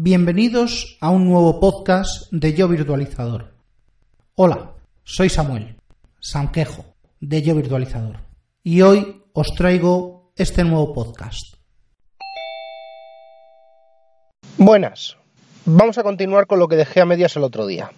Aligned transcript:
Bienvenidos 0.00 0.96
a 1.00 1.10
un 1.10 1.24
nuevo 1.24 1.58
podcast 1.58 2.30
de 2.30 2.54
Yo 2.54 2.68
Virtualizador. 2.68 3.52
Hola, 4.36 4.70
soy 5.02 5.28
Samuel, 5.28 5.74
Sanquejo, 6.20 6.84
de 7.18 7.42
Yo 7.42 7.56
Virtualizador, 7.56 8.18
y 8.62 8.82
hoy 8.82 9.24
os 9.32 9.48
traigo 9.56 10.30
este 10.36 10.62
nuevo 10.62 10.94
podcast. 10.94 11.56
Buenas, 14.56 15.16
vamos 15.64 15.98
a 15.98 16.04
continuar 16.04 16.46
con 16.46 16.60
lo 16.60 16.68
que 16.68 16.76
dejé 16.76 17.00
a 17.00 17.04
medias 17.04 17.34
el 17.34 17.42
otro 17.42 17.66
día. 17.66 17.90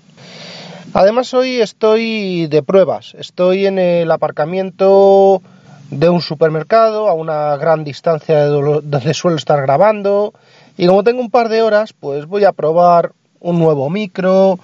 Además 0.95 1.35
hoy 1.35 1.61
estoy 1.61 2.47
de 2.47 2.63
pruebas, 2.63 3.15
estoy 3.19 3.67
en 3.67 3.79
el 3.79 4.11
aparcamiento 4.11 5.43
de 5.91 6.09
un 6.09 6.23
supermercado 6.23 7.09
a 7.09 7.13
una 7.13 7.59
gran 7.59 7.85
distancia 7.85 8.39
de 8.39 8.47
donde 8.47 9.13
suelo 9.13 9.37
estar 9.37 9.61
grabando 9.61 10.33
y 10.81 10.87
como 10.87 11.05
tengo 11.05 11.21
un 11.21 11.31
par 11.31 11.51
de 11.51 11.61
horas 11.61 11.93
pues 11.93 12.25
voy 12.25 12.45
a 12.45 12.53
probar 12.53 13.13
un 13.39 13.59
nuevo 13.59 13.91
micro, 13.91 14.59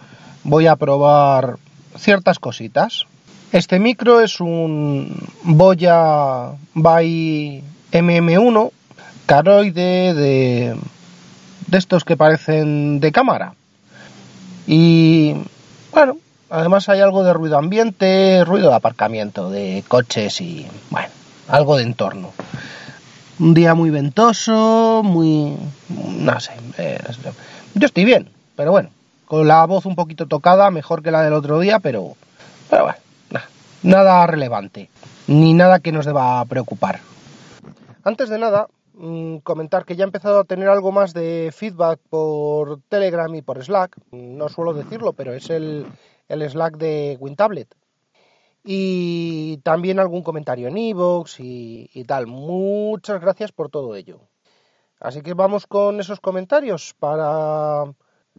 voy 0.45 0.67
a 0.67 0.75
probar 0.77 1.59
ciertas 1.99 2.39
cositas. 2.39 3.05
Este 3.53 3.79
micro 3.79 4.23
es 4.23 4.41
un 4.41 5.15
Boya 5.43 6.53
by 6.73 7.63
MM1 7.93 8.71
caroide 9.27 10.15
de, 10.15 10.77
de 11.67 11.79
estos 11.79 12.03
que 12.03 12.17
parecen 12.17 12.99
de 12.99 13.13
cámara. 13.13 13.53
Y 14.67 15.35
bueno, 15.93 16.17
además 16.49 16.89
hay 16.89 17.01
algo 17.01 17.25
de 17.25 17.35
ruido 17.35 17.59
ambiente, 17.59 18.43
ruido 18.47 18.71
de 18.71 18.77
aparcamiento, 18.77 19.51
de 19.51 19.85
coches 19.87 20.41
y, 20.41 20.67
bueno, 20.89 21.11
algo 21.47 21.77
de 21.77 21.83
entorno. 21.83 22.33
Un 23.39 23.55
día 23.55 23.75
muy 23.75 23.91
ventoso, 23.91 25.03
muy... 25.05 25.57
no 25.89 26.41
sé. 26.41 26.53
yo 27.75 27.87
estoy 27.87 28.05
bien, 28.05 28.31
pero 28.57 28.71
bueno, 28.71 28.91
con 29.27 29.47
la 29.47 29.65
voz 29.67 29.87
un 29.87 29.95
poquito 29.95 30.27
tocada, 30.27 30.71
mejor 30.71 31.03
que 31.03 31.11
la 31.11 31.23
del 31.23 31.35
otro 31.35 31.61
día, 31.61 31.79
pero... 31.81 32.17
pero 32.71 32.85
bueno, 32.85 32.99
nada 33.83 34.27
relevante, 34.27 34.89
ni 35.27 35.53
nada 35.55 35.81
que 35.81 35.93
nos 35.93 36.07
deba 36.07 36.45
preocupar. 36.47 37.01
Antes 38.05 38.29
de 38.29 38.39
nada, 38.39 38.69
Mm, 38.99 39.39
comentar 39.39 39.85
que 39.85 39.95
ya 39.95 40.05
he 40.05 40.07
empezado 40.07 40.41
a 40.41 40.45
tener 40.45 40.71
algo 40.71 40.91
más 40.91 41.13
de 41.13 41.53
feedback 41.55 42.01
por 42.09 42.81
Telegram 42.89 43.33
y 43.35 43.43
por 43.43 43.63
Slack. 43.63 43.95
No 44.11 44.49
suelo 44.49 44.73
decirlo, 44.73 45.13
pero 45.13 45.35
es 45.35 45.51
el, 45.51 45.87
Slack 46.29 46.79
de 46.79 47.19
WinTablet. 47.21 47.69
Y 48.69 49.59
también 49.59 50.01
algún 50.01 50.25
comentario 50.25 50.67
en 50.67 50.77
iVoox 50.77 51.39
y, 51.39 52.05
tal. 52.05 52.27
Muchas 52.27 53.21
gracias 53.21 53.53
por 53.53 53.71
todo 53.71 53.95
ello. 53.95 54.21
Así 54.99 55.23
que 55.23 55.35
vamos 55.35 55.69
con 55.69 56.01
esos 56.01 56.19
comentarios 56.19 56.93
para 56.99 57.85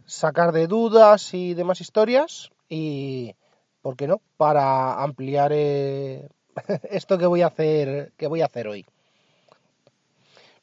sacar 0.04 0.52
de 0.52 0.66
dudas 0.66 1.32
y 1.32 1.54
demás 1.54 1.80
historias 1.80 2.50
y, 2.68 3.34
¿por 3.80 3.96
qué 3.96 4.06
no?, 4.06 4.20
para 4.36 5.02
ampliar 5.02 5.52
eh, 5.54 6.28
esto 6.90 7.16
que 7.16 7.26
voy 7.26 7.40
a 7.40 7.46
hacer, 7.46 8.12
que 8.18 8.26
voy 8.26 8.42
a 8.42 8.46
hacer 8.46 8.68
hoy. 8.68 8.84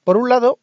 Por 0.04 0.18
un 0.18 0.30
lado, 0.30 0.60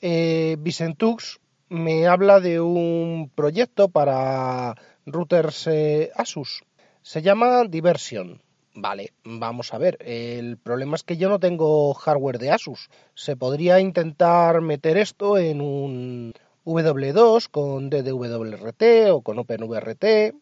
eh, 0.00 0.56
Vicentux 0.58 1.40
me 1.68 2.06
habla 2.06 2.40
de 2.40 2.58
un 2.58 3.30
proyecto 3.34 3.90
para 3.90 4.74
routers 5.04 5.66
eh, 5.66 6.10
Asus. 6.14 6.64
Se 7.02 7.22
llama 7.22 7.64
Diversion. 7.64 8.40
Vale, 8.74 9.12
vamos 9.24 9.74
a 9.74 9.78
ver. 9.78 9.98
El 10.00 10.56
problema 10.58 10.94
es 10.94 11.02
que 11.02 11.16
yo 11.16 11.28
no 11.28 11.40
tengo 11.40 11.92
hardware 11.94 12.38
de 12.38 12.50
Asus. 12.50 12.88
Se 13.14 13.36
podría 13.36 13.80
intentar 13.80 14.60
meter 14.60 14.96
esto 14.96 15.38
en 15.38 15.60
un 15.60 16.32
W2 16.64 17.48
con 17.50 17.90
DDWRT 17.90 19.10
o 19.10 19.22
con 19.22 19.38
OpenVRT. 19.38 20.34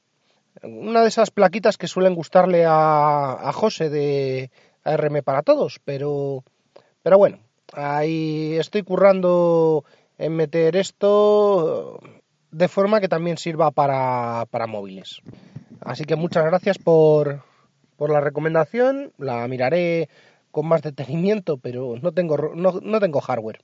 Una 0.62 1.02
de 1.02 1.08
esas 1.08 1.30
plaquitas 1.30 1.78
que 1.78 1.86
suelen 1.86 2.14
gustarle 2.14 2.64
a, 2.66 3.48
a 3.48 3.52
José 3.52 3.88
de 3.88 4.50
ARM 4.84 5.22
para 5.22 5.42
todos, 5.42 5.80
pero, 5.84 6.44
pero 7.02 7.16
bueno, 7.16 7.38
Ahí 7.72 8.56
estoy 8.56 8.82
currando 8.82 9.84
en 10.16 10.34
meter 10.34 10.76
esto 10.76 12.00
de 12.50 12.68
forma 12.68 13.00
que 13.00 13.08
también 13.08 13.36
sirva 13.36 13.70
para, 13.70 14.46
móviles. 14.66 15.20
Así 15.88 16.04
que 16.04 16.16
muchas 16.16 16.44
gracias 16.44 16.76
por, 16.76 17.42
por, 17.96 18.10
la 18.10 18.20
recomendación. 18.20 19.12
La 19.16 19.48
miraré 19.48 20.10
con 20.50 20.66
más 20.66 20.82
detenimiento, 20.82 21.56
pero 21.56 21.94
no 22.02 22.12
tengo, 22.12 22.36
no, 22.54 22.80
no 22.82 23.00
tengo 23.00 23.22
hardware. 23.22 23.60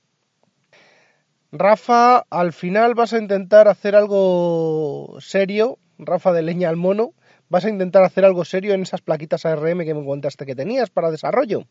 Rafa, 1.51 2.25
al 2.31 2.51
final 2.51 2.95
vas 2.95 3.13
a 3.13 3.19
intentar 3.19 3.67
hacer 3.67 3.95
algo 3.95 5.17
serio. 5.19 5.77
Rafa 5.99 6.33
de 6.33 6.41
leña 6.41 6.69
al 6.69 6.77
mono. 6.77 7.13
Vas 7.47 7.65
a 7.65 7.69
intentar 7.69 8.03
hacer 8.03 8.25
algo 8.25 8.43
serio 8.43 8.73
en 8.73 8.81
esas 8.81 9.01
plaquitas 9.01 9.45
ARM 9.45 9.85
que 9.85 9.93
me 9.93 10.03
contaste 10.03 10.47
que 10.47 10.55
tenías 10.55 10.89
para 10.89 11.11
desarrollo. 11.11 11.65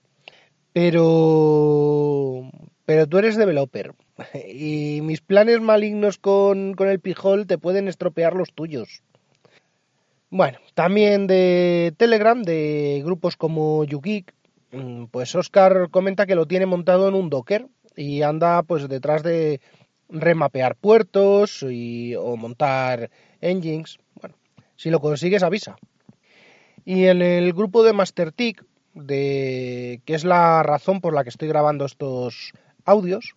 Pero, 0.72 2.48
pero 2.84 3.08
tú 3.08 3.18
eres 3.18 3.36
developer 3.36 3.92
y 4.48 5.00
mis 5.02 5.20
planes 5.20 5.60
malignos 5.60 6.18
con, 6.18 6.76
el 6.78 7.00
pijol 7.00 7.48
te 7.48 7.58
pueden 7.58 7.88
estropear 7.88 8.34
los 8.34 8.52
tuyos. 8.54 9.02
Bueno, 10.36 10.58
también 10.74 11.28
de 11.28 11.94
Telegram, 11.96 12.42
de 12.42 13.02
grupos 13.04 13.36
como 13.36 13.84
YouGeek, 13.84 14.34
mm, 14.72 15.04
pues 15.04 15.32
Oscar 15.36 15.90
comenta 15.92 16.26
que 16.26 16.34
lo 16.34 16.46
tiene 16.46 16.66
montado 16.66 17.06
en 17.06 17.14
un 17.14 17.30
Docker 17.30 17.68
y 17.94 18.22
anda 18.22 18.64
pues 18.64 18.88
detrás 18.88 19.22
de 19.22 19.60
remapear 20.08 20.74
puertos 20.74 21.62
y, 21.62 22.16
o 22.16 22.36
montar 22.36 23.12
engines. 23.40 23.98
Bueno, 24.20 24.34
si 24.74 24.90
lo 24.90 24.98
consigues 24.98 25.44
avisa. 25.44 25.76
Y 26.84 27.04
en 27.04 27.22
el 27.22 27.52
grupo 27.52 27.84
de 27.84 27.92
MasterTick 27.92 28.64
de 28.92 30.00
que 30.04 30.16
es 30.16 30.24
la 30.24 30.64
razón 30.64 31.00
por 31.00 31.14
la 31.14 31.22
que 31.22 31.30
estoy 31.30 31.46
grabando 31.46 31.84
estos 31.84 32.54
audios. 32.84 33.36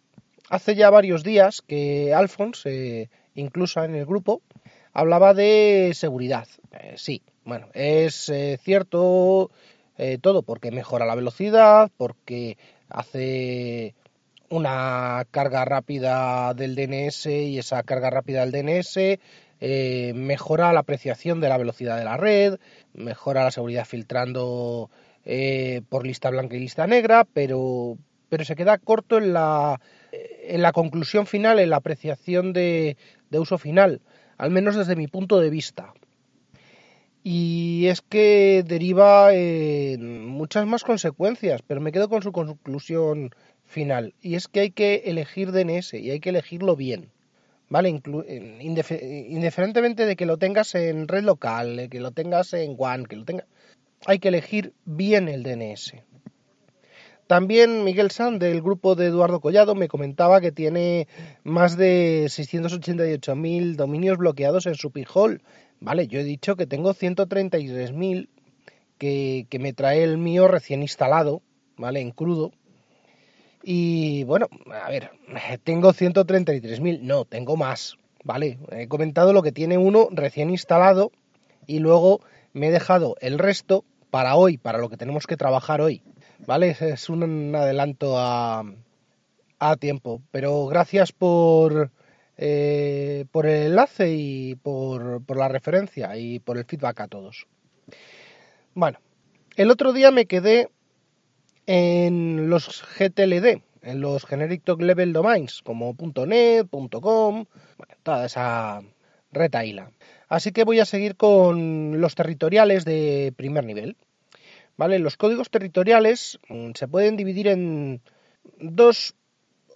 Hace 0.49 0.73
ya 0.73 0.89
varios 0.89 1.23
días 1.23 1.61
que 1.61 2.15
Alphonse, 2.15 3.01
eh, 3.03 3.09
incluso 3.35 3.83
en 3.83 3.93
el 3.93 4.07
grupo, 4.07 4.41
hablaba 4.97 5.33
de 5.33 5.91
seguridad. 5.93 6.47
Eh, 6.71 6.95
sí, 6.97 7.21
bueno, 7.45 7.67
es 7.73 8.29
eh, 8.29 8.59
cierto 8.61 9.51
todo 10.21 10.43
porque 10.43 10.69
mejora 10.69 11.07
la 11.07 11.15
velocidad, 11.15 11.89
porque 11.97 12.55
hace 12.87 13.95
una 14.47 15.25
carga 15.31 15.65
rápida 15.65 16.53
del 16.53 16.75
DNS 16.75 17.25
y 17.25 17.57
esa 17.57 17.81
carga 17.81 18.11
rápida 18.11 18.45
del 18.45 18.51
DNS 18.51 19.19
mejora 20.13 20.71
la 20.71 20.81
apreciación 20.81 21.39
de 21.39 21.49
la 21.49 21.57
velocidad 21.57 21.97
de 21.97 22.05
la 22.05 22.15
red, 22.15 22.59
mejora 22.93 23.43
la 23.43 23.49
seguridad 23.49 23.85
filtrando 23.85 24.91
eh, 25.29 25.81
por 25.89 26.07
lista 26.07 26.29
blanca 26.29 26.55
y 26.55 26.59
lista 26.61 26.87
negra, 26.87 27.27
pero, 27.33 27.97
pero 28.29 28.45
se 28.45 28.55
queda 28.55 28.77
corto 28.77 29.17
en 29.17 29.33
la, 29.33 29.81
en 30.13 30.61
la 30.61 30.71
conclusión 30.71 31.25
final, 31.25 31.59
en 31.59 31.69
la 31.69 31.75
apreciación 31.75 32.53
de, 32.53 32.95
de 33.29 33.37
uso 33.37 33.57
final, 33.57 33.99
al 34.37 34.51
menos 34.51 34.75
desde 34.75 34.95
mi 34.95 35.07
punto 35.07 35.39
de 35.39 35.49
vista. 35.49 35.93
Y 37.23 37.87
es 37.87 38.01
que 38.01 38.63
deriva 38.65 39.31
muchas 39.99 40.65
más 40.65 40.83
consecuencias, 40.83 41.61
pero 41.65 41.81
me 41.81 41.91
quedo 41.91 42.07
con 42.07 42.21
su 42.21 42.31
conclusión 42.31 43.31
final. 43.65 44.13
Y 44.21 44.35
es 44.35 44.47
que 44.47 44.61
hay 44.61 44.71
que 44.71 45.03
elegir 45.05 45.51
DNS 45.51 45.95
y 45.95 46.11
hay 46.11 46.19
que 46.19 46.29
elegirlo 46.29 46.75
bien. 46.75 47.11
¿Vale? 47.69 47.89
indiferentemente 47.89 50.05
de 50.05 50.15
que 50.15 50.25
lo 50.25 50.37
tengas 50.37 50.73
en 50.73 51.09
red 51.09 51.23
local, 51.23 51.89
que 51.91 51.99
lo 51.99 52.11
tengas 52.11 52.53
en 52.53 52.75
WAN, 52.77 53.05
que 53.05 53.17
lo 53.17 53.25
tengas 53.25 53.45
hay 54.05 54.19
que 54.19 54.27
elegir 54.27 54.73
bien 54.85 55.27
el 55.27 55.43
DNS. 55.43 55.95
También 57.27 57.83
Miguel 57.83 58.09
San, 58.11 58.39
del 58.39 58.61
grupo 58.61 58.95
de 58.95 59.07
Eduardo 59.07 59.41
Collado, 59.41 59.75
me 59.75 59.89
comentaba 59.89 60.39
que 60.39 60.53
tiene 60.53 61.07
más 61.43 61.75
de 61.75 62.25
688.000 62.27 63.75
dominios 63.75 64.17
bloqueados 64.17 64.65
en 64.65 64.75
su 64.75 64.91
pijol. 64.91 65.41
Vale, 65.81 66.07
yo 66.07 66.21
he 66.21 66.23
dicho 66.23 66.55
que 66.55 66.65
tengo 66.65 66.93
133.000 66.93 68.29
que, 68.97 69.45
que 69.49 69.59
me 69.59 69.73
trae 69.73 70.03
el 70.03 70.17
mío 70.17 70.47
recién 70.47 70.81
instalado, 70.81 71.41
¿vale? 71.75 71.99
En 71.99 72.11
crudo. 72.11 72.53
Y 73.61 74.23
bueno, 74.23 74.47
a 74.71 74.89
ver, 74.89 75.11
tengo 75.65 75.91
133.000, 75.91 77.01
no, 77.01 77.25
tengo 77.25 77.57
más, 77.57 77.97
¿vale? 78.23 78.57
He 78.71 78.87
comentado 78.87 79.33
lo 79.33 79.43
que 79.43 79.51
tiene 79.51 79.77
uno 79.77 80.07
recién 80.11 80.49
instalado 80.49 81.11
y 81.65 81.79
luego 81.79 82.21
me 82.53 82.69
he 82.69 82.71
dejado 82.71 83.17
el 83.19 83.37
resto 83.37 83.83
para 84.09 84.37
hoy, 84.37 84.57
para 84.57 84.77
lo 84.77 84.87
que 84.87 84.95
tenemos 84.95 85.27
que 85.27 85.35
trabajar 85.35 85.81
hoy. 85.81 86.01
¿Vale? 86.45 86.75
Es 86.79 87.09
un 87.09 87.55
adelanto 87.55 88.17
a, 88.17 88.63
a 89.59 89.75
tiempo. 89.77 90.21
Pero 90.31 90.67
gracias 90.67 91.11
por, 91.11 91.91
eh, 92.37 93.25
por 93.31 93.45
el 93.45 93.67
enlace 93.67 94.11
y 94.11 94.55
por, 94.55 95.23
por 95.25 95.37
la 95.37 95.47
referencia 95.47 96.15
y 96.17 96.39
por 96.39 96.57
el 96.57 96.65
feedback 96.65 97.01
a 97.01 97.07
todos. 97.07 97.47
Bueno, 98.73 98.99
el 99.55 99.71
otro 99.71 99.93
día 99.93 100.11
me 100.11 100.25
quedé 100.25 100.69
en 101.65 102.49
los 102.49 102.83
GTLD, 102.97 103.61
en 103.81 104.01
los 104.01 104.25
generic 104.25 104.63
top 104.63 104.81
level 104.81 105.13
domains 105.13 105.61
como 105.63 105.95
.net, 106.27 106.67
.com, 107.01 107.45
toda 108.03 108.25
esa 108.25 108.81
retaila. 109.31 109.91
Así 110.29 110.51
que 110.51 110.63
voy 110.63 110.79
a 110.79 110.85
seguir 110.85 111.15
con 111.15 111.99
los 111.99 112.15
territoriales 112.15 112.85
de 112.85 113.33
primer 113.35 113.65
nivel. 113.65 113.97
¿Vale? 114.77 114.99
Los 114.99 115.17
códigos 115.17 115.49
territoriales 115.49 116.39
mm, 116.49 116.71
se 116.75 116.87
pueden 116.87 117.17
dividir 117.17 117.47
en 117.47 118.01
dos 118.59 119.15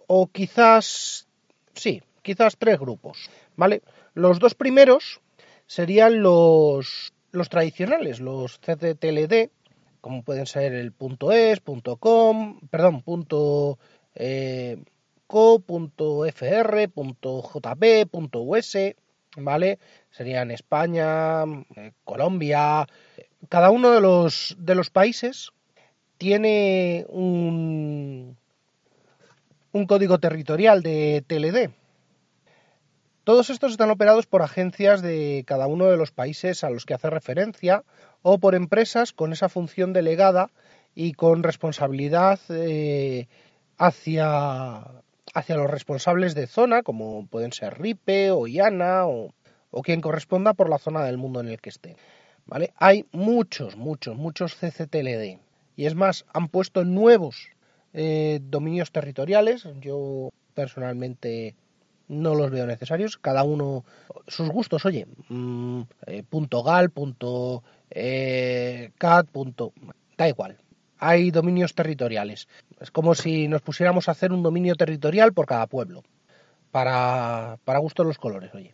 o 0.08 0.28
quizás, 0.28 1.28
sí, 1.74 2.02
quizás 2.22 2.58
tres 2.58 2.80
grupos. 2.80 3.30
¿Vale? 3.56 3.82
Los 4.14 4.40
dos 4.40 4.56
primeros 4.56 5.22
serían 5.66 6.22
los, 6.22 7.14
los 7.32 7.50
tradicionales, 7.50 8.20
los 8.20 8.60
CTLD, 8.60 9.50
como 10.02 10.24
pueden 10.24 10.46
ser 10.46 10.74
el 10.74 10.94
.es, 11.32 11.62
.com, 12.00 12.60
perdón, 12.70 13.02
punto, 13.04 13.78
eh, 14.16 14.84
.co, 15.28 15.64
.fr, 15.64 16.90
.jp, 17.22 18.10
.us, 18.34 18.78
¿vale? 19.38 19.80
Serían 20.10 20.52
España, 20.52 21.44
eh, 21.44 21.94
Colombia. 22.04 22.86
Cada 23.50 23.70
uno 23.72 23.92
de 23.92 24.02
los, 24.02 24.56
de 24.60 24.76
los 24.76 24.90
países 24.90 25.52
tiene 26.18 27.06
un, 27.10 28.38
código 29.88 30.20
territorial 30.20 30.84
de 30.84 31.24
TLD. 31.26 31.72
Todos 33.24 33.50
estos 33.50 33.72
están 33.72 33.90
operados 33.90 34.28
por 34.28 34.44
agencias 34.44 35.02
de 35.02 35.44
cada 35.48 35.66
uno 35.66 35.86
de 35.86 35.98
los 35.98 36.12
países 36.12 36.64
a 36.64 36.70
los 36.70 36.86
que 36.86 36.94
hace 36.94 37.10
referencia 37.10 37.84
o 38.22 38.38
por 38.38 38.54
empresas 38.54 39.14
con 39.14 39.34
esa 39.34 39.50
función 39.50 39.94
delegada 39.94 40.52
y 40.94 41.14
con 41.14 41.42
responsabilidad 41.42 42.40
eh, 42.50 43.28
hacia, 43.78 44.82
hacia 45.34 45.56
los 45.56 45.70
responsables 45.72 46.36
de 46.36 46.46
zona, 46.46 46.84
como 46.84 47.26
pueden 47.26 47.52
ser 47.52 47.80
RIPE 47.80 48.30
o 48.32 48.46
IANA 48.46 49.08
o, 49.08 49.34
quien 49.84 50.02
corresponda 50.02 50.54
por 50.54 50.70
la 50.70 50.78
zona 50.78 51.04
del 51.04 51.18
mundo 51.18 51.40
en 51.40 51.48
el 51.48 51.60
que 51.62 51.70
esté. 51.70 51.96
¿Vale? 52.46 52.74
Hay 52.78 53.06
muchos, 53.12 53.78
muchos, 53.78 54.18
muchos 54.18 54.56
CCTLD. 54.56 55.40
Y 55.76 55.86
es 55.86 55.96
más, 55.96 56.26
han 56.34 56.50
puesto 56.50 56.84
nuevos 56.84 57.50
eh, 57.94 58.40
dominios 58.42 58.92
territoriales. 58.92 59.68
Yo 59.80 60.30
personalmente 60.54 61.56
no 62.08 62.36
los 62.36 62.52
veo 62.52 62.68
necesarios. 62.68 63.18
Cada 63.18 63.44
uno, 63.44 63.86
sus 64.28 64.50
gustos, 64.50 64.86
oye, 64.86 65.08
mm, 65.30 65.82
eh, 66.08 66.24
punto 66.30 66.62
gal, 66.64 66.90
punto 66.90 67.64
eh, 67.90 68.92
cat, 68.98 69.28
punto, 69.28 69.74
da 70.18 70.28
igual. 70.28 70.58
Hay 71.00 71.32
dominios 71.32 71.74
territoriales. 71.74 72.48
Es 72.80 72.92
como 72.92 73.16
si 73.16 73.48
nos 73.48 73.62
pusiéramos 73.62 74.08
a 74.08 74.12
hacer 74.12 74.32
un 74.32 74.44
dominio 74.44 74.76
territorial 74.76 75.34
por 75.34 75.48
cada 75.48 75.68
pueblo. 75.68 76.04
Para, 76.72 77.58
para 77.66 77.80
gusto 77.80 78.04
los 78.04 78.18
colores, 78.18 78.54
oye. 78.54 78.74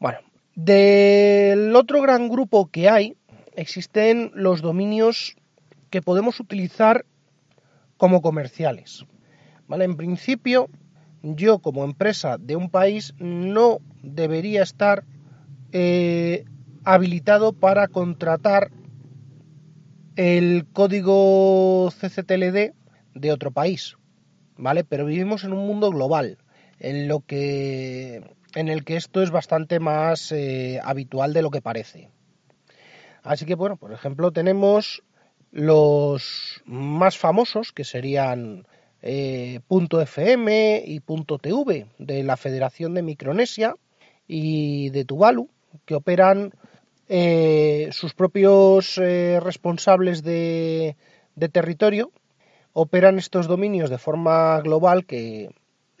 Bueno, 0.00 0.18
del 0.54 1.74
otro 1.76 2.02
gran 2.02 2.28
grupo 2.28 2.70
que 2.70 2.88
hay, 2.88 3.16
existen 3.54 4.30
los 4.34 4.62
dominios 4.62 5.36
que 5.90 6.02
podemos 6.02 6.40
utilizar 6.40 7.04
como 7.96 8.22
comerciales. 8.22 9.04
¿Vale? 9.66 9.84
En 9.84 9.96
principio, 9.96 10.68
yo 11.22 11.58
como 11.58 11.84
empresa 11.84 12.38
de 12.38 12.56
un 12.56 12.70
país 12.70 13.14
no 13.18 13.78
debería 14.02 14.62
estar 14.62 15.04
eh, 15.72 16.44
habilitado 16.84 17.52
para 17.52 17.88
contratar 17.88 18.70
el 20.16 20.66
código 20.72 21.90
CCTLD 21.90 22.72
de 23.14 23.32
otro 23.32 23.52
país, 23.52 23.96
¿vale? 24.56 24.84
Pero 24.84 25.06
vivimos 25.06 25.44
en 25.44 25.52
un 25.52 25.66
mundo 25.66 25.90
global, 25.90 26.38
en 26.78 27.06
lo 27.08 27.20
que 27.20 28.22
en 28.54 28.68
el 28.68 28.84
que 28.84 28.96
esto 28.96 29.22
es 29.22 29.30
bastante 29.30 29.80
más 29.80 30.32
eh, 30.32 30.80
habitual 30.82 31.32
de 31.32 31.42
lo 31.42 31.50
que 31.50 31.62
parece. 31.62 32.08
Así 33.22 33.44
que 33.44 33.54
bueno, 33.54 33.76
por 33.76 33.92
ejemplo, 33.92 34.32
tenemos 34.32 35.02
los 35.52 36.62
más 36.64 37.18
famosos 37.18 37.72
que 37.72 37.84
serían 37.84 38.66
eh, 39.02 39.60
.fm 39.68 40.82
y 40.86 41.00
.tv 41.00 41.86
de 41.98 42.22
la 42.22 42.36
Federación 42.36 42.94
de 42.94 43.02
Micronesia 43.02 43.74
y 44.26 44.90
de 44.90 45.04
Tuvalu, 45.04 45.48
que 45.84 45.94
operan 45.94 46.52
eh, 47.08 47.88
sus 47.92 48.14
propios 48.14 48.96
responsables 48.96 50.22
de, 50.22 50.96
de 51.34 51.48
territorio, 51.48 52.12
operan 52.72 53.18
estos 53.18 53.48
dominios 53.48 53.90
de 53.90 53.98
forma 53.98 54.60
global 54.60 55.04
que 55.04 55.50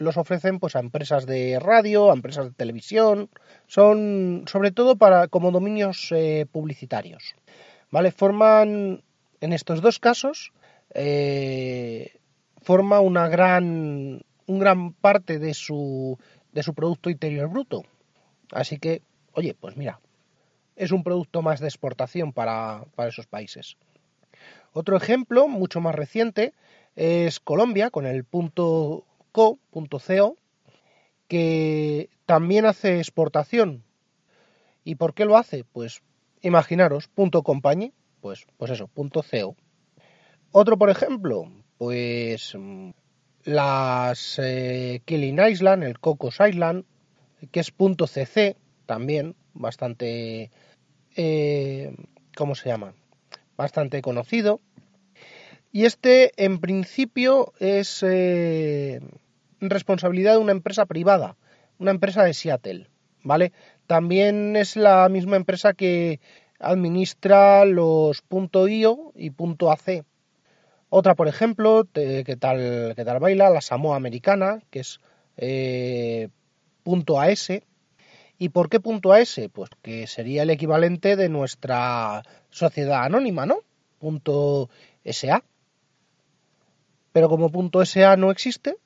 los 0.00 0.16
ofrecen 0.16 0.58
pues 0.58 0.76
a 0.76 0.80
empresas 0.80 1.26
de 1.26 1.58
radio, 1.60 2.10
a 2.10 2.14
empresas 2.14 2.46
de 2.46 2.52
televisión, 2.52 3.30
son 3.66 4.44
sobre 4.46 4.72
todo 4.72 4.96
para 4.96 5.28
como 5.28 5.50
dominios 5.50 6.12
publicitarios. 6.50 7.34
¿Vale? 7.90 8.10
Forman 8.10 9.02
en 9.40 9.52
estos 9.52 9.80
dos 9.80 9.98
casos 9.98 10.52
forma 12.62 13.00
una 13.00 13.28
gran, 13.28 14.22
un 14.46 14.58
gran 14.58 14.92
parte 14.92 15.38
de 15.38 15.54
su, 15.54 16.18
de 16.52 16.62
su 16.62 16.74
Producto 16.74 17.10
Interior 17.10 17.48
Bruto. 17.48 17.82
Así 18.52 18.78
que, 18.78 19.02
oye, 19.32 19.54
pues 19.54 19.76
mira, 19.76 20.00
es 20.76 20.92
un 20.92 21.02
producto 21.02 21.42
más 21.42 21.60
de 21.60 21.68
exportación 21.68 22.32
para, 22.32 22.84
para 22.94 23.08
esos 23.08 23.26
países. 23.26 23.76
Otro 24.72 24.96
ejemplo, 24.96 25.48
mucho 25.48 25.80
más 25.80 25.94
reciente, 25.94 26.54
es 26.96 27.40
Colombia 27.40 27.90
con 27.90 28.06
el 28.06 28.24
punto 28.24 29.06
.co, 29.32 30.38
que 31.28 32.10
también 32.26 32.66
hace 32.66 32.98
exportación. 32.98 33.84
¿Y 34.84 34.96
por 34.96 35.14
qué 35.14 35.24
lo 35.24 35.36
hace? 35.36 35.64
Pues 35.64 36.02
imaginaros, 36.42 37.08
punto 37.08 37.42
pues, 38.20 38.46
pues 38.56 38.70
eso, 38.70 38.88
punto 38.88 39.22
.co. 39.22 39.56
Otro, 40.52 40.76
por 40.78 40.90
ejemplo, 40.90 41.50
pues 41.78 42.54
mm, 42.58 42.90
las 43.44 44.38
eh, 44.38 45.02
Killing 45.04 45.40
Island, 45.40 45.84
el 45.84 46.00
Cocos 46.00 46.38
Island, 46.46 46.84
que 47.52 47.60
es 47.60 47.70
punto 47.70 48.06
.cc 48.06 48.56
también, 48.86 49.36
bastante, 49.54 50.50
eh, 51.16 51.94
¿cómo 52.36 52.54
se 52.54 52.68
llama? 52.68 52.94
Bastante 53.56 54.02
conocido. 54.02 54.60
Y 55.72 55.84
este, 55.84 56.32
en 56.36 56.58
principio, 56.58 57.52
es 57.60 58.02
eh, 58.02 59.00
responsabilidad 59.60 60.32
de 60.32 60.38
una 60.38 60.52
empresa 60.52 60.86
privada, 60.86 61.36
una 61.78 61.92
empresa 61.92 62.24
de 62.24 62.34
Seattle, 62.34 62.88
¿vale? 63.22 63.52
También 63.86 64.56
es 64.56 64.76
la 64.76 65.08
misma 65.08 65.36
empresa 65.36 65.72
que 65.74 66.20
administra 66.58 67.64
los 67.64 68.22
.io 68.68 69.12
y 69.14 69.30
.ac, 69.30 70.04
otra, 70.92 71.14
por 71.14 71.28
ejemplo, 71.28 71.86
que, 71.92 72.36
tal, 72.38 72.94
tal 72.96 73.20
baila, 73.20 73.48
la 73.48 73.60
Samoa 73.60 73.94
americana, 73.94 74.60
que 74.70 74.80
es 74.80 75.00
eh, 75.36 76.28
.as. 77.16 77.48
¿Y 78.38 78.48
por 78.48 78.68
qué 78.68 78.80
.as? 79.12 79.40
Pues 79.52 79.70
que 79.82 80.08
sería 80.08 80.42
el 80.42 80.50
equivalente 80.50 81.14
de 81.14 81.28
nuestra 81.28 82.22
sociedad 82.50 83.04
anónima, 83.04 83.46
¿no? 83.46 83.60
.sa. 85.04 85.44
Pero 87.12 87.28
como 87.28 87.50
punto 87.50 87.84
.sa 87.84 88.16
no 88.16 88.30
existe, 88.30 88.76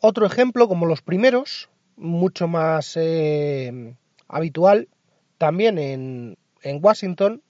otro 0.00 0.24
ejemplo, 0.24 0.66
como 0.68 0.86
los 0.86 1.02
primeros, 1.02 1.68
mucho 1.96 2.48
más 2.48 2.96
eh, 2.96 3.94
habitual, 4.28 4.88
también 5.36 5.78
en, 5.78 6.38
en 6.62 6.84
Washington, 6.84 7.42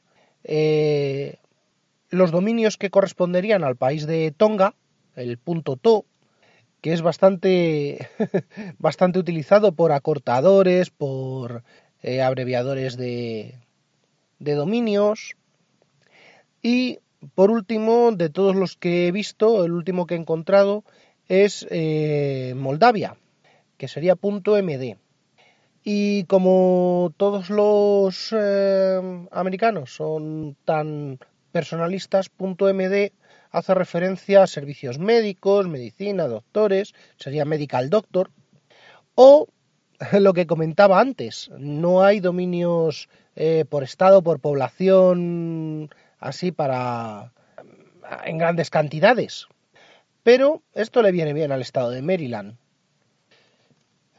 eh, 0.45 1.37
los 2.09 2.33
dominios 2.33 2.77
que 2.77 2.91
corresponderían 2.91 3.63
al 3.63 3.77
país 3.77 4.07
de 4.07 4.33
Tonga, 4.37 4.75
el 5.15 5.39
punto 5.39 5.77
.to, 5.77 6.05
que 6.81 6.93
es 6.93 7.03
bastante, 7.03 8.09
bastante 8.79 9.19
utilizado 9.19 9.73
por 9.73 9.93
acortadores, 9.93 10.91
por 10.91 11.63
eh, 12.03 12.23
abreviadores 12.23 12.97
de, 12.97 13.61
de 14.39 14.55
dominios. 14.55 15.37
Y 16.63 16.99
por 17.35 17.51
último, 17.51 18.13
de 18.13 18.31
todos 18.31 18.57
los 18.57 18.77
que 18.77 19.07
he 19.07 19.13
visto, 19.13 19.65
el 19.65 19.73
último 19.73 20.07
que 20.07 20.15
he 20.15 20.19
encontrado 20.19 20.85
es 21.29 21.67
eh, 21.71 22.55
Moldavia, 22.57 23.17
que 23.77 23.89
sería 23.89 24.17
.md. 24.17 24.97
Y 25.83 26.25
como 26.25 27.13
todos 27.17 27.49
los 27.51 28.35
eh, 28.37 29.01
americanos 29.31 29.95
son 29.95 30.57
tan 30.65 31.19
personalistas.md 31.53 33.13
hace 33.51 33.75
referencia 33.75 34.43
a 34.43 34.47
servicios 34.47 34.99
médicos, 34.99 35.69
medicina, 35.69 36.29
doctores, 36.29 36.95
sería 37.17 37.45
medical 37.45 37.91
doctor, 37.91 38.31
o 39.15 39.49
lo 40.13 40.33
que 40.33 40.47
comentaba 40.47 41.01
antes, 41.01 41.51
no 41.59 42.03
hay 42.03 42.21
dominios 42.21 43.09
eh, 43.37 43.65
por 43.69 43.83
estado, 43.83 44.23
por 44.23 44.41
población, 44.41 45.91
así 46.21 46.53
para 46.53 47.33
en 48.25 48.39
grandes 48.39 48.71
cantidades. 48.71 49.49
Pero 50.23 50.63
esto 50.75 51.03
le 51.03 51.13
viene 51.13 51.33
bien 51.33 51.53
al 51.53 51.63
estado 51.63 51.91
de 51.91 52.03
Maryland. 52.03 52.57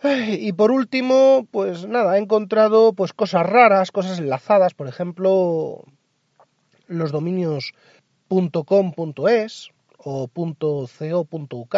Y 0.04 0.54
por 0.54 0.72
último, 0.72 1.48
pues 1.52 1.86
nada, 1.88 2.18
he 2.18 2.20
encontrado 2.20 2.94
pues 2.94 3.14
cosas 3.14 3.46
raras, 3.46 3.92
cosas 3.92 4.18
enlazadas, 4.18 4.74
por 4.74 4.88
ejemplo, 4.88 5.84
los 6.88 7.12
dominios 7.12 7.74
.com.es 8.28 9.70
o 9.98 10.28
.co.uk, 10.28 11.76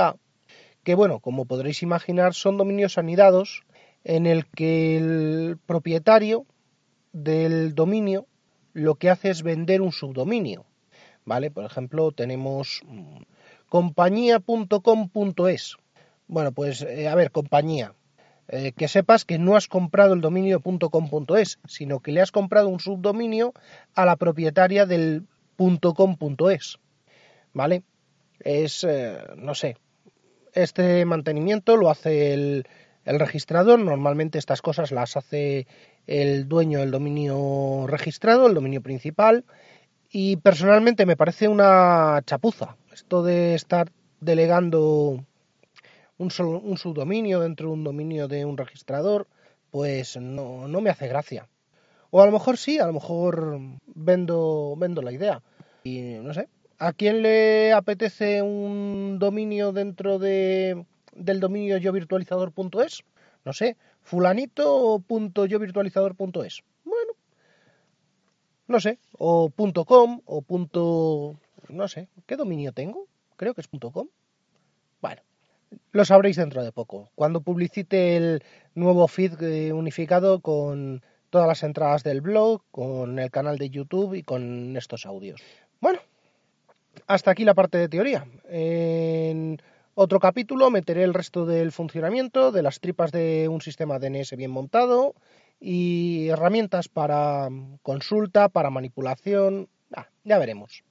que 0.84 0.96
bueno, 0.96 1.20
como 1.20 1.46
podréis 1.46 1.84
imaginar, 1.84 2.34
son 2.34 2.58
dominios 2.58 2.98
anidados 2.98 3.64
en 4.06 4.26
el 4.26 4.46
que 4.46 4.98
el 4.98 5.58
propietario 5.66 6.46
del 7.12 7.76
dominio 7.76 8.26
lo 8.74 8.96
que 8.96 9.10
hace 9.10 9.30
es 9.30 9.44
vender 9.44 9.82
un 9.82 9.92
subdominio. 9.92 10.66
¿Vale? 11.26 11.52
Por 11.52 11.64
ejemplo, 11.64 12.12
tenemos 12.12 12.82
mm, 12.86 13.22
compañía.com.es. 13.70 15.78
Bueno, 16.28 16.52
pues 16.52 16.82
eh, 16.82 17.08
a 17.08 17.16
ver, 17.16 17.32
compañía. 17.32 17.94
Eh, 18.50 18.74
que 18.74 18.90
sepas 18.90 19.24
que 19.24 19.40
no 19.40 19.56
has 19.56 19.70
comprado 19.70 20.14
el 20.14 20.22
dominio 20.22 20.62
.com.es, 20.62 21.60
sino 21.66 22.02
que 22.02 22.12
le 22.12 22.22
has 22.22 22.32
comprado 22.32 22.68
un 22.68 22.82
subdominio 22.82 23.54
a 23.96 24.06
la 24.06 24.18
propietaria 24.18 24.86
del 24.86 25.26
.com.es. 25.56 26.80
¿Vale? 27.54 27.84
Es, 28.40 28.84
eh, 28.84 29.18
no 29.38 29.56
sé, 29.56 29.78
este 30.54 31.06
mantenimiento 31.06 31.78
lo 31.78 31.90
hace 31.90 32.34
el, 32.34 32.68
el 33.06 33.20
registrador. 33.20 33.80
Normalmente 33.80 34.40
estas 34.40 34.62
cosas 34.62 34.92
las 34.92 35.18
hace 35.18 35.68
el 36.08 36.48
dueño 36.48 36.80
del 36.80 36.92
dominio 36.92 37.86
registrado, 37.88 38.48
el 38.48 38.54
dominio 38.54 38.82
principal. 38.82 39.46
Y 40.12 40.38
personalmente 40.38 41.06
me 41.06 41.18
parece 41.18 41.48
una 41.48 42.22
chapuza 42.26 42.76
esto 42.94 43.24
de 43.24 43.56
estar 43.56 43.92
delegando 44.22 45.26
un, 46.18 46.32
un 46.64 46.78
subdominio 46.78 47.40
dentro 47.40 47.68
de 47.68 47.74
un 47.74 47.84
dominio 47.84 48.28
de 48.28 48.46
un 48.46 48.58
registrador, 48.58 49.28
pues 49.72 50.18
no, 50.18 50.68
no 50.68 50.82
me 50.82 50.90
hace 50.90 51.08
gracia. 51.08 51.48
O 52.12 52.22
a 52.22 52.26
lo 52.26 52.32
mejor 52.32 52.58
sí, 52.58 52.78
a 52.78 52.86
lo 52.86 52.94
mejor 52.94 53.60
vendo, 53.88 54.76
vendo 54.78 55.02
la 55.02 55.12
idea. 55.12 55.42
Y 55.84 56.18
no 56.22 56.34
sé, 56.34 56.48
¿a 56.78 56.94
quién 56.94 57.24
le 57.24 57.74
apetece 57.74 58.42
un 58.44 59.18
dominio 59.20 59.72
dentro 59.72 60.20
de, 60.20 60.86
del 61.16 61.40
dominio 61.40 61.78
yovirtualizador.es? 61.78 63.04
No 63.46 63.54
sé, 63.54 63.78
fulanito.yovirtualizador.es. 64.02 66.64
Bueno, 66.86 67.14
no 68.68 68.80
sé, 68.80 69.00
o 69.18 69.52
.com 69.86 70.22
o 70.26 70.42
punto, 70.42 71.40
no 71.70 71.88
sé, 71.88 72.08
¿qué 72.26 72.36
dominio 72.36 72.72
tengo? 72.72 73.08
Creo 73.36 73.54
que 73.54 73.62
es 73.62 73.68
.com. 73.68 74.08
Bueno, 75.02 75.22
lo 75.92 76.06
sabréis 76.06 76.38
dentro 76.38 76.64
de 76.64 76.72
poco, 76.72 77.10
cuando 77.16 77.42
publicite 77.42 78.16
el 78.16 78.44
nuevo 78.76 79.08
feed 79.08 79.42
eh, 79.42 79.74
unificado 79.74 80.40
con 80.40 81.04
todas 81.30 81.48
las 81.48 81.64
entradas 81.64 82.04
del 82.04 82.22
blog, 82.22 82.62
con 82.72 83.20
el 83.20 83.32
canal 83.32 83.58
de 83.58 83.70
YouTube 83.70 84.14
y 84.14 84.24
con 84.24 84.78
estos 84.78 85.06
audios. 85.06 85.42
Bueno, 85.82 86.00
hasta 87.08 87.32
aquí 87.32 87.44
la 87.44 87.56
parte 87.56 87.78
de 87.78 87.90
teoría. 87.90 88.26
Otro 89.96 90.20
capítulo 90.20 90.70
meteré 90.70 91.04
el 91.04 91.14
resto 91.14 91.46
del 91.46 91.72
funcionamiento, 91.72 92.52
de 92.52 92.64
las 92.64 92.80
tripas 92.80 93.12
de 93.12 93.48
un 93.48 93.62
sistema 93.62 94.00
DNS 94.00 94.36
bien 94.36 94.52
montado 94.52 95.14
y 95.60 96.28
herramientas 96.30 96.90
para 96.90 97.50
consulta, 97.82 98.50
para 98.50 98.70
manipulación. 98.70 99.70
Ah, 99.96 100.08
ya 100.24 100.38
veremos. 100.38 100.84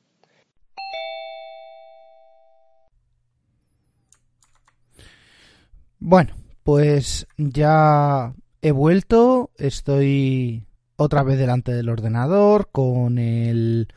Bueno, 5.99 6.35
pues 6.65 7.27
ya 7.37 8.35
he 8.61 8.73
vuelto, 8.73 9.51
estoy 9.57 10.65
otra 10.97 11.23
vez 11.23 11.39
delante 11.39 11.73
del 11.73 11.89
ordenador 11.89 12.71
con 12.73 13.19
el 13.19 13.89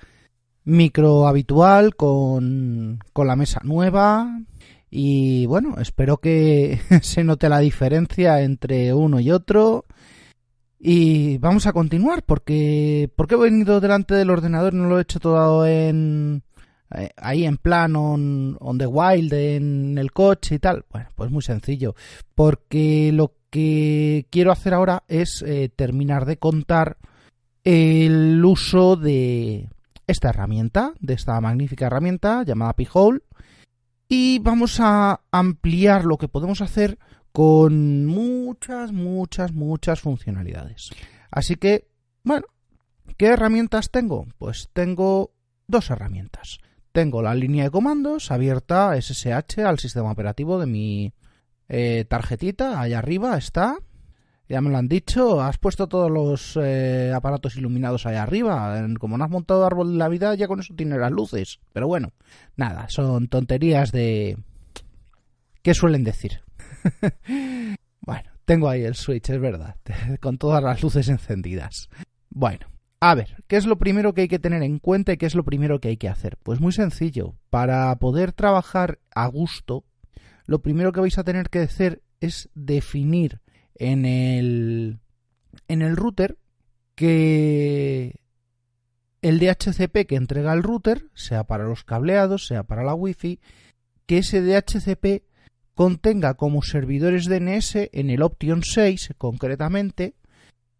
micro 0.63 1.27
habitual, 1.27 1.95
con, 1.95 2.99
con 3.13 3.27
la 3.27 3.35
mesa 3.35 3.61
nueva, 3.63 4.39
y 4.97 5.45
bueno, 5.45 5.75
espero 5.77 6.17
que 6.19 6.79
se 7.01 7.25
note 7.25 7.49
la 7.49 7.59
diferencia 7.59 8.41
entre 8.41 8.93
uno 8.93 9.19
y 9.19 9.29
otro. 9.29 9.83
Y 10.79 11.37
vamos 11.39 11.67
a 11.67 11.73
continuar 11.73 12.23
porque 12.23 13.11
porque 13.13 13.35
he 13.35 13.37
venido 13.37 13.81
delante 13.81 14.15
del 14.15 14.29
ordenador 14.29 14.73
no 14.73 14.87
lo 14.87 14.97
he 14.97 15.01
hecho 15.01 15.19
todo 15.19 15.65
en 15.67 16.43
eh, 16.95 17.09
ahí 17.17 17.43
en 17.45 17.57
plan 17.57 17.97
on, 17.97 18.57
the 18.77 18.85
wild 18.87 19.33
en 19.33 19.97
el 19.97 20.13
coche 20.13 20.55
y 20.55 20.59
tal. 20.59 20.85
Bueno, 20.89 21.09
pues 21.15 21.29
muy 21.29 21.41
sencillo, 21.41 21.93
porque 22.33 23.11
lo 23.11 23.33
que 23.49 24.27
quiero 24.29 24.53
hacer 24.53 24.73
ahora 24.73 25.03
es 25.09 25.43
eh, 25.45 25.69
terminar 25.75 26.25
de 26.25 26.37
contar 26.37 26.97
el 27.65 28.43
uso 28.45 28.95
de 28.95 29.67
esta 30.07 30.29
herramienta, 30.29 30.93
de 31.01 31.15
esta 31.15 31.41
magnífica 31.41 31.87
herramienta 31.87 32.43
llamada 32.43 32.73
P-Hole 32.73 33.19
y 34.07 34.39
vamos 34.39 34.79
a 34.79 35.21
ampliar 35.31 36.05
lo 36.05 36.17
que 36.17 36.27
podemos 36.27 36.61
hacer 36.61 36.97
con 37.31 38.05
muchas, 38.05 38.91
muchas, 38.91 39.51
muchas 39.53 39.99
funcionalidades. 39.99 40.91
Así 41.31 41.55
que, 41.55 41.87
bueno, 42.23 42.45
¿qué 43.17 43.27
herramientas 43.27 43.91
tengo? 43.91 44.25
Pues 44.37 44.69
tengo 44.73 45.33
dos 45.67 45.89
herramientas. 45.89 46.59
Tengo 46.91 47.21
la 47.21 47.35
línea 47.35 47.65
de 47.65 47.71
comandos 47.71 48.31
abierta 48.31 48.95
SSH 48.99 49.59
al 49.65 49.79
sistema 49.79 50.11
operativo 50.11 50.59
de 50.59 50.65
mi 50.65 51.13
eh, 51.67 52.05
tarjetita. 52.07 52.79
Allá 52.79 52.99
arriba 52.99 53.37
está. 53.37 53.75
Ya 54.47 54.61
me 54.61 54.69
lo 54.69 54.77
han 54.77 54.87
dicho, 54.87 55.41
has 55.41 55.57
puesto 55.57 55.87
todos 55.87 56.11
los 56.11 56.57
eh, 56.61 57.11
aparatos 57.13 57.55
iluminados 57.57 58.05
allá 58.05 58.23
arriba. 58.23 58.79
Como 58.99 59.17
no 59.17 59.23
has 59.23 59.31
montado 59.31 59.65
árbol 59.65 59.93
de 59.93 59.97
la 59.97 60.07
vida, 60.07 60.35
ya 60.35 60.47
con 60.47 60.59
eso 60.59 60.75
tiene 60.75 60.97
las 60.97 61.11
luces. 61.11 61.59
Pero 61.73 61.87
bueno, 61.87 62.13
nada, 62.55 62.87
son 62.89 63.27
tonterías 63.27 63.91
de... 63.91 64.37
¿Qué 65.63 65.73
suelen 65.73 66.03
decir? 66.03 66.41
bueno, 68.01 68.29
tengo 68.45 68.69
ahí 68.69 68.83
el 68.83 68.93
switch, 68.93 69.31
es 69.31 69.41
verdad, 69.41 69.77
con 70.21 70.37
todas 70.37 70.63
las 70.63 70.83
luces 70.83 71.09
encendidas. 71.09 71.89
Bueno, 72.29 72.67
a 72.99 73.15
ver, 73.15 73.43
¿qué 73.47 73.57
es 73.57 73.65
lo 73.65 73.77
primero 73.77 74.13
que 74.13 74.21
hay 74.21 74.27
que 74.27 74.39
tener 74.39 74.61
en 74.61 74.77
cuenta 74.77 75.13
y 75.13 75.17
qué 75.17 75.25
es 75.25 75.35
lo 75.35 75.43
primero 75.43 75.79
que 75.79 75.87
hay 75.89 75.97
que 75.97 76.09
hacer? 76.09 76.37
Pues 76.43 76.61
muy 76.61 76.71
sencillo, 76.71 77.33
para 77.49 77.95
poder 77.97 78.31
trabajar 78.31 78.99
a 79.13 79.25
gusto, 79.27 79.85
lo 80.45 80.61
primero 80.61 80.91
que 80.91 81.01
vais 81.01 81.17
a 81.17 81.23
tener 81.23 81.49
que 81.49 81.59
hacer 81.59 82.03
es 82.19 82.49
definir 82.53 83.41
en 83.75 84.05
el, 84.05 84.99
en 85.67 85.81
el 85.81 85.95
router 85.95 86.37
que 86.95 88.15
el 89.21 89.39
DHCP 89.39 90.07
que 90.07 90.15
entrega 90.15 90.53
el 90.53 90.63
router, 90.63 91.09
sea 91.13 91.43
para 91.43 91.65
los 91.65 91.83
cableados, 91.83 92.47
sea 92.47 92.63
para 92.63 92.83
la 92.83 92.93
Wi-Fi, 92.93 93.39
que 94.05 94.19
ese 94.19 94.41
DHCP 94.41 95.23
contenga 95.73 96.35
como 96.35 96.61
servidores 96.61 97.25
DNS 97.25 97.89
en 97.91 98.09
el 98.09 98.21
Option 98.21 98.63
6 98.63 99.15
concretamente. 99.17 100.15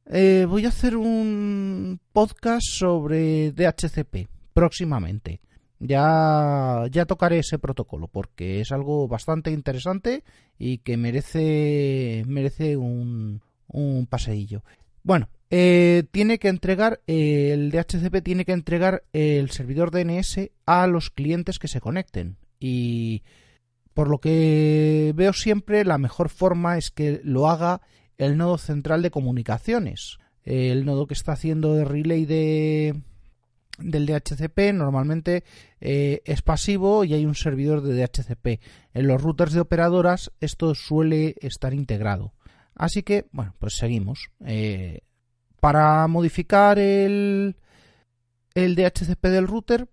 Eh, 0.08 0.46
voy 0.48 0.66
a 0.66 0.70
hacer 0.70 0.96
un 0.96 2.00
podcast 2.14 2.66
sobre 2.68 3.52
DHCP 3.52 4.30
próximamente 4.54 5.42
ya, 5.80 6.86
ya 6.92 7.06
tocaré 7.06 7.40
ese 7.40 7.60
protocolo 7.60 8.08
porque 8.08 8.62
es 8.62 8.72
algo 8.72 9.08
bastante 9.08 9.52
interesante 9.52 10.24
y 10.58 10.80
que 10.80 10.98
merece, 10.98 12.24
merece 12.28 12.78
un, 12.78 13.42
un 13.68 14.08
paseillo. 14.08 14.64
Bueno, 15.04 15.30
eh, 15.52 16.04
tiene 16.12 16.40
que 16.40 16.48
entregar, 16.48 17.02
el 17.08 17.72
DHCP 17.72 18.24
tiene 18.24 18.46
que 18.46 18.54
entregar 18.54 19.04
el 19.14 19.52
servidor 19.52 19.92
DNS 19.92 20.50
a 20.66 20.88
los 20.88 21.10
clientes 21.12 21.60
que 21.60 21.68
se 21.68 21.82
conecten. 21.82 22.38
Y 22.60 23.24
por 23.94 24.10
lo 24.10 24.20
que 24.20 25.14
veo 25.16 25.34
siempre, 25.34 25.86
la 25.86 25.98
mejor 25.98 26.30
forma 26.30 26.78
es 26.78 26.92
que 26.92 27.22
lo 27.24 27.48
haga 27.48 27.82
el 28.18 28.38
nodo 28.38 28.58
central 28.58 29.02
de 29.02 29.12
comunicaciones. 29.12 30.18
El 30.44 30.86
nodo 30.86 31.08
que 31.08 31.14
está 31.14 31.34
haciendo 31.34 31.74
de 31.74 31.86
relay 31.86 32.26
de, 32.26 33.02
del 33.80 34.06
DHCP 34.06 34.74
normalmente 34.74 35.44
eh, 35.82 36.22
es 36.26 36.42
pasivo 36.42 37.04
y 37.04 37.14
hay 37.14 37.26
un 37.26 37.36
servidor 37.36 37.82
de 37.82 37.96
DHCP. 37.96 38.62
En 38.94 39.08
los 39.08 39.22
routers 39.22 39.54
de 39.54 39.62
operadoras 39.62 40.32
esto 40.40 40.76
suele 40.76 41.36
estar 41.42 41.74
integrado. 41.74 42.34
Así 42.76 43.04
que, 43.04 43.26
bueno, 43.32 43.54
pues 43.60 43.78
seguimos. 43.78 44.30
Eh, 44.46 45.02
para 45.60 46.08
modificar 46.08 46.78
el, 46.78 47.56
el 48.54 48.76
DHCP 48.76 49.24
del 49.28 49.48
router 49.48 49.88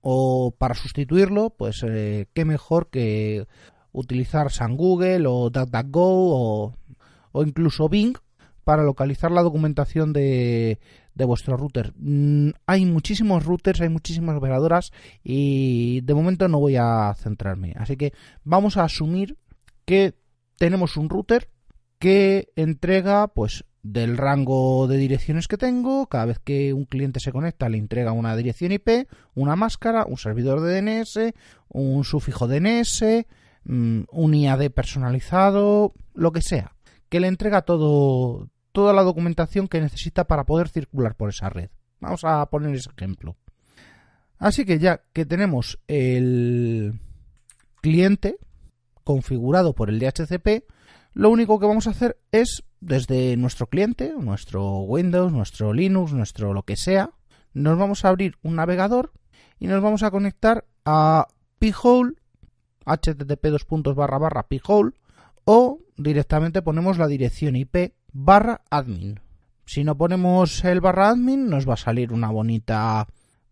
o 0.00 0.54
para 0.56 0.74
sustituirlo, 0.74 1.50
pues 1.50 1.82
eh, 1.82 2.26
qué 2.32 2.44
mejor 2.44 2.88
que 2.90 3.46
utilizar 3.92 4.52
San 4.52 4.76
Google 4.76 5.26
o 5.26 5.50
DuckDuckGo 5.50 6.00
o, 6.04 6.74
o 7.32 7.42
incluso 7.42 7.88
Bing 7.88 8.16
para 8.62 8.82
localizar 8.82 9.30
la 9.30 9.42
documentación 9.42 10.12
de, 10.12 10.78
de 11.16 11.24
vuestro 11.24 11.56
router. 11.56 11.94
Mm, 11.96 12.50
hay 12.66 12.84
muchísimos 12.84 13.44
routers, 13.44 13.80
hay 13.80 13.88
muchísimas 13.88 14.36
operadoras 14.36 14.92
y 15.24 16.02
de 16.02 16.14
momento 16.14 16.46
no 16.46 16.60
voy 16.60 16.76
a 16.76 17.14
centrarme. 17.18 17.72
Así 17.76 17.96
que 17.96 18.12
vamos 18.44 18.76
a 18.76 18.84
asumir 18.84 19.38
que 19.86 20.14
tenemos 20.58 20.96
un 20.96 21.08
router 21.08 21.48
que 21.98 22.52
entrega 22.54 23.28
pues 23.28 23.64
del 23.82 24.18
rango 24.18 24.86
de 24.88 24.98
direcciones 24.98 25.48
que 25.48 25.56
tengo, 25.56 26.06
cada 26.06 26.26
vez 26.26 26.38
que 26.38 26.74
un 26.74 26.84
cliente 26.84 27.20
se 27.20 27.32
conecta 27.32 27.68
le 27.68 27.78
entrega 27.78 28.12
una 28.12 28.36
dirección 28.36 28.72
IP, 28.72 29.08
una 29.34 29.56
máscara, 29.56 30.04
un 30.06 30.18
servidor 30.18 30.60
de 30.60 30.82
DNS, 30.82 31.34
un 31.68 32.04
sufijo 32.04 32.46
DNS, 32.46 33.26
mm, 33.64 34.00
un 34.10 34.34
IAD 34.34 34.70
personalizado, 34.70 35.94
lo 36.14 36.32
que 36.32 36.42
sea, 36.42 36.72
que 37.08 37.20
le 37.20 37.28
entrega 37.28 37.62
todo 37.62 38.50
toda 38.76 38.92
la 38.92 39.04
documentación 39.04 39.68
que 39.68 39.80
necesita 39.80 40.24
para 40.24 40.44
poder 40.44 40.68
circular 40.68 41.14
por 41.14 41.30
esa 41.30 41.48
red. 41.48 41.70
Vamos 41.98 42.24
a 42.24 42.44
poner 42.50 42.74
ese 42.74 42.90
ejemplo. 42.94 43.34
Así 44.38 44.66
que 44.66 44.78
ya 44.78 45.00
que 45.14 45.24
tenemos 45.24 45.78
el 45.88 47.00
cliente 47.80 48.36
configurado 49.02 49.72
por 49.72 49.88
el 49.88 49.98
DHCP, 49.98 50.68
lo 51.14 51.30
único 51.30 51.58
que 51.58 51.64
vamos 51.64 51.86
a 51.86 51.92
hacer 51.92 52.18
es 52.32 52.64
desde 52.82 53.38
nuestro 53.38 53.66
cliente, 53.66 54.12
nuestro 54.20 54.80
Windows, 54.80 55.32
nuestro 55.32 55.72
Linux, 55.72 56.12
nuestro 56.12 56.52
lo 56.52 56.62
que 56.62 56.76
sea, 56.76 57.12
nos 57.54 57.78
vamos 57.78 58.04
a 58.04 58.10
abrir 58.10 58.36
un 58.42 58.56
navegador 58.56 59.10
y 59.58 59.68
nos 59.68 59.82
vamos 59.82 60.02
a 60.02 60.10
conectar 60.10 60.66
a 60.84 61.28
phole 61.72 62.12
http 62.84 63.46
phole 64.62 64.92
o 65.46 65.78
directamente 65.96 66.60
ponemos 66.60 66.98
la 66.98 67.06
dirección 67.06 67.56
IP 67.56 67.94
barra 68.12 68.60
admin. 68.68 69.20
Si 69.64 69.82
no 69.82 69.96
ponemos 69.96 70.62
el 70.66 70.82
barra 70.82 71.08
admin 71.08 71.48
nos 71.48 71.66
va 71.66 71.74
a 71.74 71.78
salir 71.78 72.12
una 72.12 72.30
bonita 72.30 73.06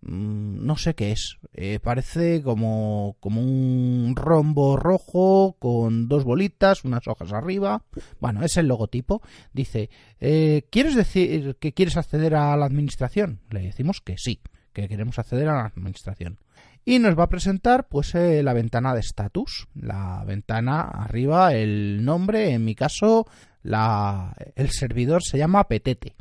Mm, 0.07 0.67
no 0.67 0.77
sé 0.77 0.95
qué 0.95 1.13
es. 1.13 1.39
Eh, 1.55 1.81
parece 1.83 2.43
como, 2.43 3.17
como 3.21 3.41
un 3.41 4.15
rombo 4.17 4.77
rojo 4.77 5.57
con 5.59 6.09
dos 6.09 6.25
bolitas, 6.25 6.85
unas 6.85 7.07
hojas 7.09 7.33
arriba. 7.33 7.85
Bueno, 8.21 8.43
es 8.45 8.57
el 8.57 8.69
logotipo. 8.69 9.23
Dice, 9.53 9.89
eh, 10.21 10.67
¿quieres 10.71 10.95
decir 10.95 11.57
que 11.59 11.73
quieres 11.73 11.97
acceder 11.97 12.35
a 12.35 12.57
la 12.57 12.67
administración? 12.67 13.41
Le 13.51 13.61
decimos 13.61 14.01
que 14.03 14.19
sí, 14.19 14.41
que 14.73 14.89
queremos 14.89 15.19
acceder 15.19 15.49
a 15.49 15.55
la 15.55 15.67
administración. 15.67 16.39
Y 16.85 16.99
nos 16.99 17.19
va 17.19 17.25
a 17.25 17.29
presentar 17.29 17.89
pues 17.89 18.15
eh, 18.15 18.43
la 18.43 18.53
ventana 18.53 18.93
de 18.95 19.01
estatus. 19.01 19.69
La 19.75 20.23
ventana 20.25 20.83
arriba, 20.83 21.55
el 21.55 22.05
nombre, 22.05 22.51
en 22.51 22.65
mi 22.65 22.75
caso, 22.75 23.27
la, 23.63 24.37
el 24.55 24.71
servidor 24.71 25.23
se 25.23 25.39
llama 25.39 25.67
Petete. 25.67 26.15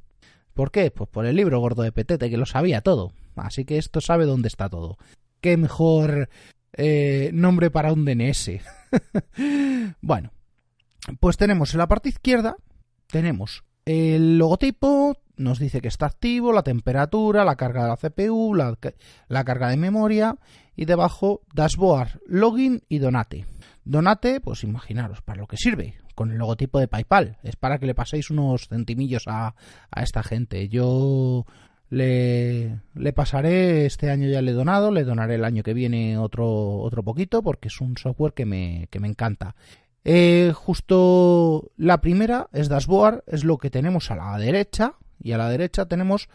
¿Por 0.54 0.72
qué? 0.72 0.92
Pues 0.92 1.10
por 1.10 1.26
el 1.26 1.36
libro 1.36 1.60
gordo 1.60 1.84
de 1.84 1.92
Petete, 1.92 2.30
que 2.30 2.38
lo 2.38 2.46
sabía 2.46 2.82
todo. 2.82 3.12
Así 3.36 3.66
que 3.66 3.78
esto 3.78 4.00
sabe 4.00 4.26
dónde 4.26 4.48
está 4.48 4.70
todo. 4.70 4.98
Qué 5.42 5.58
mejor 5.58 6.30
eh, 6.74 7.32
nombre 7.34 7.70
para 7.70 7.92
un 7.92 8.06
DNS. 8.06 8.52
bueno, 10.02 10.32
pues 11.20 11.38
tenemos 11.38 11.74
en 11.74 11.80
la 11.80 11.88
parte 11.88 12.10
izquierda, 12.10 12.56
tenemos 13.08 13.64
el 13.86 14.38
logotipo, 14.38 15.18
nos 15.38 15.60
dice 15.60 15.82
que 15.82 15.88
está 15.88 16.06
activo, 16.06 16.54
la 16.54 16.64
temperatura, 16.64 17.46
la 17.46 17.56
carga 17.56 17.84
de 17.84 17.90
la 17.90 17.98
CPU, 17.98 18.54
la, 18.54 18.78
la, 19.28 19.44
carga 19.44 19.70
de 19.70 19.78
memoria 19.78 20.38
y 20.76 20.86
debajo 20.86 21.42
dashboard, 21.54 22.20
login 22.28 22.84
y 22.90 23.00
donate. 23.00 23.46
Donate, 23.86 24.40
pues 24.40 24.64
imaginaros 24.64 25.22
para 25.22 25.42
lo 25.42 25.48
que 25.48 25.58
sirve, 25.58 25.96
con 26.16 26.32
el 26.32 26.38
logotipo 26.38 26.80
de 26.80 26.88
PayPal. 26.88 27.38
Es 27.44 27.56
para 27.56 27.80
que 27.80 27.86
le 27.86 27.96
paséis 27.96 28.30
unos 28.30 28.68
centimillos 28.70 29.24
a, 29.28 29.56
a 29.92 30.04
esta 30.04 30.24
gente. 30.24 30.70
Yo 30.70 31.46
le, 31.90 32.80
le, 32.96 33.14
pasaré, 33.14 33.86
este 33.86 34.10
año 34.10 34.30
ya 34.30 34.42
le 34.42 34.52
he 34.52 34.56
donado, 34.56 34.92
le 34.92 35.04
donaré 35.04 35.36
el 35.36 35.46
año 35.46 35.64
que 35.64 35.74
viene 35.74 36.18
otro, 36.18 36.78
otro 36.78 37.04
poquito 37.04 37.44
porque 37.44 37.68
es 37.68 37.82
un 37.82 37.98
software 37.98 38.34
que 38.34 38.46
me, 38.46 38.88
que 38.90 39.00
me 39.00 39.08
encanta. 39.08 39.56
Eh, 40.06 40.52
justo 40.54 41.72
la 41.78 42.02
primera 42.02 42.50
es 42.52 42.68
Dashboard, 42.68 43.24
es 43.28 43.44
lo 43.44 43.58
que 43.58 43.70
tenemos 43.70 44.12
a 44.12 44.16
la 44.16 44.38
derecha 44.38 44.96
y 45.24 45.32
a 45.32 45.38
la 45.38 45.50
derecha 45.50 45.88
tenemos 45.88 46.30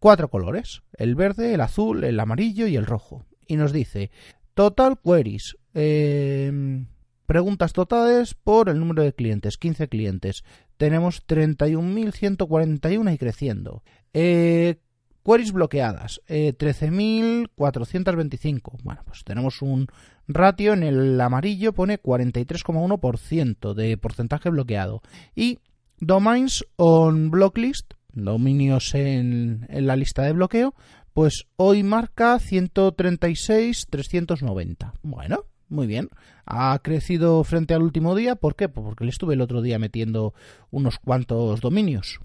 cuatro 0.00 0.28
colores, 0.28 0.82
el 0.94 1.14
verde, 1.14 1.54
el 1.54 1.60
azul, 1.60 2.02
el 2.02 2.18
amarillo 2.18 2.66
y 2.66 2.76
el 2.76 2.86
rojo. 2.86 3.24
Y 3.46 3.56
nos 3.56 3.72
dice 3.72 4.10
Total 4.54 4.98
Queries, 4.98 5.56
eh, 5.74 6.84
preguntas 7.26 7.72
totales 7.72 8.34
por 8.34 8.68
el 8.68 8.80
número 8.80 9.02
de 9.02 9.12
clientes, 9.12 9.58
15 9.58 9.88
clientes. 9.88 10.44
Tenemos 10.76 11.24
31.141 11.26 13.14
y 13.14 13.18
creciendo. 13.18 13.82
Eh, 14.12 14.80
Queries 15.24 15.52
bloqueadas, 15.52 16.20
13.425. 16.28 18.56
Eh, 18.56 18.60
bueno, 18.82 19.02
pues 19.04 19.22
tenemos 19.22 19.62
un 19.62 19.86
ratio 20.26 20.72
en 20.72 20.82
el 20.82 21.20
amarillo, 21.20 21.74
pone 21.74 22.02
43,1% 22.02 23.74
de 23.74 23.98
porcentaje 23.98 24.48
bloqueado. 24.48 25.02
Y 25.34 25.58
domains 25.98 26.64
on 26.76 27.30
blocklist, 27.30 27.92
dominios 28.12 28.94
en, 28.94 29.66
la 29.68 29.96
lista 29.96 30.22
de 30.22 30.32
bloqueo, 30.32 30.74
pues 31.12 31.46
hoy 31.56 31.82
marca 31.82 32.36
136.390. 32.36 34.92
Bueno, 35.02 35.46
muy 35.68 35.86
bien. 35.86 36.08
Ha 36.46 36.78
crecido 36.80 37.42
frente 37.44 37.74
al 37.74 37.82
último 37.82 38.14
día. 38.14 38.36
¿Por 38.36 38.56
qué? 38.56 38.68
Pues 38.68 38.84
porque 38.84 39.04
le 39.04 39.10
estuve 39.10 39.34
el 39.34 39.40
otro 39.40 39.62
día 39.62 39.78
metiendo 39.78 40.34
unos 40.70 40.98
cuantos 40.98 41.60
dominios. 41.60 42.20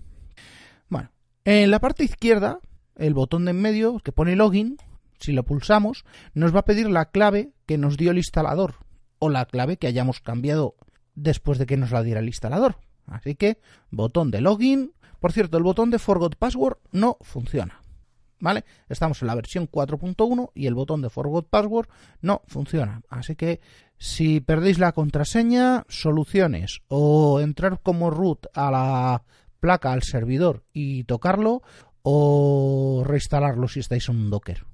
Bueno, 0.89 1.11
en 1.43 1.71
la 1.71 1.79
parte 1.79 2.03
izquierda 2.03 2.59
el 2.95 3.13
botón 3.13 3.45
de 3.45 3.51
en 3.51 3.61
medio 3.61 3.99
que 3.99 4.11
pone 4.11 4.35
login, 4.35 4.77
si 5.19 5.31
lo 5.31 5.43
pulsamos, 5.43 6.05
nos 6.33 6.55
va 6.55 6.59
a 6.59 6.65
pedir 6.65 6.89
la 6.89 7.05
clave 7.05 7.51
que 7.65 7.77
nos 7.77 7.97
dio 7.97 8.11
el 8.11 8.17
instalador 8.17 8.75
o 9.19 9.29
la 9.29 9.45
clave 9.45 9.77
que 9.77 9.87
hayamos 9.87 10.19
cambiado 10.19 10.75
después 11.15 11.57
de 11.57 11.65
que 11.65 11.77
nos 11.77 11.91
la 11.91 12.03
diera 12.03 12.19
el 12.19 12.27
instalador. 12.27 12.77
Así 13.07 13.35
que 13.35 13.59
botón 13.91 14.31
de 14.31 14.41
login. 14.41 14.93
Por 15.19 15.31
cierto, 15.31 15.57
el 15.57 15.63
botón 15.63 15.89
de 15.89 15.99
forgot 15.99 16.35
password 16.35 16.77
no 16.91 17.17
funciona. 17.21 17.81
¿Vale? 18.39 18.65
Estamos 18.89 19.21
en 19.21 19.27
la 19.27 19.35
versión 19.35 19.69
4.1 19.69 20.51
y 20.53 20.67
el 20.67 20.75
botón 20.75 21.01
de 21.01 21.09
forgot 21.09 21.49
password 21.49 21.87
no 22.21 22.41
funciona. 22.47 23.01
Así 23.09 23.35
que 23.35 23.61
si 23.97 24.41
perdéis 24.41 24.77
la 24.77 24.91
contraseña, 24.91 25.85
soluciones 25.87 26.81
o 26.89 27.39
entrar 27.39 27.79
como 27.81 28.09
root 28.09 28.47
a 28.53 28.71
la 28.71 29.23
placa 29.59 29.93
al 29.93 30.03
servidor 30.03 30.63
y 30.73 31.05
tocarlo 31.05 31.63
o 32.03 33.03
reinstalarlo 33.05 33.67
si 33.67 33.79
estáis 33.79 34.09
en 34.09 34.17
un 34.17 34.29
Docker. 34.29 34.65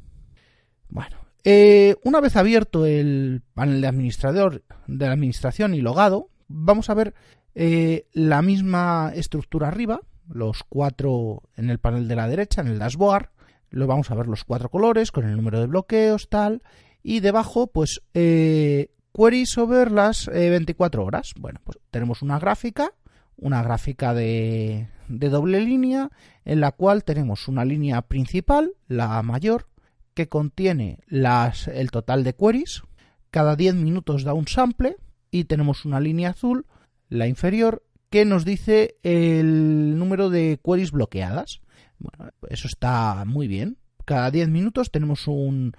Bueno, 0.90 1.18
eh, 1.44 1.96
una 2.04 2.20
vez 2.20 2.36
abierto 2.36 2.86
el 2.86 3.42
panel 3.54 3.80
de 3.80 3.88
administrador 3.88 4.64
de 4.88 5.06
la 5.06 5.14
administración 5.14 5.74
y 5.74 5.82
logado, 5.82 6.30
vamos 6.48 6.90
a 6.90 6.94
ver 6.94 7.14
eh, 7.56 8.08
la 8.12 8.42
misma 8.42 9.12
estructura 9.16 9.70
arriba, 9.70 10.02
los 10.32 10.64
cuatro 10.64 11.44
en 11.56 11.70
el 11.70 11.80
panel 11.80 12.08
de 12.08 12.16
la 12.16 12.28
derecha, 12.28 12.62
en 12.62 12.68
el 12.68 12.80
dashboard, 12.80 13.30
lo 13.70 13.88
vamos 13.88 14.12
a 14.12 14.16
ver 14.16 14.28
los 14.28 14.44
cuatro 14.44 14.70
colores 14.70 15.12
con 15.12 15.28
el 15.28 15.36
número 15.36 15.60
de 15.60 15.68
bloqueos, 15.68 16.30
tal, 16.30 16.62
y 17.04 17.20
debajo, 17.20 17.68
pues, 17.68 18.02
eh, 18.14 18.92
queries 19.14 19.58
over 19.58 19.92
las 19.92 20.28
24 20.28 21.04
horas. 21.06 21.34
Bueno, 21.40 21.60
pues 21.64 21.78
tenemos 21.90 22.22
una 22.22 22.40
gráfica 22.40 22.94
una 23.42 23.64
gráfica 23.64 24.14
de, 24.14 24.88
doble 25.10 25.60
línea 25.60 26.12
en 26.46 26.62
la 26.62 26.72
cual 26.72 27.04
tenemos 27.04 27.48
una 27.48 27.66
línea 27.66 28.02
principal, 28.04 28.74
la 28.88 29.22
mayor, 29.24 29.68
que 30.14 30.30
contiene 30.30 31.00
las, 31.08 31.68
el 31.68 31.92
total 31.92 32.24
de 32.24 32.36
queries. 32.36 32.84
Cada 33.32 33.56
10 33.56 33.76
minutos 33.76 34.24
da 34.24 34.34
un 34.34 34.48
sample 34.48 34.96
y 35.32 35.46
tenemos 35.46 35.86
una 35.86 36.00
línea 36.00 36.30
azul, 36.30 36.66
la 37.10 37.28
inferior, 37.28 37.84
que 38.12 38.26
nos 38.26 38.44
dice 38.44 38.98
el 39.04 39.98
número 39.98 40.30
de 40.30 40.60
queries 40.64 40.92
bloqueadas. 40.92 41.62
Bueno, 41.98 42.32
eso 42.50 42.68
está 42.68 43.24
muy 43.26 43.48
bien. 43.48 43.78
Cada 44.06 44.30
10 44.30 44.50
minutos 44.50 44.92
tenemos 44.92 45.28
un, 45.28 45.74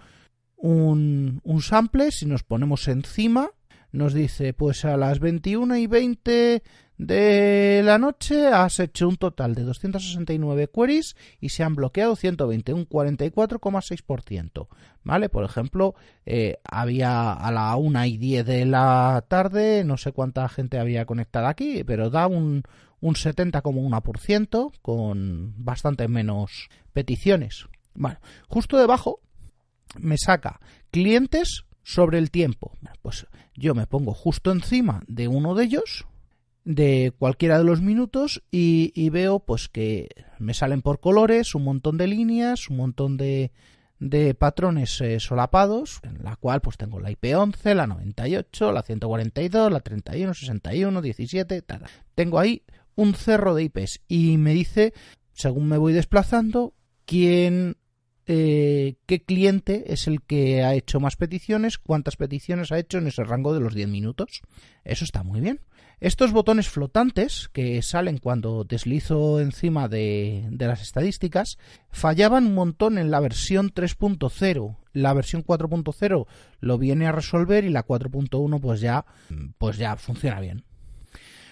un, 0.56 1.40
un 1.44 1.62
sample. 1.62 2.10
Si 2.10 2.24
nos 2.24 2.42
ponemos 2.42 2.88
encima, 2.88 3.50
nos 3.92 4.14
dice, 4.14 4.54
pues 4.54 4.86
a 4.86 4.96
las 4.96 5.20
21 5.20 5.76
y 5.76 5.86
20 5.86 6.62
de 7.06 7.82
la 7.84 7.98
noche 7.98 8.46
has 8.46 8.78
hecho 8.78 9.08
un 9.08 9.16
total 9.16 9.56
de 9.56 9.64
269 9.64 10.70
queries 10.72 11.16
y 11.40 11.48
se 11.48 11.64
han 11.64 11.74
bloqueado 11.74 12.14
120, 12.14 12.72
un 12.72 12.88
44,6%. 12.88 14.68
¿Vale? 15.02 15.28
Por 15.28 15.44
ejemplo, 15.44 15.96
eh, 16.26 16.58
había 16.64 17.32
a 17.32 17.50
la 17.50 17.74
1 17.74 18.04
y 18.06 18.18
10 18.18 18.46
de 18.46 18.66
la 18.66 19.24
tarde, 19.26 19.82
no 19.82 19.96
sé 19.96 20.12
cuánta 20.12 20.48
gente 20.48 20.78
había 20.78 21.04
conectada 21.04 21.48
aquí, 21.48 21.82
pero 21.82 22.08
da 22.08 22.28
un, 22.28 22.62
un 23.00 23.14
70,1% 23.14 24.72
con 24.80 25.54
bastante 25.56 26.06
menos 26.06 26.68
peticiones. 26.92 27.66
Bueno, 27.94 28.20
justo 28.46 28.78
debajo 28.78 29.18
me 29.98 30.18
saca 30.18 30.60
clientes 30.92 31.64
sobre 31.82 32.18
el 32.18 32.30
tiempo. 32.30 32.72
Pues 33.02 33.26
yo 33.54 33.74
me 33.74 33.88
pongo 33.88 34.14
justo 34.14 34.52
encima 34.52 35.02
de 35.08 35.26
uno 35.26 35.56
de 35.56 35.64
ellos 35.64 36.06
de 36.64 37.12
cualquiera 37.18 37.58
de 37.58 37.64
los 37.64 37.80
minutos 37.80 38.42
y, 38.50 39.10
veo 39.10 39.40
pues 39.40 39.68
que 39.68 40.08
me 40.38 40.54
salen 40.54 40.82
por 40.82 41.00
colores 41.00 41.54
un 41.54 41.64
montón 41.64 41.98
de 41.98 42.06
líneas, 42.06 42.68
un 42.70 42.76
montón 42.76 43.16
de, 43.16 43.52
de 43.98 44.34
patrones 44.34 45.00
eh, 45.00 45.18
solapados, 45.20 46.00
en 46.04 46.22
la 46.22 46.36
cual 46.36 46.60
pues 46.60 46.76
tengo 46.76 47.00
la 47.00 47.10
IP11, 47.10 47.74
la 47.74 47.86
98, 47.86 48.72
la 48.72 48.82
142, 48.82 49.72
la 49.72 49.80
31, 49.80 50.34
61, 50.34 51.02
17, 51.02 51.62
tal. 51.62 51.82
Tengo 52.14 52.38
ahí 52.38 52.62
un 52.94 53.14
cerro 53.14 53.54
de 53.54 53.64
IPs 53.64 54.00
y 54.06 54.36
me 54.36 54.54
dice, 54.54 54.92
según 55.32 55.68
me 55.68 55.78
voy 55.78 55.92
desplazando, 55.92 56.74
quién 57.04 57.76
eh, 58.26 58.94
qué 59.06 59.22
cliente 59.24 59.92
es 59.92 60.06
el 60.06 60.22
que 60.22 60.62
ha 60.62 60.74
hecho 60.74 61.00
más 61.00 61.16
peticiones, 61.16 61.78
cuántas 61.78 62.16
peticiones 62.16 62.70
ha 62.70 62.78
hecho 62.78 62.98
en 62.98 63.08
ese 63.08 63.24
rango 63.24 63.52
de 63.52 63.60
los 63.60 63.74
10 63.74 63.88
minutos. 63.88 64.42
Eso 64.84 65.04
está 65.04 65.22
muy 65.22 65.40
bien. 65.40 65.60
Estos 66.02 66.32
botones 66.32 66.68
flotantes 66.68 67.48
que 67.52 67.80
salen 67.80 68.18
cuando 68.18 68.64
deslizo 68.64 69.38
encima 69.38 69.86
de, 69.86 70.48
las 70.58 70.82
estadísticas 70.82 71.58
fallaban 71.92 72.46
un 72.46 72.54
montón 72.56 72.98
en 72.98 73.12
la 73.12 73.20
versión 73.20 73.72
3.0. 73.72 74.78
La 74.94 75.14
versión 75.14 75.44
4.0 75.44 76.26
lo 76.58 76.78
viene 76.78 77.06
a 77.06 77.12
resolver 77.12 77.62
y 77.62 77.68
la 77.68 77.86
4.1 77.86 78.60
pues 78.60 78.80
ya, 78.80 79.04
pues 79.58 79.76
ya 79.76 79.94
funciona 79.94 80.40
bien. 80.40 80.64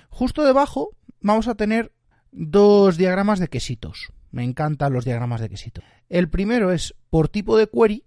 Justo 0.09 0.45
debajo 0.45 0.97
vamos 1.21 1.47
a 1.47 1.55
tener 1.55 1.93
dos 2.33 2.97
diagramas 2.97 3.39
de 3.39 3.47
quesitos. 3.47 4.09
Me 4.33 4.43
encantan 4.43 4.93
los 4.93 5.05
diagramas 5.05 5.41
de 5.41 5.49
quesito. 5.49 5.81
El 6.09 6.29
primero 6.29 6.73
es 6.73 6.97
por 7.09 7.29
tipo 7.29 7.57
de 7.57 7.69
query. 7.69 8.03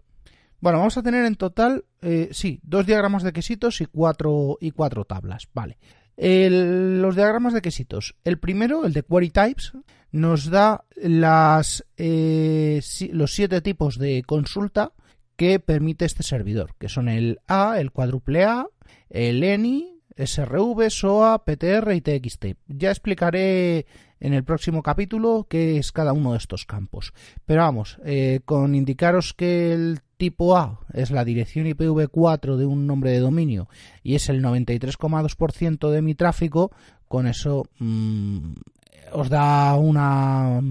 Bueno, 0.59 0.79
vamos 0.79 0.97
a 0.97 1.03
tener 1.03 1.23
en 1.23 1.35
total, 1.35 1.85
eh, 2.01 2.29
sí, 2.33 2.59
dos 2.63 2.85
diagramas 2.85 3.23
de 3.23 3.31
quesitos 3.31 3.79
y 3.79 3.85
cuatro, 3.85 4.57
y 4.59 4.71
cuatro 4.71 5.05
tablas. 5.05 5.47
Vale 5.53 5.77
los 6.17 7.15
diagramas 7.15 7.53
de 7.53 7.61
quesitos. 7.61 8.15
El 8.23 8.37
primero, 8.37 8.85
el 8.85 8.93
de 8.93 9.03
Query 9.03 9.29
Types, 9.29 9.73
nos 10.11 10.49
da 10.49 10.85
las, 10.95 11.85
eh, 11.97 12.81
los 13.11 13.33
siete 13.33 13.61
tipos 13.61 13.97
de 13.97 14.23
consulta 14.25 14.93
que 15.35 15.59
permite 15.59 16.05
este 16.05 16.23
servidor, 16.23 16.75
que 16.77 16.89
son 16.89 17.09
el 17.09 17.39
A, 17.47 17.79
el 17.79 17.91
cuádruple 17.91 18.45
A, 18.45 18.67
el 19.09 19.43
ENI, 19.43 19.99
SRV, 20.15 20.89
SOA, 20.89 21.43
PTR 21.43 21.93
y 21.95 22.01
TXT. 22.01 22.45
Ya 22.67 22.91
explicaré 22.91 23.87
en 24.19 24.33
el 24.33 24.43
próximo 24.43 24.83
capítulo 24.83 25.47
qué 25.49 25.77
es 25.77 25.91
cada 25.91 26.13
uno 26.13 26.33
de 26.33 26.37
estos 26.37 26.65
campos. 26.65 27.13
Pero 27.45 27.61
vamos, 27.61 27.97
eh, 28.05 28.41
con 28.45 28.75
indicaros 28.75 29.33
que 29.33 29.73
el 29.73 29.99
tipo 30.23 30.55
A 30.55 30.79
es 30.93 31.11
la 31.11 31.25
dirección 31.25 31.65
IPv4 31.65 32.55
de 32.55 32.65
un 32.65 32.87
nombre 32.87 33.11
de 33.11 33.19
dominio 33.19 33.67
y 34.03 34.15
es 34.15 34.29
el 34.29 34.41
93,2% 34.41 35.89
de 35.89 36.01
mi 36.01 36.15
tráfico, 36.15 36.71
con 37.09 37.27
eso 37.27 37.65
mm, 37.79 38.53
os 39.11 39.27
da 39.27 39.75
una, 39.75 40.61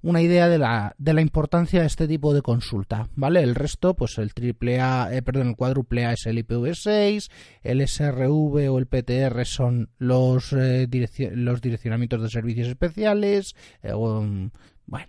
una 0.00 0.22
idea 0.22 0.48
de 0.48 0.56
la, 0.56 0.94
de 0.96 1.12
la 1.12 1.20
importancia 1.20 1.82
de 1.82 1.86
este 1.88 2.08
tipo 2.08 2.32
de 2.32 2.40
consulta, 2.40 3.10
¿vale? 3.16 3.42
El 3.42 3.54
resto, 3.54 3.92
pues 3.92 4.16
el 4.16 4.32
triple 4.32 4.80
A, 4.80 5.10
eh, 5.12 5.20
perdón, 5.20 5.48
el 5.48 5.56
cuádruple 5.56 6.06
A 6.06 6.14
es 6.14 6.24
el 6.24 6.38
IPv6, 6.38 7.28
el 7.64 7.86
SRV 7.86 8.72
o 8.72 8.78
el 8.78 8.86
PTR 8.86 9.44
son 9.44 9.90
los, 9.98 10.54
eh, 10.54 10.88
los 11.34 11.60
direccionamientos 11.60 12.22
de 12.22 12.30
servicios 12.30 12.68
especiales, 12.68 13.54
eh, 13.82 13.92
mm, 13.92 14.48
bueno, 14.86 15.08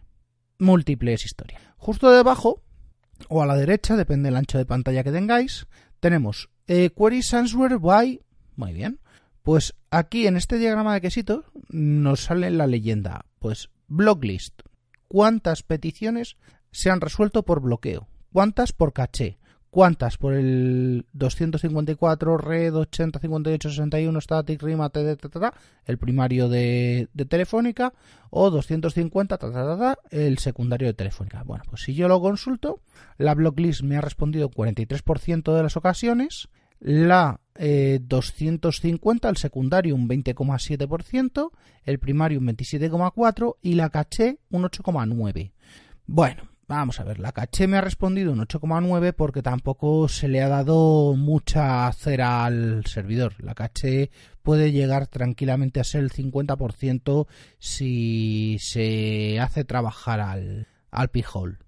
múltiples 0.59 1.23
historias. 1.23 1.61
Justo 1.77 2.11
debajo 2.11 2.66
o 3.29 3.41
a 3.41 3.45
la 3.45 3.55
derecha, 3.55 3.95
depende 3.95 4.27
del 4.27 4.37
ancho 4.37 4.57
de 4.57 4.65
pantalla 4.65 5.03
que 5.03 5.11
tengáis, 5.11 5.67
tenemos 5.99 6.49
eh, 6.67 6.91
Queries 6.95 7.31
by... 7.79 8.21
Muy 8.55 8.73
bien. 8.73 8.99
Pues 9.43 9.75
aquí 9.91 10.27
en 10.27 10.35
este 10.35 10.57
diagrama 10.57 10.93
de 10.93 11.01
quesitos 11.01 11.45
nos 11.69 12.25
sale 12.25 12.49
la 12.51 12.67
leyenda. 12.67 13.25
Pues 13.39 13.69
blocklist. 13.87 14.61
¿Cuántas 15.07 15.63
peticiones 15.63 16.35
se 16.71 16.89
han 16.89 16.99
resuelto 16.99 17.43
por 17.43 17.61
bloqueo? 17.61 18.07
¿Cuántas 18.33 18.73
por 18.73 18.91
caché? 18.91 19.37
¿Cuántas 19.69 20.17
por 20.17 20.33
el 20.33 21.05
254 21.13 22.37
red 22.37 22.73
80 22.73 23.19
58 23.19 23.69
61 23.69 24.21
static 24.21 24.63
rima 24.63 24.89
el 25.85 25.97
primario 25.97 26.47
de, 26.47 27.09
Telefónica 27.27 27.93
o 28.29 28.49
250 28.49 29.37
el 30.11 30.37
secundario 30.37 30.87
de 30.87 30.93
Telefónica? 30.93 31.43
Bueno, 31.43 31.63
pues 31.69 31.83
si 31.83 31.93
yo 31.93 32.07
lo 32.07 32.21
consulto, 32.21 32.79
la 33.17 33.35
blocklist 33.35 33.81
me 33.83 33.97
ha 33.97 34.01
respondido 34.01 34.49
43% 34.49 35.53
de 35.53 35.63
las 35.63 35.75
ocasiones, 35.75 36.47
la 36.79 37.41
250 37.57 39.27
eh, 39.27 39.31
el 39.31 39.37
secundario 39.37 39.95
un 39.95 40.07
20,7%, 40.07 41.51
el 41.83 41.99
primario 41.99 42.39
un 42.39 42.47
27,4% 42.47 43.55
y 43.61 43.73
la 43.73 43.89
caché 43.89 44.39
un 44.49 44.63
8,9%. 44.63 45.51
Bueno, 46.05 46.43
Vamos 46.69 46.99
a 46.99 47.05
ver, 47.05 47.19
la 47.19 47.31
caché 47.31 47.65
me 47.65 47.77
ha 47.77 47.81
respondido 47.81 48.33
un 48.33 48.39
8,9 48.39 49.13
porque 49.13 49.41
tampoco 49.41 50.09
se 50.09 50.27
le 50.27 50.41
ha 50.41 50.49
dado 50.49 51.13
mucha 51.15 51.89
cera 51.93 52.43
al 52.43 52.85
servidor. 52.85 53.41
La 53.41 53.55
caché 53.55 54.09
puede 54.43 54.73
llegar 54.73 55.07
tranquilamente 55.07 55.79
a 55.79 55.85
ser 55.85 56.03
el 56.03 56.11
50% 56.11 57.25
si 57.57 58.57
se 58.59 59.39
hace 59.39 59.63
trabajar 59.63 60.19
al, 60.19 60.67
al 60.91 61.09
p-hole. 61.09 61.59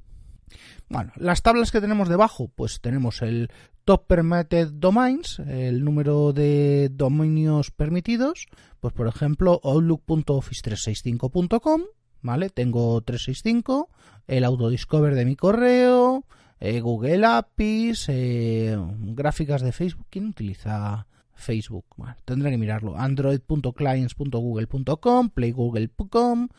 Bueno, 0.89 1.13
las 1.15 1.43
tablas 1.43 1.71
que 1.71 1.79
tenemos 1.79 2.09
debajo, 2.09 2.51
pues 2.53 2.81
tenemos 2.81 3.21
el 3.21 3.49
top 3.85 4.05
permitted 4.05 4.67
domains, 4.73 5.39
el 5.39 5.85
número 5.85 6.33
de 6.33 6.89
dominios 6.91 7.71
permitidos, 7.71 8.47
pues 8.81 8.93
por 8.93 9.07
ejemplo 9.07 9.61
outlook.office365.com, 9.63 11.83
¿vale? 12.21 12.49
Tengo 12.49 13.01
365, 13.01 13.89
el 14.27 14.43
autodiscover 14.43 15.15
de 15.15 15.25
mi 15.25 15.35
correo, 15.35 16.23
eh, 16.59 16.81
Google 16.81 17.25
APIs, 17.25 18.05
eh, 18.09 18.77
gráficas 18.99 19.61
de 19.61 19.71
Facebook. 19.71 20.05
¿Quién 20.09 20.27
utiliza 20.27 21.07
Facebook? 21.33 21.85
Bueno, 21.95 22.17
tendré 22.25 22.51
que 22.51 22.57
mirarlo. 22.57 22.97
Android.clients.google.com, 22.97 25.29
playgoogle.com. 25.29 26.49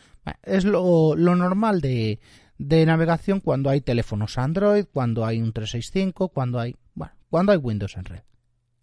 es 0.43 0.65
lo, 0.65 1.15
normal 1.17 1.83
de, 1.83 2.19
navegación 2.59 3.41
cuando 3.41 3.69
hay 3.71 3.83
teléfonos 3.83 4.39
Android, 4.39 4.87
cuando 4.91 5.27
hay 5.27 5.41
un 5.41 5.53
365, 5.53 6.29
cuando 6.29 6.59
hay, 6.59 6.75
bueno, 6.95 7.13
cuando 7.29 7.53
hay 7.53 7.59
Windows 7.59 7.95
en 7.97 8.05
red. 8.07 8.23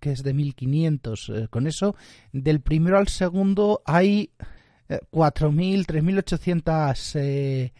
que 0.00 0.12
es 0.12 0.22
de 0.22 0.34
1.500. 0.34 1.34
Eh, 1.34 1.48
con 1.48 1.66
eso, 1.66 1.96
del 2.32 2.60
primero 2.60 2.98
al 2.98 3.08
segundo 3.08 3.82
hay 3.84 4.30
4.000, 4.88 5.80
eh, 5.80 5.86
3.800 5.86 7.20
eh, 7.20 7.72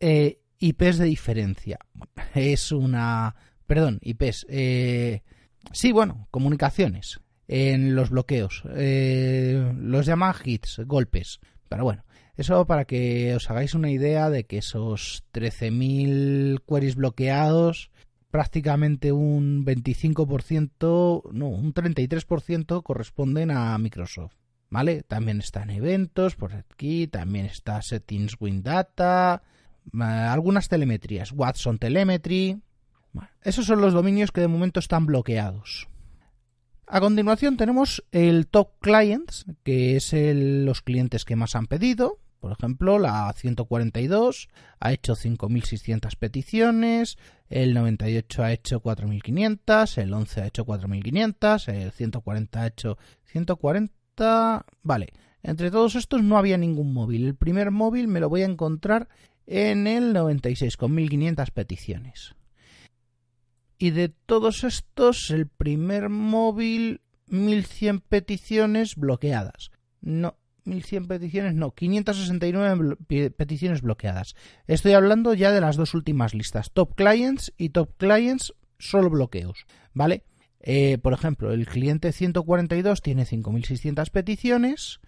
eh, 0.00 0.38
IPs 0.58 0.98
de 0.98 1.04
diferencia. 1.04 1.78
Es 2.34 2.72
una 2.72 3.34
perdón, 3.66 3.98
IPs. 4.02 4.46
Eh, 4.48 5.22
sí, 5.72 5.92
bueno, 5.92 6.28
comunicaciones 6.30 7.20
en 7.48 7.94
los 7.94 8.10
bloqueos. 8.10 8.62
Eh, 8.74 9.72
los 9.76 10.06
llaman 10.06 10.34
hits, 10.44 10.80
golpes. 10.86 11.40
Pero 11.68 11.84
bueno, 11.84 12.04
eso 12.36 12.66
para 12.66 12.84
que 12.84 13.34
os 13.34 13.50
hagáis 13.50 13.74
una 13.74 13.90
idea 13.90 14.30
de 14.30 14.44
que 14.44 14.58
esos 14.58 15.24
13.000 15.32 16.62
queries 16.66 16.96
bloqueados, 16.96 17.90
prácticamente 18.30 19.12
un 19.12 19.64
25%, 19.64 21.30
no, 21.32 21.48
un 21.48 21.74
33% 21.74 22.82
corresponden 22.82 23.50
a 23.50 23.76
Microsoft. 23.78 24.34
¿Vale? 24.70 25.02
También 25.02 25.38
están 25.38 25.70
eventos 25.70 26.34
por 26.34 26.52
aquí, 26.54 27.06
también 27.06 27.46
está 27.46 27.80
Settings 27.80 28.34
Win 28.40 28.64
Data, 28.64 29.42
algunas 29.92 30.68
telemetrías, 30.68 31.30
Watson 31.30 31.78
Telemetry, 31.78 32.60
esos 33.42 33.66
son 33.66 33.80
los 33.80 33.92
dominios 33.92 34.32
que 34.32 34.40
de 34.40 34.48
momento 34.48 34.80
están 34.80 35.06
bloqueados. 35.06 35.88
A 36.86 37.00
continuación 37.00 37.56
tenemos 37.56 38.04
el 38.12 38.46
Top 38.46 38.72
Clients, 38.80 39.46
que 39.62 39.96
es 39.96 40.12
los 40.12 40.82
clientes 40.82 41.24
que 41.24 41.36
más 41.36 41.56
han 41.56 41.66
pedido. 41.66 42.18
Por 42.40 42.52
ejemplo, 42.52 42.98
la 42.98 43.32
142 43.32 44.48
ha 44.78 44.92
hecho 44.92 45.14
5.600 45.14 46.14
peticiones, 46.18 47.16
el 47.48 47.72
98 47.72 48.42
ha 48.42 48.52
hecho 48.52 48.82
4.500, 48.82 49.96
el 49.96 50.12
11 50.12 50.40
ha 50.42 50.46
hecho 50.48 50.66
4.500, 50.66 51.68
el 51.72 51.90
140 51.90 52.60
ha 52.60 52.66
hecho 52.66 52.98
140. 53.24 54.66
Vale, 54.82 55.08
entre 55.42 55.70
todos 55.70 55.94
estos 55.94 56.22
no 56.22 56.36
había 56.36 56.58
ningún 56.58 56.92
móvil. 56.92 57.24
El 57.24 57.34
primer 57.34 57.70
móvil 57.70 58.08
me 58.08 58.20
lo 58.20 58.28
voy 58.28 58.42
a 58.42 58.46
encontrar 58.46 59.08
en 59.46 59.86
el 59.86 60.12
96 60.12 60.76
con 60.76 60.94
1.500 60.94 61.50
peticiones. 61.50 62.34
Y 63.78 63.90
de 63.90 64.08
todos 64.08 64.64
estos, 64.64 65.30
el 65.30 65.48
primer 65.48 66.08
móvil, 66.08 67.00
1100 67.26 68.00
peticiones 68.00 68.96
bloqueadas. 68.96 69.70
No, 70.00 70.36
1100 70.64 71.08
peticiones, 71.08 71.54
no, 71.54 71.72
569 71.72 73.30
peticiones 73.30 73.82
bloqueadas. 73.82 74.34
Estoy 74.66 74.92
hablando 74.92 75.34
ya 75.34 75.50
de 75.50 75.60
las 75.60 75.76
dos 75.76 75.94
últimas 75.94 76.34
listas, 76.34 76.70
Top 76.72 76.94
Clients 76.94 77.52
y 77.56 77.70
Top 77.70 77.96
Clients 77.96 78.54
solo 78.78 79.10
bloqueos, 79.10 79.66
¿vale? 79.92 80.24
Eh, 80.60 80.98
por 80.98 81.12
ejemplo, 81.12 81.52
el 81.52 81.66
cliente 81.66 82.12
142 82.12 83.02
tiene 83.02 83.24
5.600 83.24 84.10
peticiones 84.10 85.00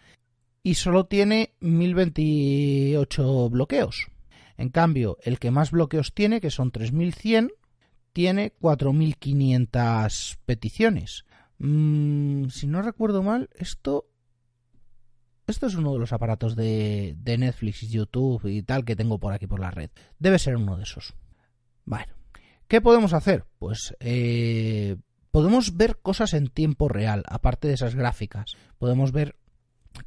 y 0.63 0.75
solo 0.75 1.07
tiene 1.07 1.55
1.028 1.61 3.51
bloqueos. 3.51 4.09
En 4.59 4.69
cambio, 4.71 5.19
el 5.23 5.39
que 5.39 5.51
más 5.51 5.71
bloqueos 5.71 6.13
tiene, 6.13 6.41
que 6.41 6.51
son 6.51 6.73
3.100, 6.73 7.53
tiene 8.17 8.55
4.500 8.63 10.39
peticiones. 10.47 11.27
Mm, 11.59 12.49
si 12.49 12.67
no 12.67 12.81
recuerdo 12.81 13.23
mal, 13.23 13.51
esto 13.57 14.07
esto 15.47 15.67
es 15.67 15.75
uno 15.75 15.93
de 15.93 15.99
los 15.99 16.15
aparatos 16.15 16.57
de, 16.57 17.15
de, 17.19 17.37
Netflix 17.37 17.83
YouTube 17.83 18.47
y 18.47 18.63
tal 18.63 18.87
que 18.87 18.97
tengo 18.97 19.19
por 19.19 19.35
aquí 19.35 19.47
por 19.47 19.61
la 19.61 19.71
red. 19.71 19.91
Debe 20.19 20.39
ser 20.39 20.57
uno 20.57 20.79
de 20.79 20.85
esos. 20.85 21.13
Bueno, 21.85 22.15
¿qué 22.69 22.81
podemos 22.81 23.13
hacer? 23.13 23.45
Pues 23.59 23.95
eh, 24.01 24.97
podemos 25.31 25.77
ver 25.77 25.99
cosas 25.99 26.33
en 26.33 26.49
tiempo 26.49 26.89
real, 26.89 27.23
aparte 27.29 27.69
de 27.69 27.75
esas 27.75 27.95
gráficas. 27.95 28.57
Podemos 28.79 29.13
ver 29.13 29.37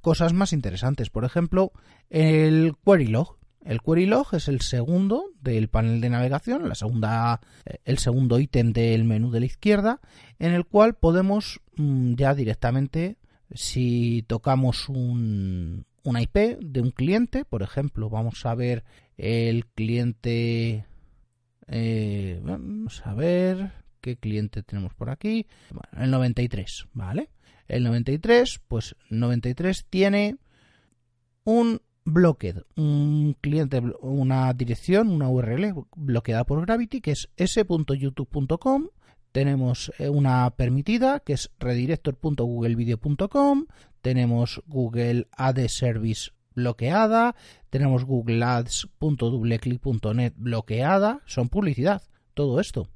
cosas 0.02 0.34
más 0.34 0.52
interesantes. 0.52 1.12
Por 1.12 1.26
ejemplo, 1.26 1.74
el 2.10 2.74
query 2.84 3.06
log. 3.06 3.38
El 3.62 3.82
query 3.82 4.06
log 4.06 4.28
es 4.34 4.48
el 4.48 4.62
segundo 4.62 5.32
del 5.42 5.68
panel 5.68 6.00
de 6.00 6.10
navegación, 6.10 6.70
la 6.70 6.76
segunda, 6.76 7.42
eh, 7.66 7.78
el 7.84 7.98
segundo 7.98 8.40
ítem 8.40 8.72
del 8.72 9.04
menú 9.04 9.32
de 9.32 9.42
la 9.42 9.46
izquierda, 9.46 10.00
en 10.40 10.54
el 10.54 10.66
cual 10.66 10.96
podemos 10.96 11.60
mm, 11.76 12.16
ya 12.16 12.34
directamente, 12.34 13.18
si 13.54 14.24
tocamos 14.28 14.88
un, 14.88 15.86
IP 16.06 16.60
de 16.62 16.82
un 16.82 16.92
cliente, 16.92 17.44
por 17.46 17.62
ejemplo, 17.62 18.10
vamos 18.10 18.46
a 18.46 18.56
ver 18.56 18.84
el 19.18 19.66
cliente, 19.68 20.86
eh, 21.68 22.40
vamos 22.42 23.06
a 23.06 23.14
ver 23.14 23.74
qué 24.00 24.16
cliente 24.16 24.64
tenemos 24.64 24.94
por 24.94 25.10
aquí, 25.10 25.48
el 25.98 26.12
93, 26.12 26.88
¿vale? 26.94 27.30
El 27.68 27.84
93, 27.84 28.62
pues 28.68 28.96
93 29.10 29.86
tiene 29.90 30.38
un 31.44 31.82
blocked, 32.10 32.64
un 32.76 33.38
cliente, 33.42 33.82
una 34.02 34.52
dirección, 34.54 35.10
una 35.10 35.30
URL 35.30 35.74
bloqueada 35.96 36.44
por 36.44 36.66
Gravity 36.66 37.00
que 37.02 37.12
es 37.12 37.30
s.youtube.com. 37.38 38.88
Tenemos 39.32 39.92
eh, 40.00 40.10
una 40.10 40.50
permitida 40.52 41.20
que 41.20 41.34
es 41.34 41.52
redirector.googlevideo.com. 41.60 43.66
Tenemos 44.02 44.64
Google 44.68 45.28
Ads 45.32 45.72
Service 45.72 46.32
bloqueada. 46.56 47.36
Tenemos 47.70 48.06
Google 48.06 48.44
Ads.doubleclick.net 48.44 50.34
bloqueada. 50.36 51.22
Son 51.26 51.50
publicidad. 51.50 52.02
Todo 52.34 52.60
esto. 52.60 52.88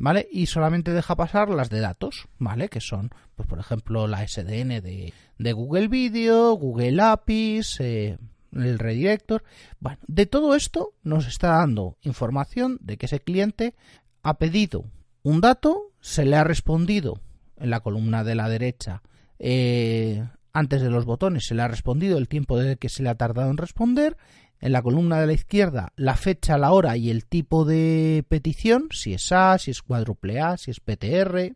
¿vale? 0.00 0.26
Y 0.32 0.46
solamente 0.46 0.92
deja 0.92 1.14
pasar 1.14 1.50
las 1.50 1.68
de 1.68 1.80
datos, 1.80 2.28
¿vale? 2.38 2.68
Que 2.68 2.80
son, 2.80 3.10
pues 3.36 3.46
por 3.46 3.58
ejemplo, 3.58 4.06
la 4.06 4.26
SDN 4.26 4.80
de, 4.80 5.12
Google 5.52 5.88
Video, 5.88 6.54
Google 6.54 7.02
APIs, 7.02 7.80
eh, 7.80 8.18
el 8.52 8.78
redirector. 8.78 9.42
Bueno, 9.78 9.98
de 10.06 10.26
todo 10.26 10.54
esto 10.54 10.94
nos 11.02 11.26
está 11.26 11.58
dando 11.58 11.96
información 12.02 12.78
de 12.80 12.96
que 12.96 13.06
ese 13.06 13.20
cliente 13.20 13.74
ha 14.22 14.38
pedido 14.38 14.84
un 15.22 15.40
dato, 15.40 15.92
se 16.00 16.24
le 16.24 16.36
ha 16.36 16.44
respondido 16.44 17.20
en 17.56 17.70
la 17.70 17.80
columna 17.80 18.24
de 18.24 18.34
la 18.34 18.48
derecha 18.48 19.02
eh, 19.38 20.24
antes 20.52 20.82
de 20.82 20.90
los 20.90 21.04
botones, 21.04 21.46
se 21.46 21.54
le 21.54 21.62
ha 21.62 21.68
respondido 21.68 22.18
el 22.18 22.28
tiempo 22.28 22.58
de 22.58 22.76
que 22.76 22.88
se 22.88 23.02
le 23.02 23.08
ha 23.08 23.14
tardado 23.14 23.50
en 23.50 23.56
responder 23.56 24.16
en 24.60 24.72
la 24.72 24.82
columna 24.82 25.20
de 25.20 25.26
la 25.26 25.32
izquierda 25.32 25.92
la 25.96 26.16
fecha, 26.16 26.58
la 26.58 26.72
hora 26.72 26.96
y 26.96 27.10
el 27.10 27.24
tipo 27.24 27.64
de 27.64 28.24
petición, 28.28 28.88
si 28.90 29.14
es 29.14 29.32
A, 29.32 29.58
si 29.58 29.70
es 29.70 29.82
cuádruple 29.82 30.40
A, 30.40 30.56
si 30.56 30.70
es 30.70 30.80
PTR. 30.80 31.54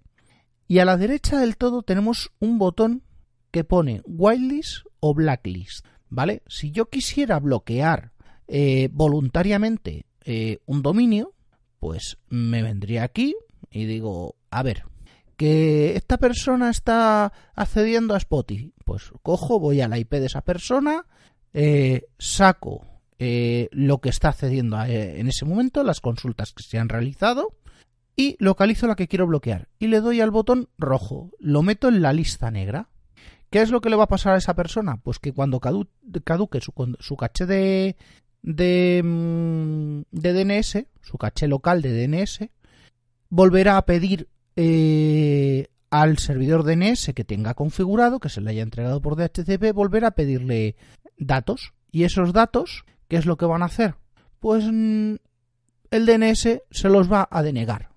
Y 0.67 0.79
a 0.79 0.85
la 0.85 0.97
derecha 0.97 1.39
del 1.39 1.57
todo 1.57 1.83
tenemos 1.83 2.33
un 2.41 2.59
botón 2.59 3.03
que 3.51 3.65
pone 3.65 4.03
whitelist 4.07 4.87
o 5.01 5.15
blacklist. 5.15 5.87
¿Vale? 6.15 6.45
Si 6.47 6.71
yo 6.71 6.89
quisiera 6.89 7.41
bloquear 7.41 8.13
eh, 8.47 8.89
voluntariamente 8.93 10.07
eh, 10.25 10.61
un 10.65 10.81
dominio, 10.81 11.35
pues 11.81 12.19
me 12.29 12.63
vendría 12.63 13.03
aquí 13.03 13.35
y 13.69 13.87
digo, 13.87 14.37
a 14.49 14.63
ver, 14.63 14.85
que 15.37 15.97
esta 15.97 16.19
persona 16.19 16.71
está 16.71 17.33
accediendo 17.57 18.15
a 18.15 18.19
Spotify. 18.19 18.73
Pues 18.85 19.11
cojo, 19.23 19.59
voy 19.59 19.81
a 19.81 19.89
la 19.89 19.99
IP 19.99 20.13
de 20.13 20.27
esa 20.27 20.43
persona, 20.43 21.05
eh, 21.53 22.07
saco 22.17 22.87
lo 23.19 24.03
que 24.03 24.11
está 24.11 24.29
accediendo 24.29 24.79
en 24.85 25.27
ese 25.29 25.47
momento, 25.47 25.83
las 25.83 26.03
consultas 26.03 26.53
que 26.53 26.63
se 26.63 26.79
han 26.79 26.91
realizado 26.91 27.57
y 28.17 28.37
localizo 28.39 28.87
la 28.87 28.97
que 28.97 29.09
quiero 29.09 29.27
bloquear 29.27 29.69
y 29.79 29.87
le 29.87 30.01
doy 30.01 30.21
al 30.21 30.31
botón 30.31 30.69
rojo, 30.77 31.31
lo 31.39 31.63
meto 31.63 31.89
en 31.89 32.03
la 32.03 32.13
lista 32.13 32.51
negra. 32.51 32.91
¿Qué 33.55 33.63
es 33.63 33.71
lo 33.71 33.81
que 33.81 33.89
le 33.89 33.95
va 33.95 34.03
a 34.03 34.09
pasar 34.09 34.35
a 34.35 34.39
esa 34.39 34.55
persona? 34.55 34.97
Pues 34.97 35.21
que 35.21 35.31
cuando 35.33 35.61
caduque 35.61 36.61
su, 36.61 37.17
caché 37.17 37.47
de, 37.47 37.95
de, 38.43 39.01
mm, 39.05 40.01
DNS, 40.11 40.87
su 41.03 41.19
caché 41.19 41.47
local 41.47 41.81
de 41.81 41.93
DNS, 41.93 42.49
volverá 43.29 43.77
a 43.77 43.87
pedir 43.87 44.29
eh, 44.57 45.69
al 45.89 46.19
servidor 46.19 46.65
DNS 46.65 47.13
que 47.15 47.23
tenga 47.23 47.55
configurado, 47.55 48.19
que 48.19 48.29
se 48.29 48.41
le 48.41 48.51
haya 48.51 48.63
entregado 48.65 49.01
por 49.01 49.15
DHCP, 49.15 49.73
volverá 49.73 50.09
a 50.09 50.15
pedirle 50.17 50.75
datos. 51.17 51.75
Y 51.93 52.03
esos 52.03 52.33
datos 52.33 52.85
¿Qué 53.09 53.17
es 53.17 53.27
lo 53.27 53.37
que 53.37 53.47
van 53.47 53.63
a 53.63 53.67
hacer? 53.67 53.95
Pues 54.41 54.65
mm, 54.65 55.15
el 55.93 56.07
DNS 56.07 56.63
se 56.69 56.89
los 56.89 57.13
va 57.13 57.29
a 57.31 57.43
denegar. 57.45 57.91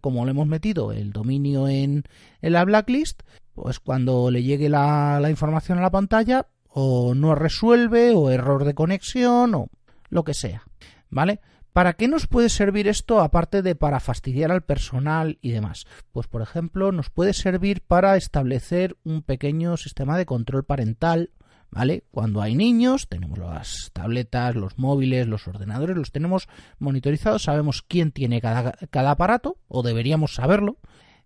como 0.00 0.24
le 0.24 0.30
hemos 0.30 0.46
metido 0.46 0.92
el 0.92 1.12
dominio 1.12 1.66
en, 1.66 2.04
la 2.40 2.64
blacklist, 2.64 3.22
pues 3.54 3.80
cuando 3.80 4.30
le 4.30 4.42
llegue 4.42 4.68
la, 4.68 5.24
información 5.28 5.78
a 5.78 5.82
la 5.82 5.90
pantalla, 5.90 6.46
o 6.68 7.14
no 7.14 7.34
resuelve, 7.34 8.12
o 8.12 8.30
error 8.30 8.64
de 8.64 8.74
conexión, 8.74 9.54
o 9.54 9.68
lo 10.08 10.24
que 10.24 10.34
sea. 10.34 10.62
¿Vale? 11.10 11.40
¿Para 11.72 11.94
qué 11.94 12.08
nos 12.08 12.26
puede 12.26 12.48
servir 12.48 12.88
esto 12.88 13.20
aparte 13.20 13.62
de 13.62 13.74
para 13.74 14.00
fastidiar 14.00 14.52
al 14.52 14.62
personal 14.62 15.38
y 15.40 15.52
demás? 15.52 15.86
Pues 16.12 16.26
por 16.26 16.42
ejemplo, 16.42 16.92
nos 16.92 17.10
puede 17.10 17.32
servir 17.32 17.82
para 17.82 18.16
establecer 18.16 18.96
un 19.04 19.22
pequeño 19.22 19.76
sistema 19.76 20.18
de 20.18 20.26
control 20.26 20.64
parental 20.64 21.30
¿vale? 21.72 22.04
Cuando 22.10 22.42
hay 22.42 22.54
niños, 22.54 23.08
tenemos 23.08 23.38
las 23.38 23.90
tabletas, 23.92 24.54
los 24.54 24.78
móviles, 24.78 25.26
los 25.26 25.48
ordenadores, 25.48 25.96
los 25.96 26.12
tenemos 26.12 26.46
monitorizados, 26.78 27.42
sabemos 27.42 27.82
quién 27.82 28.12
tiene 28.12 28.40
cada, 28.40 29.10
aparato, 29.10 29.56
o 29.68 29.82
deberíamos 29.82 30.34
saberlo, 30.34 30.76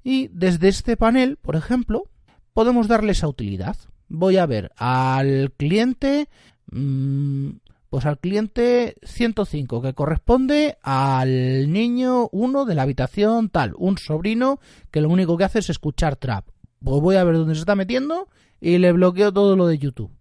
y 0.02 0.28
desde 0.28 0.68
este 0.68 0.96
panel, 0.96 1.36
por 1.36 1.56
ejemplo, 1.56 2.04
podemos 2.56 2.88
darle 2.88 3.12
esa 3.12 3.28
utilidad. 3.28 3.76
Voy 4.08 4.38
a 4.38 4.46
ver 4.46 4.72
al 4.78 5.52
cliente, 5.58 6.30
mm, 6.72 7.50
pues 7.90 8.06
al 8.06 8.18
cliente 8.18 8.96
105, 9.02 9.82
que 9.82 9.92
corresponde 9.92 10.78
al 10.82 11.70
niño 11.70 12.30
1 12.32 12.64
de 12.64 12.74
la 12.74 12.84
habitación 12.84 13.50
tal, 13.50 13.74
un 13.76 13.98
sobrino 13.98 14.58
que 14.90 15.02
lo 15.02 15.10
único 15.10 15.36
que 15.36 15.44
hace 15.44 15.58
es 15.58 15.68
escuchar 15.68 16.16
trap. 16.16 16.46
Pues 16.82 17.02
voy 17.02 17.16
a 17.16 17.24
ver 17.24 17.34
dónde 17.34 17.56
se 17.56 17.60
está 17.60 17.76
metiendo 17.76 18.26
y 18.58 18.78
le 18.78 18.90
bloqueo 18.92 19.34
todo 19.34 19.54
lo 19.54 19.66
de 19.66 19.76
YouTube. 19.76 20.12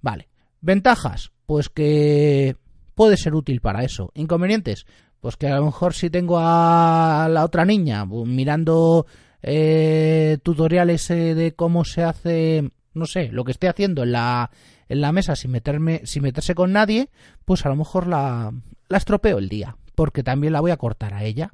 Vale. 0.00 0.28
Ventajas, 0.60 1.30
pues 1.46 1.68
que 1.68 2.56
puede 2.96 3.16
ser 3.16 3.36
útil 3.36 3.60
para 3.60 3.84
eso. 3.84 4.10
Inconvenientes, 4.14 4.86
pues 5.20 5.36
que 5.36 5.46
a 5.46 5.54
lo 5.58 5.66
mejor 5.66 5.94
si 5.94 6.10
tengo 6.10 6.36
a 6.40 7.28
la 7.30 7.44
otra 7.44 7.64
niña 7.64 8.04
pues, 8.04 8.26
mirando 8.26 9.06
eh, 9.42 10.38
tutoriales 10.42 11.10
eh, 11.10 11.34
de 11.34 11.54
cómo 11.54 11.84
se 11.84 12.02
hace, 12.02 12.70
no 12.94 13.06
sé, 13.06 13.30
lo 13.30 13.44
que 13.44 13.52
esté 13.52 13.68
haciendo 13.68 14.02
en 14.02 14.12
la, 14.12 14.50
en 14.88 15.00
la 15.00 15.12
mesa 15.12 15.36
sin 15.36 15.50
meterme, 15.50 16.02
sin 16.04 16.22
meterse 16.22 16.54
con 16.54 16.72
nadie, 16.72 17.10
pues 17.44 17.64
a 17.66 17.68
lo 17.68 17.76
mejor 17.76 18.06
la, 18.06 18.52
la 18.88 18.98
estropeo 18.98 19.38
el 19.38 19.48
día, 19.48 19.76
porque 19.94 20.22
también 20.22 20.52
la 20.52 20.60
voy 20.60 20.70
a 20.70 20.76
cortar 20.76 21.14
a 21.14 21.24
ella. 21.24 21.52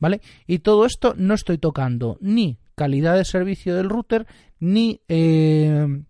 ¿Vale? 0.00 0.20
Y 0.48 0.58
todo 0.58 0.84
esto 0.84 1.14
no 1.16 1.32
estoy 1.32 1.56
tocando 1.56 2.18
ni 2.20 2.58
calidad 2.74 3.16
de 3.16 3.24
servicio 3.24 3.76
del 3.76 3.88
router, 3.88 4.26
ni 4.58 5.00
eh, 5.08 6.02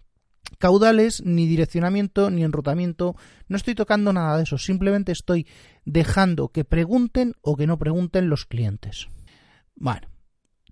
caudales, 0.59 1.23
ni 1.25 1.47
direccionamiento, 1.47 2.31
ni 2.31 2.45
enrutamiento. 2.45 3.17
No 3.49 3.57
estoy 3.57 3.75
tocando 3.75 4.13
nada 4.13 4.37
de 4.37 4.45
eso, 4.45 4.57
simplemente 4.57 5.13
estoy 5.13 5.47
dejando 5.85 6.49
que 6.49 6.65
pregunten 6.65 7.35
o 7.43 7.57
que 7.57 7.67
no 7.67 7.79
pregunten 7.79 8.29
los 8.29 8.47
clientes. 8.47 9.09
Bueno, 9.75 10.09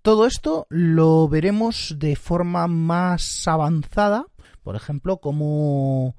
todo 0.02 0.26
esto 0.26 0.66
lo 0.70 1.28
veremos 1.28 1.96
de 1.98 2.16
forma 2.16 2.66
más 2.66 3.46
avanzada, 3.46 4.26
por 4.62 4.76
ejemplo, 4.76 5.18
cómo, 5.18 6.16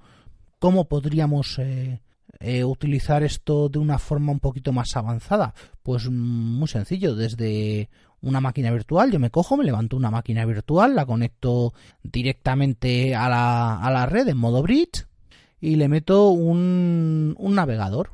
cómo 0.60 0.86
podríamos 0.86 1.60
eh, 1.60 2.02
eh, 2.40 2.64
utilizar 2.64 3.24
esto 3.24 3.70
de 3.70 3.80
una 3.80 4.00
forma 4.00 4.32
un 4.32 4.40
poquito 4.40 4.72
más 4.72 4.96
avanzada? 4.96 5.54
Pues 5.84 6.10
muy 6.10 6.68
sencillo, 6.68 7.16
desde 7.16 7.90
una 8.22 8.42
máquina 8.42 8.72
virtual, 8.72 9.12
yo 9.12 9.20
me 9.20 9.30
cojo, 9.30 9.58
me 9.58 9.64
levanto 9.64 9.96
una 9.96 10.12
máquina 10.12 10.46
virtual, 10.46 10.96
la 10.96 11.06
conecto 11.06 11.74
directamente 12.04 13.16
a 13.16 13.30
la, 13.30 13.80
a 13.80 13.92
la 13.92 14.06
red 14.06 14.28
en 14.28 14.38
modo 14.38 14.62
bridge 14.62 15.06
y 15.62 15.76
le 15.76 15.88
meto 15.88 16.30
un, 16.30 17.36
un 17.38 17.56
navegador. 17.56 18.12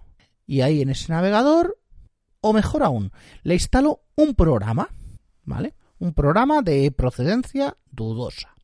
Y 0.48 0.62
ahí 0.62 0.82
en 0.82 0.90
ese 0.90 1.12
navegador, 1.12 1.78
o 2.42 2.54
mejor 2.54 2.84
aún, 2.84 3.12
le 3.44 3.56
instalo 3.56 4.02
un 4.16 4.36
programa, 4.36 4.90
¿vale? 5.46 5.76
Un 6.00 6.14
programa 6.14 6.62
de 6.62 6.92
procedencia 6.92 7.78
dudosa. 7.92 8.56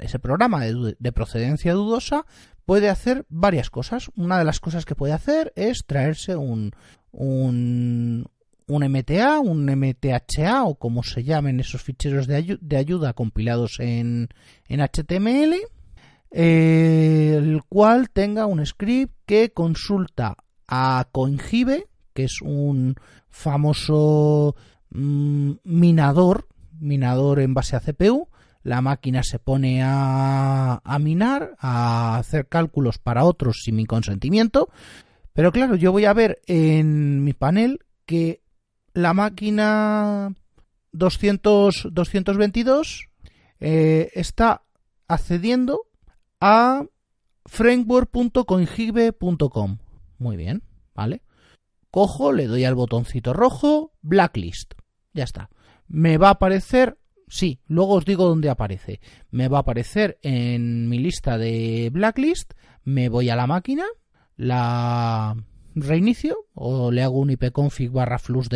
Ese 0.00 0.18
programa 0.18 0.64
de, 0.64 1.12
procedencia 1.12 1.72
dudosa 1.74 2.24
puede 2.64 2.88
hacer 2.88 3.26
varias 3.28 3.70
cosas. 3.70 4.10
Una 4.16 4.38
de 4.38 4.44
las 4.44 4.60
cosas 4.60 4.84
que 4.84 4.94
puede 4.94 5.12
hacer 5.12 5.52
es 5.56 5.84
traerse 5.86 6.36
un, 6.36 6.72
un, 7.10 8.26
un 8.66 8.92
MTA, 8.92 9.40
un 9.40 9.64
MTHA 9.66 10.64
o 10.64 10.76
como 10.76 11.02
se 11.02 11.24
llamen 11.24 11.60
esos 11.60 11.82
ficheros 11.82 12.26
de, 12.26 12.58
de 12.60 12.76
ayuda 12.76 13.14
compilados 13.14 13.80
en, 13.80 14.28
en 14.68 14.80
HTML, 14.80 15.56
eh, 16.30 17.34
el 17.36 17.62
cual 17.68 18.10
tenga 18.10 18.46
un 18.46 18.64
script 18.64 19.14
que 19.26 19.52
consulta 19.52 20.36
a 20.68 21.08
Coinhive, 21.10 21.86
que 22.12 22.24
es 22.24 22.42
un 22.42 22.94
famoso 23.30 24.54
mm, 24.90 25.52
minador, 25.64 26.46
minador 26.78 27.40
en 27.40 27.54
base 27.54 27.76
a 27.76 27.80
CPU. 27.80 28.28
La 28.62 28.82
máquina 28.82 29.22
se 29.22 29.38
pone 29.38 29.82
a, 29.82 30.82
a 30.84 30.98
minar, 30.98 31.54
a 31.58 32.18
hacer 32.18 32.48
cálculos 32.48 32.98
para 32.98 33.24
otros 33.24 33.62
sin 33.64 33.76
mi 33.76 33.86
consentimiento. 33.86 34.68
Pero 35.32 35.52
claro, 35.52 35.76
yo 35.76 35.92
voy 35.92 36.04
a 36.04 36.12
ver 36.12 36.40
en 36.46 37.24
mi 37.24 37.32
panel 37.32 37.78
que 38.04 38.42
la 38.92 39.14
máquina 39.14 40.34
200, 40.92 41.88
222 41.92 43.08
eh, 43.60 44.10
está 44.14 44.62
accediendo 45.06 45.82
a 46.40 46.84
framework.coinhive.com. 47.46 49.78
Muy 50.18 50.36
bien, 50.36 50.64
¿vale? 50.94 51.22
Cojo, 51.98 52.30
le 52.30 52.46
doy 52.46 52.64
al 52.64 52.76
botoncito 52.76 53.32
rojo, 53.32 53.92
blacklist. 54.02 54.74
Ya 55.14 55.24
está. 55.24 55.50
Me 55.88 56.16
va 56.16 56.28
a 56.28 56.34
aparecer, 56.34 56.96
sí, 57.26 57.58
luego 57.66 57.94
os 57.94 58.04
digo 58.04 58.24
dónde 58.24 58.50
aparece. 58.50 59.00
Me 59.32 59.48
va 59.48 59.56
a 59.56 59.60
aparecer 59.62 60.16
en 60.22 60.88
mi 60.88 61.00
lista 61.00 61.38
de 61.38 61.90
blacklist. 61.92 62.52
Me 62.84 63.08
voy 63.08 63.30
a 63.30 63.34
la 63.34 63.48
máquina, 63.48 63.84
la 64.36 65.34
reinicio 65.74 66.46
o 66.54 66.92
le 66.92 67.02
hago 67.02 67.18
un 67.18 67.32
ipconfig 67.32 67.90
barra 67.90 68.20
flux 68.20 68.48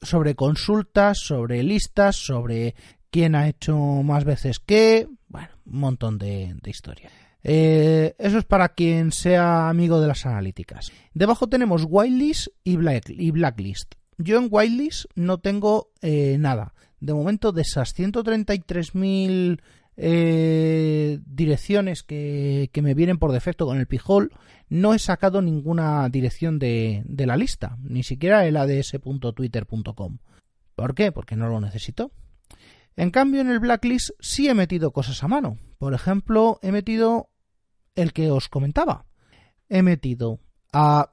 sobre 0.02 0.34
consultas, 0.34 1.18
sobre 1.18 1.62
listas, 1.62 2.16
sobre 2.16 2.74
quién 3.10 3.34
ha 3.34 3.48
hecho 3.48 3.76
más 3.76 4.24
veces 4.24 4.60
qué, 4.60 5.08
bueno, 5.28 5.48
un 5.66 5.78
montón 5.78 6.18
de, 6.18 6.54
de 6.62 6.70
historias. 6.70 7.12
Eh, 7.46 8.14
eso 8.18 8.38
es 8.38 8.44
para 8.44 8.70
quien 8.70 9.12
sea 9.12 9.68
amigo 9.68 10.00
de 10.00 10.08
las 10.08 10.24
analíticas. 10.24 10.90
Debajo 11.12 11.46
tenemos 11.46 11.84
whitelist 11.86 12.48
y, 12.64 12.76
blacklist. 12.76 13.94
Yo 14.16 14.38
en 14.38 14.48
whitelist 14.50 15.04
no 15.14 15.38
tengo 15.38 15.90
eh, 16.00 16.38
nada. 16.40 16.73
De 17.04 17.12
momento, 17.12 17.52
de 17.52 17.60
esas 17.60 17.94
133.000 17.94 19.60
eh, 19.98 21.18
direcciones 21.26 22.02
que, 22.02 22.70
me 22.82 22.94
vienen 22.94 23.18
por 23.18 23.30
defecto 23.30 23.66
con 23.66 23.76
el 23.78 23.86
pijol, 23.86 24.32
no 24.70 24.94
he 24.94 24.98
sacado 24.98 25.42
ninguna 25.42 26.08
dirección 26.08 26.58
de, 26.58 27.02
de 27.04 27.26
la 27.26 27.36
lista, 27.36 27.76
ni 27.82 28.04
siquiera 28.04 28.46
el 28.46 28.56
ads.twitter.com. 28.56 30.18
¿Por 30.74 30.94
qué? 30.94 31.12
Porque 31.12 31.36
no 31.36 31.50
lo 31.50 31.60
necesito. 31.60 32.10
En 32.96 33.10
cambio, 33.10 33.42
en 33.42 33.50
el 33.50 33.60
blacklist 33.60 34.12
sí 34.18 34.48
he 34.48 34.54
metido 34.54 34.90
cosas 34.92 35.22
a 35.22 35.28
mano. 35.28 35.58
Por 35.76 35.92
ejemplo, 35.92 36.58
he 36.62 36.72
metido 36.72 37.28
el 37.96 38.14
que 38.14 38.30
os 38.30 38.48
comentaba. 38.48 39.04
He 39.68 39.82
metido 39.82 40.40
a 40.72 41.10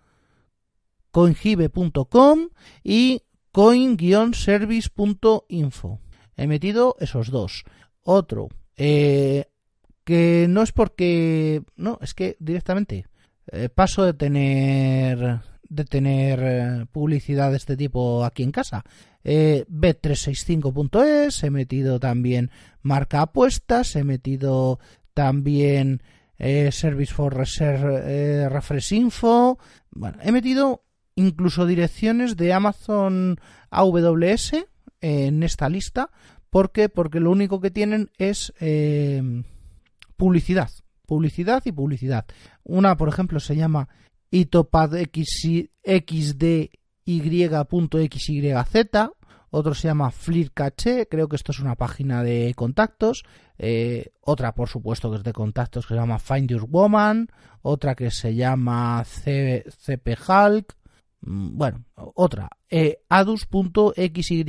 Coinhive.com 1.10 2.48
y 2.84 3.22
coin-service.info. 3.52 6.00
He 6.36 6.46
metido 6.46 6.96
esos 7.00 7.30
dos. 7.30 7.64
Otro, 8.02 8.50
eh, 8.76 9.46
que 10.04 10.44
no 10.48 10.62
es 10.62 10.72
porque 10.72 11.62
no 11.76 11.98
es 12.00 12.14
que 12.14 12.36
directamente 12.38 13.06
eh, 13.52 13.68
paso 13.68 14.04
de 14.04 14.14
tener 14.14 15.40
de 15.68 15.84
tener 15.84 16.40
eh, 16.42 16.86
publicidad 16.90 17.50
de 17.50 17.58
este 17.58 17.76
tipo 17.76 18.24
aquí 18.24 18.42
en 18.42 18.52
casa 18.52 18.86
bet365.es 19.24 21.42
he 21.42 21.50
metido 21.50 22.00
también 22.00 22.50
marca 22.80 23.20
apuestas 23.20 23.94
he 23.96 24.04
metido 24.04 24.78
también 25.12 26.00
service 26.38 27.12
for 27.12 27.36
reserve 27.36 28.48
refresh 28.48 28.92
info 28.92 29.58
bueno 29.90 30.16
he 30.22 30.32
metido 30.32 30.84
incluso 31.16 31.66
direcciones 31.66 32.38
de 32.38 32.54
Amazon 32.54 33.38
AWS 33.70 34.54
en 35.00 35.42
esta 35.42 35.68
lista 35.68 36.10
¿Por 36.50 36.72
qué? 36.72 36.88
Porque 36.88 37.20
lo 37.20 37.30
único 37.30 37.60
que 37.60 37.70
tienen 37.70 38.10
es 38.18 38.52
eh, 38.60 39.22
publicidad. 40.16 40.70
Publicidad 41.08 41.62
y 41.64 41.72
publicidad. 41.72 42.26
Una, 42.64 42.98
por 42.98 43.08
ejemplo, 43.08 43.40
se 43.40 43.56
llama 43.56 43.88
itopadxdy.xyz. 44.30 45.70
otro 49.48 49.74
se 49.74 49.88
llama 49.88 50.10
Flir 50.10 50.52
Caché, 50.52 51.08
creo 51.08 51.26
que 51.26 51.36
esto 51.36 51.52
es 51.52 51.60
una 51.60 51.76
página 51.76 52.22
de 52.22 52.52
contactos, 52.54 53.24
eh, 53.56 54.10
otra 54.20 54.54
por 54.54 54.68
supuesto 54.68 55.10
que 55.10 55.16
es 55.16 55.22
de 55.22 55.32
contactos 55.32 55.86
que 55.86 55.94
se 55.94 56.00
llama 56.00 56.18
Find 56.18 56.50
Your 56.50 56.68
Woman, 56.68 57.28
otra 57.62 57.94
que 57.94 58.10
se 58.10 58.34
llama 58.34 59.02
CP 59.02 60.14
Hulk, 60.28 60.76
mm, 61.22 61.56
bueno, 61.56 61.86
otra, 61.94 62.50
eh, 62.68 62.98
adus.xyz, 63.08 64.44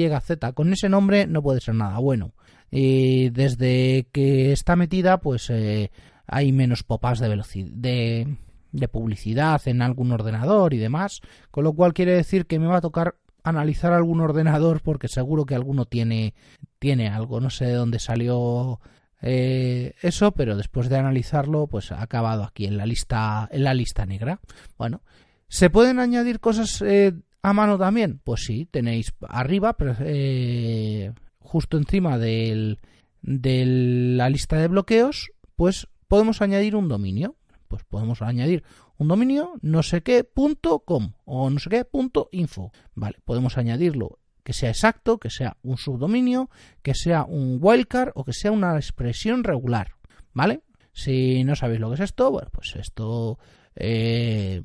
con 0.54 0.74
ese 0.74 0.90
nombre 0.90 1.26
no 1.26 1.42
puede 1.42 1.62
ser 1.62 1.76
nada 1.76 2.00
bueno. 2.00 2.34
Y 2.72 3.30
desde 3.30 4.10
que 4.12 4.52
está 4.52 4.76
metida, 4.76 5.20
pues 5.20 5.50
eh, 5.50 5.92
hay 6.30 6.52
menos 6.52 6.84
popas 6.84 7.20
de 7.20 8.38
de 8.72 8.88
publicidad 8.88 9.62
en 9.66 9.82
algún 9.82 10.12
ordenador 10.12 10.74
y 10.74 10.78
demás, 10.78 11.22
con 11.52 11.64
lo 11.64 11.74
cual 11.74 11.94
quiere 11.94 12.14
decir 12.14 12.46
que 12.46 12.60
me 12.60 12.68
va 12.68 12.78
a 12.78 12.82
tocar 12.82 13.16
analizar 13.44 13.94
algún 13.94 14.22
ordenador 14.22 14.82
porque 14.82 15.08
seguro 15.08 15.46
que 15.46 15.56
alguno 15.56 15.86
tiene, 15.86 16.34
tiene 16.78 17.10
algo. 17.10 17.40
No 17.40 17.50
sé 17.50 17.66
de 17.66 17.74
dónde 17.74 18.00
salió 18.00 18.80
eh, 19.22 19.94
eso, 20.02 20.32
pero 20.32 20.56
después 20.56 20.90
de 20.90 20.98
analizarlo, 20.98 21.68
pues 21.68 21.92
ha 21.92 22.02
acabado 22.02 22.44
aquí 22.44 22.66
en 22.66 22.78
la 22.78 22.86
lista, 22.86 23.48
en 23.52 23.64
la 23.64 23.74
lista 23.74 24.06
negra. 24.06 24.40
Bueno, 24.78 25.02
¿se 25.48 25.70
pueden 25.70 26.00
añadir 26.00 26.40
cosas 26.40 26.82
eh, 26.82 27.14
a 27.42 27.54
mano 27.54 27.78
también? 27.78 28.20
Pues 28.24 28.44
sí, 28.44 28.66
tenéis 28.70 29.14
arriba, 29.28 29.76
eh, 30.02 31.12
justo 31.40 31.78
encima 31.78 32.18
del, 32.18 32.80
de 33.22 33.66
la 33.66 34.30
lista 34.30 34.58
de 34.58 34.68
bloqueos, 34.68 35.32
pues 35.56 35.88
podemos 36.10 36.42
añadir 36.42 36.76
un 36.76 36.90
dominio. 36.90 37.38
Pues 37.70 37.84
podemos 37.84 38.24
añadir 38.24 38.64
un 38.98 39.08
dominio 39.08 39.54
no 39.62 39.84
sé 39.84 40.02
qué 40.02 40.24
punto 40.24 40.80
com 40.80 41.14
o 41.24 41.50
no 41.52 41.60
sé 41.60 41.70
qué 41.70 41.86
punto 41.86 42.28
info. 42.32 42.72
Vale, 42.96 43.20
podemos 43.24 43.58
añadirlo 43.58 44.18
que 44.44 44.54
sea 44.54 44.70
exacto, 44.70 45.20
que 45.20 45.30
sea 45.30 45.58
un 45.62 45.78
subdominio, 45.78 46.50
que 46.82 46.96
sea 46.96 47.24
un 47.24 47.60
wildcard 47.62 48.12
o 48.16 48.26
que 48.26 48.34
sea 48.34 48.52
una 48.52 48.76
expresión 48.76 49.44
regular. 49.44 49.94
¿Vale? 50.34 50.64
Si 50.92 51.44
no 51.44 51.56
sabéis 51.56 51.80
lo 51.80 51.90
que 51.90 51.96
es 51.96 52.02
esto, 52.02 52.32
bueno, 52.32 52.50
pues 52.52 52.76
esto... 52.76 53.38
Eh, 53.76 54.62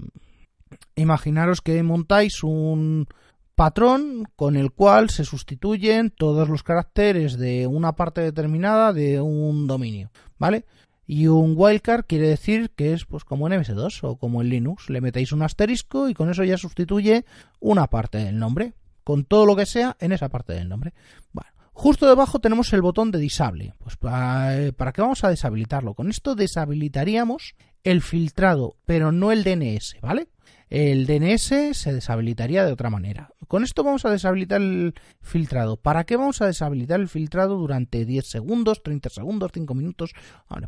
imaginaros 0.97 1.61
que 1.61 1.83
montáis 1.83 2.43
un 2.43 3.07
patrón 3.55 4.25
con 4.35 4.57
el 4.57 4.73
cual 4.73 5.11
se 5.11 5.25
sustituyen 5.25 6.11
todos 6.11 6.49
los 6.49 6.63
caracteres 6.63 7.39
de 7.39 7.67
una 7.67 7.93
parte 7.93 8.23
determinada 8.23 8.93
de 8.95 9.21
un 9.21 9.67
dominio. 9.67 10.11
¿Vale? 10.39 10.65
Y 11.07 11.27
un 11.27 11.55
wildcard 11.57 12.07
quiere 12.07 12.29
decir 12.29 12.71
que 12.71 12.93
es 12.93 13.05
pues 13.05 13.25
como 13.25 13.47
en 13.47 13.61
MS2 13.61 14.01
o 14.03 14.17
como 14.17 14.41
en 14.41 14.49
Linux. 14.49 14.89
Le 14.91 15.01
metéis 15.01 15.33
un 15.33 15.43
asterisco 15.43 16.09
y 16.09 16.15
con 16.15 16.31
eso 16.31 16.45
ya 16.45 16.57
sustituye 16.57 17.25
una 17.61 17.89
parte 17.89 18.19
del 18.19 18.39
nombre. 18.39 18.75
Con 19.03 19.25
todo 19.25 19.45
lo 19.45 19.55
que 19.55 19.67
sea 19.67 19.97
en 20.01 20.13
esa 20.13 20.31
parte 20.31 20.55
del 20.55 20.69
nombre. 20.69 20.95
Bueno, 21.33 21.51
justo 21.73 22.09
debajo 22.09 22.39
tenemos 22.39 22.73
el 22.73 22.81
botón 22.81 23.11
de 23.11 23.19
disable. 23.19 23.75
Pues 23.79 23.97
para, 23.97 24.73
¿para 24.73 24.93
qué 24.93 25.03
vamos 25.03 25.25
a 25.25 25.29
deshabilitarlo? 25.29 25.95
Con 25.95 26.09
esto 26.09 26.35
deshabilitaríamos 26.35 27.55
el 27.83 28.01
filtrado, 28.01 28.77
pero 28.87 29.13
no 29.13 29.31
el 29.31 29.45
DNS, 29.45 29.97
¿vale? 30.01 30.29
El 30.75 31.07
DNS 31.07 31.77
se 31.77 31.93
deshabilitaría 31.93 32.65
de 32.65 32.73
otra 32.73 32.91
manera. 32.91 33.31
Con 33.47 33.63
esto 33.63 33.85
vamos 33.85 34.05
a 34.05 34.11
deshabilitar 34.11 34.61
el 34.61 34.95
filtrado. 35.21 35.77
¿Para 35.77 36.03
qué 36.03 36.17
vamos 36.17 36.43
a 36.43 36.47
deshabilitar 36.47 36.99
el 36.99 37.07
filtrado 37.07 37.57
durante 37.57 38.05
10 38.05 38.27
segundos, 38.27 38.83
30 38.83 39.09
segundos, 39.11 39.53
5 39.55 39.73
minutos? 39.75 40.11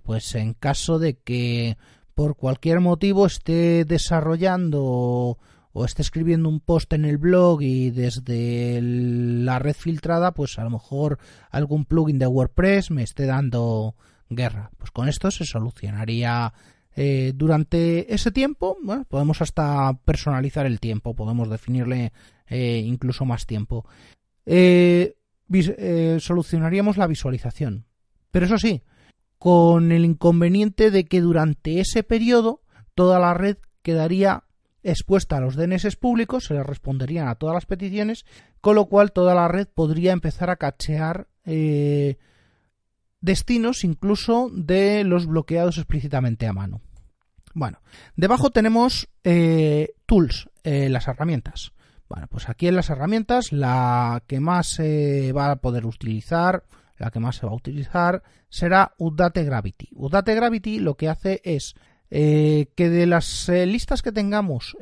pues 0.04 0.32
en 0.36 0.54
caso 0.54 1.00
de 1.00 1.18
que 1.18 1.76
por 2.14 2.36
cualquier 2.36 2.78
motivo 2.78 3.26
esté 3.26 3.84
desarrollando 3.84 5.38
o 5.72 5.84
esté 5.84 6.02
escribiendo 6.02 6.48
un 6.48 6.60
post 6.60 6.92
en 6.92 7.04
el 7.04 7.18
blog 7.18 7.62
y 7.62 7.90
desde 7.90 8.78
la 8.80 9.58
red 9.58 9.74
filtrada, 9.74 10.34
pues 10.34 10.56
a 10.60 10.62
lo 10.62 10.70
mejor 10.70 11.18
algún 11.50 11.84
plugin 11.84 12.20
de 12.20 12.28
WordPress 12.28 12.92
me 12.92 13.02
esté 13.02 13.26
dando 13.26 13.96
guerra. 14.28 14.70
Pues 14.78 14.92
con 14.92 15.08
esto 15.08 15.32
se 15.32 15.44
solucionaría 15.44 16.52
eh, 16.98 17.32
durante 17.34 18.14
ese 18.14 18.32
tiempo, 18.32 18.78
podemos 19.10 19.42
hasta 19.42 19.92
personalizar 20.06 20.64
el 20.64 20.80
tiempo, 20.80 21.14
podemos 21.14 21.50
definirle 21.50 22.14
eh, 22.48 22.82
incluso 22.86 23.26
más 23.26 23.44
tiempo. 23.44 23.84
Eh, 24.46 25.14
solucionaríamos 26.18 26.96
la 26.96 27.06
visualización. 27.06 27.84
Pero 28.30 28.46
eso 28.46 28.56
sí, 28.56 28.82
con 29.38 29.92
el 29.92 30.06
inconveniente 30.06 30.90
de 30.90 31.04
que 31.04 31.20
durante 31.20 31.80
ese 31.80 32.02
periodo 32.02 32.62
toda 32.94 33.18
la 33.18 33.34
red 33.34 33.58
quedaría 33.82 34.44
expuesta 34.82 35.36
a 35.36 35.40
los 35.40 35.54
DNS 35.54 35.96
públicos, 35.96 36.44
se 36.44 36.54
le 36.54 36.62
responderían 36.62 37.28
a 37.28 37.34
todas 37.34 37.54
las 37.54 37.66
peticiones, 37.66 38.24
con 38.62 38.74
lo 38.74 38.86
cual 38.86 39.12
toda 39.12 39.34
la 39.34 39.48
red 39.48 39.68
podría 39.68 40.12
empezar 40.12 40.48
a 40.48 40.56
cachear 40.56 41.28
destinos 43.20 43.84
incluso 43.84 44.50
de 44.52 45.04
los 45.04 45.26
bloqueados 45.26 45.78
explícitamente 45.78 46.46
a 46.46 46.52
mano. 46.52 46.80
Bueno, 47.54 47.80
debajo 48.16 48.50
tenemos 48.50 49.08
eh, 49.24 49.94
tools, 50.04 50.50
eh, 50.62 50.88
las 50.90 51.08
herramientas. 51.08 51.72
Bueno, 52.08 52.26
pues 52.28 52.48
aquí 52.48 52.68
en 52.68 52.76
las 52.76 52.90
herramientas 52.90 53.50
la 53.50 54.22
que 54.26 54.40
más 54.40 54.68
se 54.68 55.32
va 55.32 55.50
a 55.50 55.56
poder 55.56 55.86
utilizar, 55.86 56.64
la 56.98 57.10
que 57.10 57.18
más 57.18 57.36
se 57.36 57.46
va 57.46 57.52
a 57.52 57.56
utilizar 57.56 58.22
será 58.48 58.92
Udate 58.98 59.42
Gravity. 59.44 59.88
Udate 59.92 60.34
Gravity 60.34 60.78
lo 60.78 60.96
que 60.96 61.08
hace 61.08 61.40
es 61.44 61.74
eh, 62.10 62.68
que 62.76 62.90
de 62.90 63.06
las 63.06 63.48
listas 63.48 64.02
que 64.02 64.12
tengamos 64.12 64.76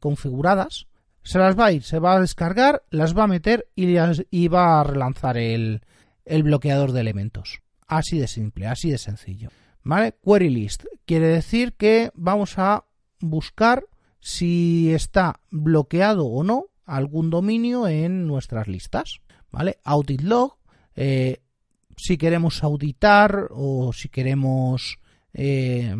configuradas, 0.00 0.88
se 1.22 1.38
las 1.38 1.58
va 1.58 1.66
a 1.66 1.72
ir, 1.72 1.84
se 1.84 2.00
va 2.00 2.16
a 2.16 2.20
descargar, 2.20 2.82
las 2.90 3.16
va 3.16 3.24
a 3.24 3.28
meter 3.28 3.68
y, 3.76 3.96
y 4.30 4.48
va 4.48 4.80
a 4.80 4.84
relanzar 4.84 5.36
el, 5.38 5.82
el 6.24 6.42
bloqueador 6.42 6.92
de 6.92 7.00
elementos. 7.00 7.62
Así 7.86 8.18
de 8.18 8.26
simple, 8.26 8.66
así 8.66 8.90
de 8.90 8.98
sencillo. 8.98 9.50
¿Vale? 9.84 10.14
Query 10.24 10.50
list 10.50 10.84
quiere 11.04 11.26
decir 11.26 11.74
que 11.74 12.10
vamos 12.14 12.58
a 12.58 12.84
buscar 13.20 13.84
si 14.20 14.92
está 14.92 15.40
bloqueado 15.50 16.26
o 16.26 16.44
no 16.44 16.66
algún 16.84 17.30
dominio 17.30 17.88
en 17.88 18.26
nuestras 18.26 18.68
listas. 18.68 19.20
¿Vale? 19.50 19.78
Audit 19.84 20.22
log, 20.22 20.56
eh, 20.94 21.42
si 21.96 22.16
queremos 22.16 22.64
auditar 22.64 23.48
o 23.50 23.92
si 23.92 24.08
queremos 24.08 24.98
eh, 25.34 25.94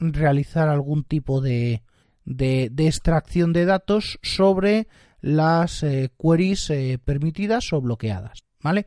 realizar 0.00 0.68
algún 0.68 1.04
tipo 1.04 1.40
de, 1.40 1.82
de, 2.24 2.70
extracción 2.78 3.52
de 3.52 3.64
datos 3.64 4.18
sobre 4.22 4.88
las 5.20 5.82
eh, 5.84 6.10
queries 6.18 6.72
permitidas 7.04 7.72
o 7.72 7.80
bloqueadas. 7.80 8.40
¿Vale? 8.60 8.86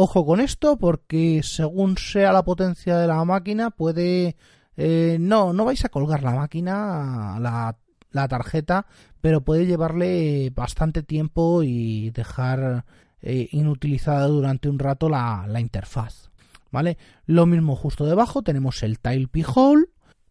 Ojo 0.00 0.24
con 0.24 0.38
esto 0.38 0.76
porque 0.76 1.40
según 1.42 1.98
sea 1.98 2.32
la 2.32 2.44
potencia 2.44 2.96
de 2.98 3.08
la 3.08 3.24
máquina 3.24 3.70
puede... 3.70 4.36
Eh, 4.76 5.16
no, 5.18 5.52
no 5.52 5.64
vais 5.64 5.84
a 5.84 5.88
colgar 5.88 6.22
la 6.22 6.36
máquina, 6.36 7.36
la, 7.40 7.76
la, 8.12 8.28
tarjeta, 8.28 8.86
pero 9.20 9.40
puede 9.40 9.66
llevarle 9.66 10.52
bastante 10.54 11.02
tiempo 11.02 11.64
y 11.64 12.10
dejar 12.10 12.84
eh, 13.22 13.48
inutilizada 13.50 14.28
durante 14.28 14.68
un 14.68 14.78
rato 14.78 15.08
la, 15.08 15.46
la, 15.48 15.58
interfaz. 15.58 16.30
¿Vale? 16.70 16.96
Lo 17.26 17.46
mismo 17.46 17.74
justo 17.74 18.06
debajo 18.06 18.42
tenemos 18.42 18.84
el 18.84 19.00
Tile 19.00 19.26
P-Hole, 19.26 19.86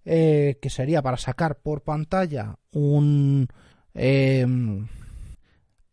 eh, 0.05 0.59
que 0.61 0.69
sería 0.69 1.01
para 1.01 1.17
sacar 1.17 1.57
por 1.57 1.81
pantalla 1.81 2.57
un 2.71 3.49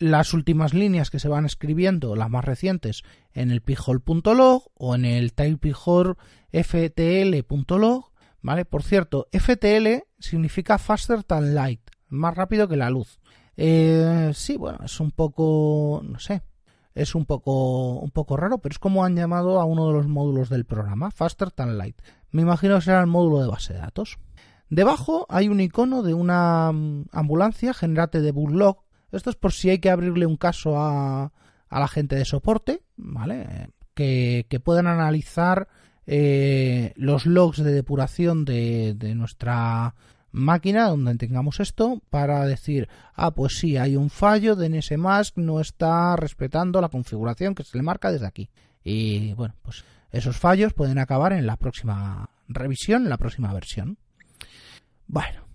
las 0.05 0.35
últimas 0.35 0.75
líneas 0.75 1.11
que 1.11 1.19
se 1.19 1.29
van 1.29 1.47
escribiendo, 1.47 2.15
las 2.15 2.29
más 2.29 2.45
recientes, 2.45 3.03
en 3.33 3.51
el 3.51 3.63
pijol.log 3.63 4.71
o 4.75 4.95
en 4.95 5.07
el 5.07 5.33
tailpijol 5.33 6.19
ftl.log, 6.53 8.13
¿vale? 8.43 8.65
Por 8.67 8.83
cierto, 8.83 9.29
FTL 9.33 10.05
significa 10.19 10.77
faster 10.77 11.25
than 11.25 11.55
light, 11.55 11.81
más 12.09 12.35
rápido 12.35 12.69
que 12.69 12.77
la 12.77 12.91
luz. 12.91 13.19
Eh, 13.57 14.31
sí, 14.35 14.59
bueno, 14.59 14.81
es 14.85 15.01
un 15.01 15.11
poco, 15.11 16.03
no 16.05 16.19
sé, 16.19 16.43
es 16.95 17.15
un 17.15 17.25
poco, 17.25 17.95
un 17.95 18.11
poco 18.11 18.37
raro, 18.37 18.59
pero 18.59 18.75
es 18.75 18.79
como 18.79 19.05
han 19.05 19.17
llamado 19.17 19.59
a 19.59 19.65
uno 19.65 19.87
de 19.87 19.95
los 19.95 20.07
módulos 20.07 20.51
del 20.51 20.67
programa, 20.67 21.11
faster 21.13 21.51
than 21.51 21.79
light. 21.79 21.97
Me 22.31 22.43
imagino 22.43 22.75
que 22.77 22.83
será 22.83 23.01
el 23.01 23.07
módulo 23.07 23.41
de 23.41 23.49
base 23.49 23.73
de 23.73 23.79
datos. 23.79 24.19
Debajo 24.69 25.25
hay 25.31 25.49
un 25.49 25.61
icono 25.61 26.03
de 26.03 26.13
una 26.13 26.73
mm, 26.73 27.07
ambulancia, 27.13 27.73
generate 27.73 28.21
de 28.21 28.33
log 28.33 28.84
esto 29.17 29.31
es 29.31 29.37
por 29.37 29.53
si 29.53 29.71
hay 29.71 29.79
que 29.79 29.91
abrirle 29.91 30.27
un 30.27 30.37
caso 30.37 30.79
a, 30.79 31.33
a 31.69 31.81
la 31.81 31.89
gente 31.89 32.17
de 32.17 32.25
soporte, 32.25 32.83
¿vale? 32.97 33.71
Que, 33.95 34.47
puedan 34.63 34.87
analizar 34.87 35.69
eh, 36.07 36.93
los 36.97 37.27
logs 37.27 37.63
de 37.63 37.73
depuración 37.73 38.45
de, 38.45 38.95
de 38.95 39.15
nuestra 39.15 39.95
máquina 40.31 40.89
donde 40.89 41.15
tengamos 41.17 41.61
esto 41.61 42.03
para 42.11 42.45
decir, 42.45 42.89
ah, 43.15 43.31
pues 43.33 43.59
sí, 43.59 43.77
hay 43.77 43.97
un 43.97 44.11
fallo, 44.11 44.57
de 44.57 44.69
NSMask 44.69 45.37
no 45.37 45.61
está 45.61 46.17
respetando 46.17 46.81
la 46.81 46.89
configuración 46.89 47.55
que 47.55 47.65
se 47.65 47.77
le 47.77 47.83
marca 47.83 48.13
desde 48.13 48.27
aquí. 48.27 48.51
Y 48.83 49.33
bueno, 49.35 49.55
pues 49.63 49.85
esos 50.11 50.37
fallos 50.37 50.75
pueden 50.75 50.99
acabar 50.99 51.33
en 51.33 51.47
la 51.47 51.57
próxima 51.57 52.31
revisión, 52.49 53.05
en 53.05 53.11
la 53.11 53.19
próxima 53.19 53.53
versión. 53.53 53.99
Bueno, 55.07 55.47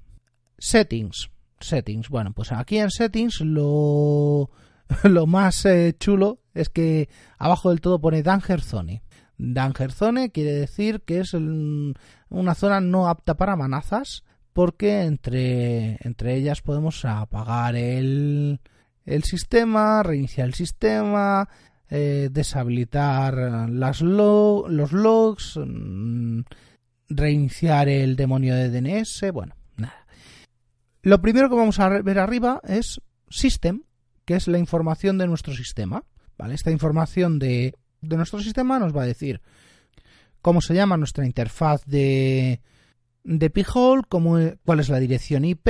settings 0.58 1.30
settings. 1.62 2.10
Bueno, 2.10 2.34
pues 2.34 2.52
aquí 2.52 2.78
en 2.78 2.92
settings 2.92 3.42
lo, 3.42 4.50
lo 5.04 5.28
más 5.28 5.66
eh, 5.66 5.96
chulo 5.98 6.40
es 6.54 6.70
que 6.70 7.10
abajo 7.38 7.70
del 7.70 7.82
todo 7.82 8.00
pone 8.00 8.24
Danger 8.24 8.62
Zone. 8.62 9.04
Danger 9.38 9.92
Zone 9.92 10.32
quiere 10.32 10.52
decir 10.52 11.02
que 11.02 11.20
es 11.20 11.34
una 11.34 12.56
zona 12.56 12.82
no 12.82 13.08
apta 13.08 13.36
para 13.36 13.56
manazas 13.56 14.24
porque 14.54 15.04
entre, 15.04 15.98
entre 16.02 16.36
ellas 16.36 16.62
podemos 16.62 17.06
apagar 17.06 17.76
el, 17.78 18.60
el 19.06 19.24
sistema, 19.24 20.04
reiniciar 20.04 20.48
el 20.48 20.54
sistema, 20.54 21.48
eh, 21.90 22.30
deshabilitar 22.32 23.70
las 23.70 24.02
los 24.02 24.92
logs, 24.92 25.58
mm, 25.58 26.42
reiniciar 27.10 27.90
el 27.90 28.16
demonio 28.16 28.56
de 28.56 28.70
DNS, 28.70 29.32
bueno. 29.32 29.56
Lo 31.10 31.22
primero 31.22 31.50
que 31.50 31.56
vamos 31.56 31.80
a 31.80 31.90
ver 31.90 32.20
arriba 32.20 32.62
es 32.68 33.02
System, 33.32 33.82
que 34.26 34.36
es 34.36 34.48
la 34.48 34.60
información 34.60 35.18
de 35.18 35.26
nuestro 35.26 35.56
sistema. 35.56 36.04
Esta 36.52 36.70
información 36.70 37.40
de, 37.40 37.74
nuestro 38.02 38.40
sistema 38.42 38.78
nos 38.78 38.96
va 38.96 39.02
a 39.02 39.08
decir 39.08 39.42
cómo 40.44 40.62
se 40.62 40.76
llama 40.76 40.98
nuestra 40.98 41.26
interfaz 41.26 41.84
de, 41.88 42.62
de 43.24 43.50
P-Hole, 43.50 44.04
cuál 44.08 44.80
es 44.80 44.90
la 44.90 45.00
dirección 45.00 45.46
IP, 45.46 45.68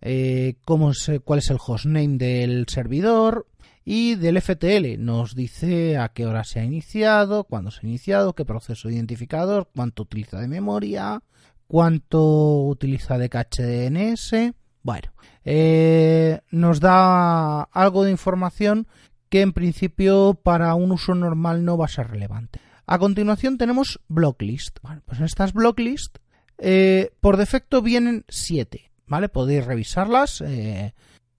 eh, 0.00 0.56
cuál 0.64 1.38
es 1.38 1.50
el 1.50 1.58
hostname 1.64 2.18
del 2.18 2.66
servidor 2.66 3.46
y 3.84 4.16
del 4.16 4.42
FTL. 4.42 4.98
Nos 4.98 5.36
dice 5.36 5.98
a 5.98 6.08
qué 6.08 6.26
hora 6.26 6.42
se 6.42 6.58
ha 6.58 6.64
iniciado, 6.64 7.44
cuándo 7.44 7.70
se 7.70 7.86
ha 7.86 7.88
iniciado, 7.88 8.34
qué 8.34 8.44
proceso 8.44 8.90
identificador, 8.90 9.70
cuánto 9.72 10.02
utiliza 10.02 10.40
de 10.40 10.48
memoria, 10.48 11.22
cuánto 11.68 12.62
utiliza 12.62 13.18
de 13.18 13.28
cache 13.28 13.62
DNS. 13.62 14.54
Bueno, 14.82 15.12
eh, 15.44 16.40
nos 16.50 16.80
da 16.80 17.62
algo 17.62 18.04
de 18.04 18.10
información 18.10 18.88
que 19.28 19.42
en 19.42 19.52
principio 19.52 20.34
para 20.42 20.74
un 20.74 20.90
uso 20.90 21.14
normal 21.14 21.64
no 21.64 21.76
va 21.76 21.84
a 21.84 21.88
ser 21.88 22.08
relevante. 22.08 22.60
A 22.86 22.98
continuación 22.98 23.58
tenemos 23.58 24.00
blocklist. 24.08 24.78
Bueno, 24.82 25.02
pues 25.04 25.18
en 25.18 25.26
estas 25.26 25.52
blocklist 25.52 26.18
eh, 26.56 27.10
por 27.20 27.36
defecto 27.36 27.82
vienen 27.82 28.24
7, 28.28 28.90
¿vale? 29.06 29.28
Podéis 29.28 29.64
revisarlas, 29.66 30.40
eh, 30.40 30.94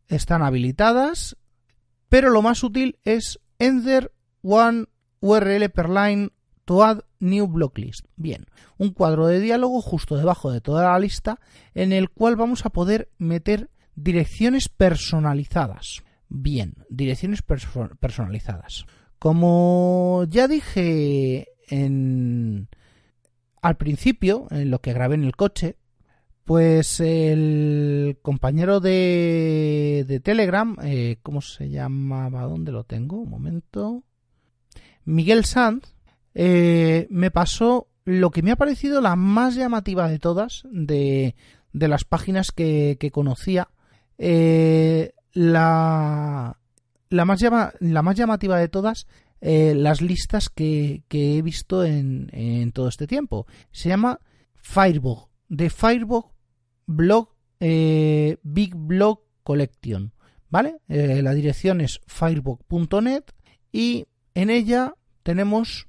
están 0.08 0.44
habilitadas, 0.44 1.36
pero 2.08 2.30
lo 2.30 2.42
más 2.42 2.64
útil 2.64 3.00
es 3.04 3.40
enter 3.58 4.14
one 4.44 4.86
URL 5.22 5.70
per 5.70 5.90
line 5.90 6.30
add 6.78 7.02
new 7.20 7.48
blocklist. 7.48 8.06
Bien, 8.16 8.46
un 8.78 8.92
cuadro 8.92 9.28
de 9.28 9.40
diálogo 9.40 9.82
justo 9.82 10.16
debajo 10.16 10.52
de 10.52 10.62
toda 10.62 10.84
la 10.84 11.00
lista 11.00 11.40
en 11.74 11.92
el 11.92 12.10
cual 12.10 12.36
vamos 12.36 12.66
a 12.66 12.70
poder 12.70 13.10
meter 13.18 13.70
direcciones 13.96 14.70
personalizadas. 14.70 16.04
Bien, 16.30 16.76
direcciones 16.90 17.42
personalizadas. 17.42 18.86
Como 19.18 20.26
ya 20.30 20.48
dije 20.48 21.48
en, 21.68 22.70
al 23.62 23.78
principio, 23.78 24.48
en 24.52 24.70
lo 24.70 24.80
que 24.80 24.94
grabé 24.94 25.16
en 25.16 25.24
el 25.24 25.36
coche, 25.36 25.76
pues 26.46 27.00
el 27.00 28.18
compañero 28.22 28.80
de, 28.80 30.06
de 30.08 30.20
Telegram, 30.20 30.78
eh, 30.82 31.18
¿cómo 31.22 31.42
se 31.42 31.70
llamaba? 31.70 32.42
¿Dónde 32.44 32.72
lo 32.72 32.86
tengo? 32.86 33.18
Un 33.18 33.30
momento. 33.30 34.04
Miguel 35.06 35.46
Sanz, 35.46 35.94
eh, 36.34 37.08
me 37.10 37.32
pasó 37.32 37.88
lo 38.06 38.32
que 38.32 38.42
me 38.42 38.52
ha 38.52 38.56
parecido 38.56 39.02
la 39.02 39.16
más 39.16 39.56
llamativa 39.56 40.10
de 40.10 40.20
todas, 40.20 40.64
de, 40.72 41.36
de 41.74 41.88
las 41.88 42.04
páginas 42.04 42.52
que, 42.52 42.98
conocía. 43.12 43.70
Eh, 44.18 45.14
la, 45.34 46.58
la, 47.10 47.26
más 47.26 47.42
la 47.80 48.02
más 48.02 48.16
llamativa 48.16 48.58
de 48.58 48.68
todas 48.68 49.08
eh, 49.42 49.74
las 49.76 50.02
listas 50.02 50.50
que, 50.50 51.04
he 51.10 51.42
visto 51.42 51.84
en, 51.84 52.72
todo 52.74 52.88
este 52.88 53.08
tiempo. 53.08 53.48
Se 53.72 53.90
llama 53.90 54.20
Firebug, 54.56 55.30
de 55.48 55.70
Firebug 55.70 56.32
Blog 56.86 57.30
Big 57.60 58.76
Blog 58.76 59.22
Collection. 59.44 60.14
¿Vale? 60.52 60.78
La 60.88 61.36
dirección 61.36 61.80
es 61.80 62.02
firebug.net 62.08 63.24
y 63.72 64.08
en 64.34 64.50
ella 64.50 64.96
tenemos 65.22 65.89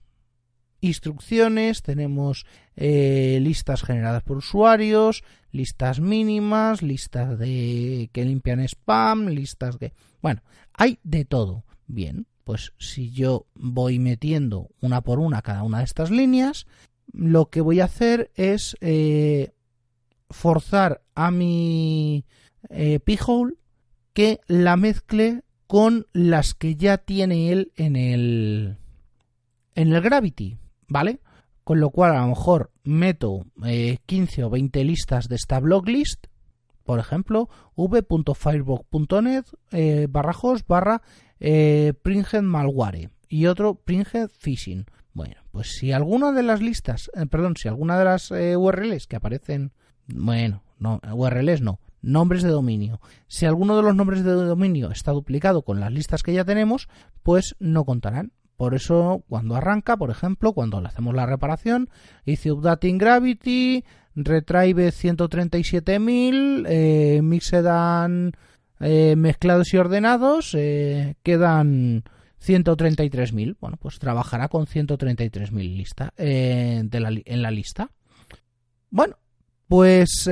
instrucciones, 0.80 1.82
tenemos 1.82 2.46
listas 2.76 3.82
generadas 3.82 4.22
por 4.22 4.38
usuarios, 4.38 5.22
listas 5.52 6.00
mínimas, 6.00 6.82
listas 6.82 7.38
de 7.38 8.08
que 8.12 8.24
limpian 8.24 8.60
spam, 8.60 9.28
listas 9.28 9.78
de... 9.78 9.92
Bueno, 10.22 10.42
hay 10.72 10.98
de 11.02 11.24
todo. 11.24 11.64
Bien, 11.86 12.26
pues 12.44 12.72
si 12.78 13.10
yo 13.10 13.46
voy 13.54 13.98
metiendo 13.98 14.70
una 14.80 15.02
por 15.02 15.18
una 15.18 15.42
cada 15.42 15.62
una 15.62 15.78
de 15.78 15.84
estas 15.84 16.10
líneas, 16.10 16.66
lo 17.12 17.50
que 17.50 17.60
voy 17.60 17.80
a 17.80 17.84
hacer 17.84 18.30
es 18.34 18.76
eh, 18.80 19.52
forzar 20.30 21.02
a 21.14 21.30
mi 21.30 22.24
eh, 22.68 23.00
p-hole 23.00 23.54
que 24.12 24.40
la 24.46 24.76
mezcle 24.76 25.42
con 25.66 26.06
las 26.12 26.54
que 26.54 26.76
ya 26.76 26.98
tiene 26.98 27.52
él 27.52 27.72
en 27.76 27.96
el 27.96 28.76
en 29.74 29.92
el 29.92 30.00
Gravity, 30.00 30.58
¿vale? 30.90 31.20
Con 31.64 31.80
lo 31.80 31.88
cual 31.88 32.14
a 32.14 32.20
lo 32.20 32.28
mejor 32.28 32.70
meto 32.84 33.46
15 34.04 34.40
eh, 34.40 34.44
o 34.44 34.50
20 34.50 34.84
listas 34.84 35.28
de 35.28 35.36
esta 35.36 35.58
blocklist, 35.60 36.26
por 36.84 36.98
ejemplo, 36.98 37.48
v.firebug.net 37.76 39.44
barra 40.10 40.34
host 40.38 40.66
barra 40.68 41.00
eh, 41.38 41.94
Malware 42.42 43.10
y 43.28 43.46
otro 43.46 43.76
Pringed 43.76 44.28
Phishing. 44.28 44.86
Bueno, 45.12 45.36
pues 45.50 45.76
si 45.78 45.92
alguna 45.92 46.32
de 46.32 46.42
las 46.42 46.60
listas, 46.60 47.10
eh, 47.14 47.26
perdón, 47.26 47.56
si 47.56 47.68
alguna 47.68 47.98
de 47.98 48.04
las 48.04 48.30
eh, 48.30 48.56
URLs 48.56 49.06
que 49.06 49.16
aparecen, 49.16 49.72
bueno, 50.06 50.62
no, 50.78 51.00
URLs 51.12 51.62
no, 51.62 51.80
nombres 52.02 52.42
de 52.42 52.50
dominio. 52.50 53.00
Si 53.26 53.46
alguno 53.46 53.76
de 53.76 53.82
los 53.82 53.94
nombres 53.94 54.24
de 54.24 54.32
dominio 54.32 54.90
está 54.90 55.12
duplicado 55.12 55.62
con 55.62 55.80
las 55.80 55.92
listas 55.92 56.22
que 56.22 56.32
ya 56.32 56.44
tenemos, 56.44 56.88
pues 57.22 57.56
no 57.58 57.84
contarán. 57.84 58.32
Por 58.60 58.74
eso, 58.74 59.24
cuando 59.26 59.56
arranca, 59.56 59.96
por 59.96 60.10
ejemplo, 60.10 60.52
cuando 60.52 60.82
le 60.82 60.88
hacemos 60.88 61.14
la 61.14 61.24
reparación, 61.24 61.88
hice 62.26 62.52
updating 62.52 62.98
gravity, 62.98 63.86
retrieve 64.14 64.90
137.000, 64.90 66.66
eh, 66.68 67.20
mixedan 67.22 68.32
eh, 68.78 69.16
mezclados 69.16 69.72
y 69.72 69.78
ordenados 69.78 70.54
eh, 70.54 71.14
quedan 71.22 72.04
133.000. 72.46 73.56
Bueno, 73.58 73.78
pues 73.78 73.98
trabajará 73.98 74.48
con 74.48 74.66
133.000 74.66 75.52
lista, 75.74 76.12
eh, 76.18 76.86
en 76.92 77.42
la 77.42 77.50
lista. 77.50 77.90
Bueno, 78.90 79.16
pues 79.68 80.28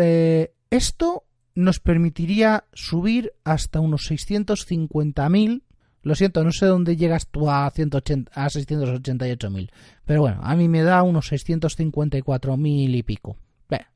esto 0.68 1.24
nos 1.54 1.80
permitiría 1.80 2.64
subir 2.74 3.32
hasta 3.42 3.80
unos 3.80 4.10
650.000. 4.10 5.62
Lo 6.08 6.14
siento, 6.14 6.42
no 6.42 6.52
sé 6.52 6.64
dónde 6.64 6.96
llegas 6.96 7.26
tú 7.26 7.50
a, 7.50 7.70
180, 7.70 8.32
a 8.34 8.48
688.000. 8.48 9.70
Pero 10.06 10.22
bueno, 10.22 10.40
a 10.42 10.56
mí 10.56 10.66
me 10.66 10.82
da 10.82 11.02
unos 11.02 11.30
654.000 11.30 12.96
y 12.96 13.02
pico. 13.02 13.36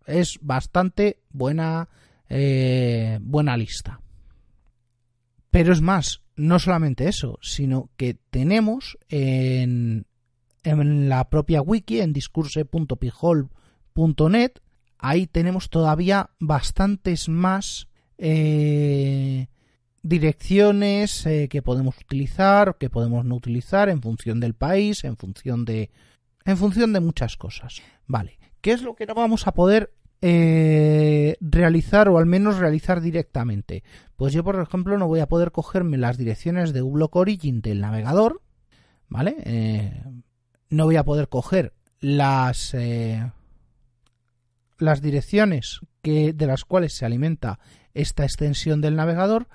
es 0.07 0.39
bastante 0.43 1.21
buena, 1.31 1.89
buena 2.29 3.57
lista. 3.57 4.03
Pero 5.51 5.73
es 5.73 5.81
más, 5.81 6.21
no 6.37 6.59
solamente 6.59 7.09
eso, 7.09 7.39
sino 7.41 7.89
que 7.97 8.19
tenemos 8.29 8.99
en, 9.09 10.05
en 10.65 11.09
la 11.09 11.31
propia 11.31 11.63
wiki, 11.63 12.01
en 12.01 12.13
discurse.pijol.net, 12.13 14.53
ahí 14.99 15.27
tenemos 15.27 15.71
todavía 15.71 16.29
bastantes 16.39 17.31
más 17.31 17.89
eh, 18.19 19.47
direcciones 20.03 21.25
eh, 21.27 21.49
que 21.49 21.63
podemos 21.63 21.99
utilizar, 21.99 22.77
que 22.79 22.91
podemos 22.91 23.25
no 23.25 23.37
utilizar 23.37 23.89
en 23.89 24.03
función 24.03 24.41
del 24.41 24.55
país, 24.55 25.05
en 25.05 25.17
función 25.17 25.65
de, 25.65 25.91
en 26.45 26.57
función 26.57 26.93
de 26.93 27.01
muchas 27.01 27.37
cosas. 27.37 27.83
Vale, 28.07 28.39
¿qué 28.61 28.73
es 28.73 28.83
lo 28.83 28.95
que 28.95 29.07
no 29.07 29.15
vamos 29.15 29.47
a 29.47 29.53
poder 29.53 29.93
eh, 30.25 31.37
realizar 31.41 32.09
o 32.09 32.17
al 32.19 32.27
menos 32.27 32.59
realizar 32.59 33.01
directamente. 33.01 33.83
Pues 34.15 34.33
yo, 34.33 34.45
por 34.45 34.61
ejemplo, 34.61 34.97
no 34.97 35.09
voy 35.09 35.19
a 35.19 35.27
poder 35.27 35.51
cogerme 35.51 35.99
las 35.99 36.17
direcciones 36.17 36.73
de 36.73 36.81
uBlock 36.81 37.17
Origin 37.17 37.61
del 37.61 37.81
navegador, 37.81 38.41
¿vale? 39.09 39.35
Eh, 39.45 40.05
no 40.71 40.85
voy 40.85 40.95
a 40.95 41.03
poder 41.03 41.29
coger 41.29 41.73
las 41.99 42.77
las 44.79 45.01
direcciones 45.01 45.81
que 46.03 46.33
de 46.33 46.47
las 46.47 46.65
cuales 46.65 46.95
se 46.95 47.05
alimenta 47.05 47.59
esta 47.95 48.25
extensión 48.25 48.81
del 48.81 48.97
navegador 48.97 49.49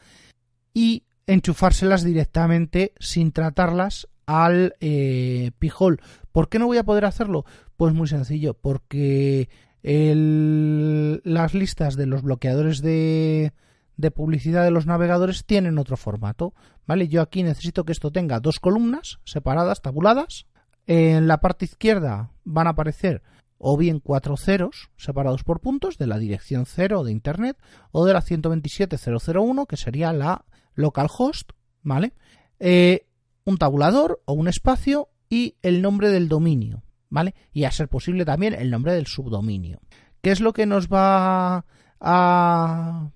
y 0.77 1.05
enchufárselas 1.25 2.03
directamente 2.03 2.93
sin 2.99 3.31
tratarlas 3.31 4.07
al 4.27 4.75
eh, 4.79 5.49
pijol. 5.57 5.99
¿Por 6.31 6.49
qué 6.49 6.59
no 6.59 6.67
voy 6.67 6.77
a 6.77 6.83
poder 6.83 7.05
hacerlo? 7.05 7.45
Pues 7.77 7.95
muy 7.95 8.07
sencillo, 8.07 8.53
porque 8.53 9.49
las 9.81 11.53
listas 11.55 11.95
de 11.95 12.05
los 12.05 12.21
bloqueadores 12.21 12.83
de, 12.83 13.53
de 13.95 14.11
publicidad 14.11 14.63
de 14.63 14.69
los 14.69 14.85
navegadores 14.85 15.45
tienen 15.45 15.79
otro 15.79 15.97
formato, 15.97 16.53
¿vale? 16.85 17.07
Yo 17.07 17.23
aquí 17.23 17.41
necesito 17.41 17.83
que 17.83 17.93
esto 17.93 18.11
tenga 18.11 18.39
dos 18.39 18.59
columnas 18.59 19.17
separadas, 19.23 19.81
tabuladas. 19.81 20.45
En 20.85 21.27
la 21.27 21.39
parte 21.41 21.65
izquierda 21.65 22.29
van 22.43 22.67
a 22.67 22.71
aparecer 22.71 23.23
o 23.57 23.77
bien 23.77 23.99
cuatro 23.99 24.37
ceros 24.37 24.91
separados 24.95 25.43
por 25.43 25.59
puntos 25.59 25.97
de 25.97 26.05
la 26.05 26.19
dirección 26.19 26.67
cero 26.67 27.03
de 27.03 27.11
Internet 27.11 27.57
o 27.91 28.05
de 28.05 28.13
la 28.13 28.21
127.001 28.21 29.65
que 29.65 29.75
sería 29.75 30.13
la 30.13 30.45
localhost, 30.77 31.51
¿vale? 31.83 32.13
Eh, 32.59 33.05
un 33.43 33.57
tabulador 33.57 34.21
o 34.25 34.33
un 34.33 34.47
espacio 34.47 35.09
y 35.29 35.55
el 35.61 35.81
nombre 35.81 36.09
del 36.09 36.29
dominio, 36.29 36.83
¿vale? 37.09 37.35
Y 37.51 37.65
a 37.65 37.71
ser 37.71 37.89
posible 37.89 38.23
también 38.23 38.53
el 38.53 38.71
nombre 38.71 38.93
del 38.93 39.07
subdominio. 39.07 39.79
¿Qué 40.21 40.31
es 40.31 40.39
lo 40.39 40.53
que 40.53 40.65
nos 40.65 40.87
va 40.87 41.65
a, 41.99 43.09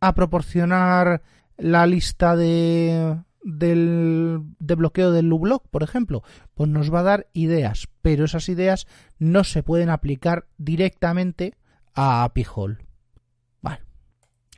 a 0.00 0.14
proporcionar 0.14 1.22
la 1.56 1.86
lista 1.86 2.36
de, 2.36 3.20
de 3.42 4.74
bloqueo 4.74 5.12
del 5.12 5.28
Lublog, 5.28 5.68
por 5.70 5.82
ejemplo? 5.82 6.22
Pues 6.54 6.68
nos 6.68 6.92
va 6.92 7.00
a 7.00 7.04
dar 7.04 7.28
ideas, 7.32 7.88
pero 8.02 8.24
esas 8.24 8.48
ideas 8.48 8.86
no 9.18 9.44
se 9.44 9.62
pueden 9.62 9.90
aplicar 9.90 10.46
directamente 10.58 11.54
a 11.94 12.30
Pijol. 12.34 12.84
Bueno, 13.60 13.84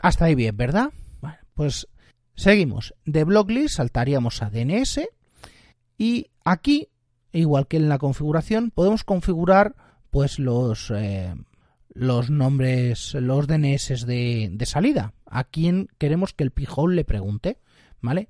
hasta 0.01 0.27
ahí 0.27 0.35
bien, 0.35 0.57
¿verdad? 0.57 0.91
Bueno, 1.21 1.39
pues 1.55 1.89
seguimos. 2.37 2.95
De 3.05 3.25
blocklist 3.25 3.77
saltaríamos 3.77 4.43
a 4.43 4.51
DNS 4.51 5.01
y 5.99 6.31
aquí, 6.45 6.89
igual 7.33 7.67
que 7.67 7.79
en 7.79 7.89
la 7.89 7.99
configuración, 7.99 8.71
podemos 8.71 9.05
configurar 9.05 9.75
pues 10.11 10.39
los, 10.39 10.93
eh, 10.95 11.35
los 11.89 12.31
nombres, 12.31 13.15
los 13.15 13.47
DNS 13.47 14.07
de, 14.07 14.51
de, 14.53 14.67
salida. 14.67 15.15
A 15.25 15.45
quien 15.45 15.89
queremos 15.99 16.33
que 16.33 16.45
el 16.45 16.53
pijol 16.53 16.95
le 16.95 17.05
pregunte, 17.05 17.59
¿vale? 18.01 18.29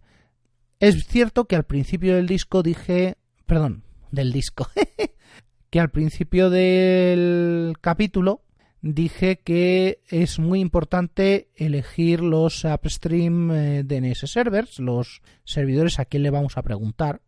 Es 0.81 1.07
cierto 1.07 1.47
que 1.47 1.57
al 1.57 1.65
principio 1.65 2.17
del 2.17 2.27
disco 2.27 2.63
dije, 2.63 3.17
perdón, 3.47 3.83
del 4.11 4.33
disco, 4.33 4.69
que 5.71 5.81
al 5.81 5.91
principio 5.91 6.51
del 6.51 7.75
capítulo 7.81 8.43
dije 8.95 9.41
que 9.41 10.01
es 10.09 10.39
muy 10.39 10.61
importante 10.61 11.49
elegir 11.57 12.21
los 12.21 12.65
upstream 12.65 13.51
eh, 13.51 13.83
DNS 13.85 14.31
servers, 14.31 14.79
los 14.79 15.23
servidores 15.45 15.99
a 15.99 16.05
quien 16.05 16.23
le 16.23 16.31
vamos 16.31 16.57
a 16.57 16.63
preguntar. 16.63 17.21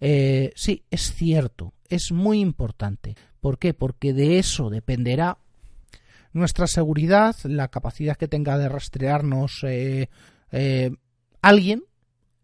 Eh, 0.00 0.52
sí, 0.54 0.84
es 0.90 1.12
cierto, 1.14 1.74
es 1.88 2.12
muy 2.12 2.40
importante. 2.40 3.16
¿Por 3.40 3.58
qué? 3.58 3.74
Porque 3.74 4.12
de 4.12 4.38
eso 4.38 4.70
dependerá 4.70 5.38
nuestra 6.32 6.66
seguridad, 6.66 7.36
la 7.44 7.68
capacidad 7.68 8.16
que 8.16 8.28
tenga 8.28 8.56
de 8.56 8.68
rastrearnos 8.68 9.64
eh, 9.64 10.08
eh, 10.52 10.92
alguien 11.42 11.84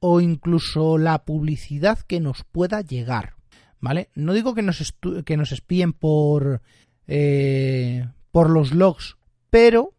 o 0.00 0.20
incluso 0.20 0.98
la 0.98 1.24
publicidad 1.24 1.98
que 2.00 2.20
nos 2.20 2.44
pueda 2.44 2.80
llegar. 2.80 3.34
¿Vale? 3.78 4.08
No 4.14 4.32
digo 4.32 4.54
que 4.54 4.62
nos, 4.62 4.96
que 5.24 5.36
nos 5.36 5.52
espíen 5.52 5.92
por, 5.92 6.62
eh, 7.06 8.06
por 8.37 8.51
los 8.51 8.74
logs, 8.74 9.16
pero 9.49 9.95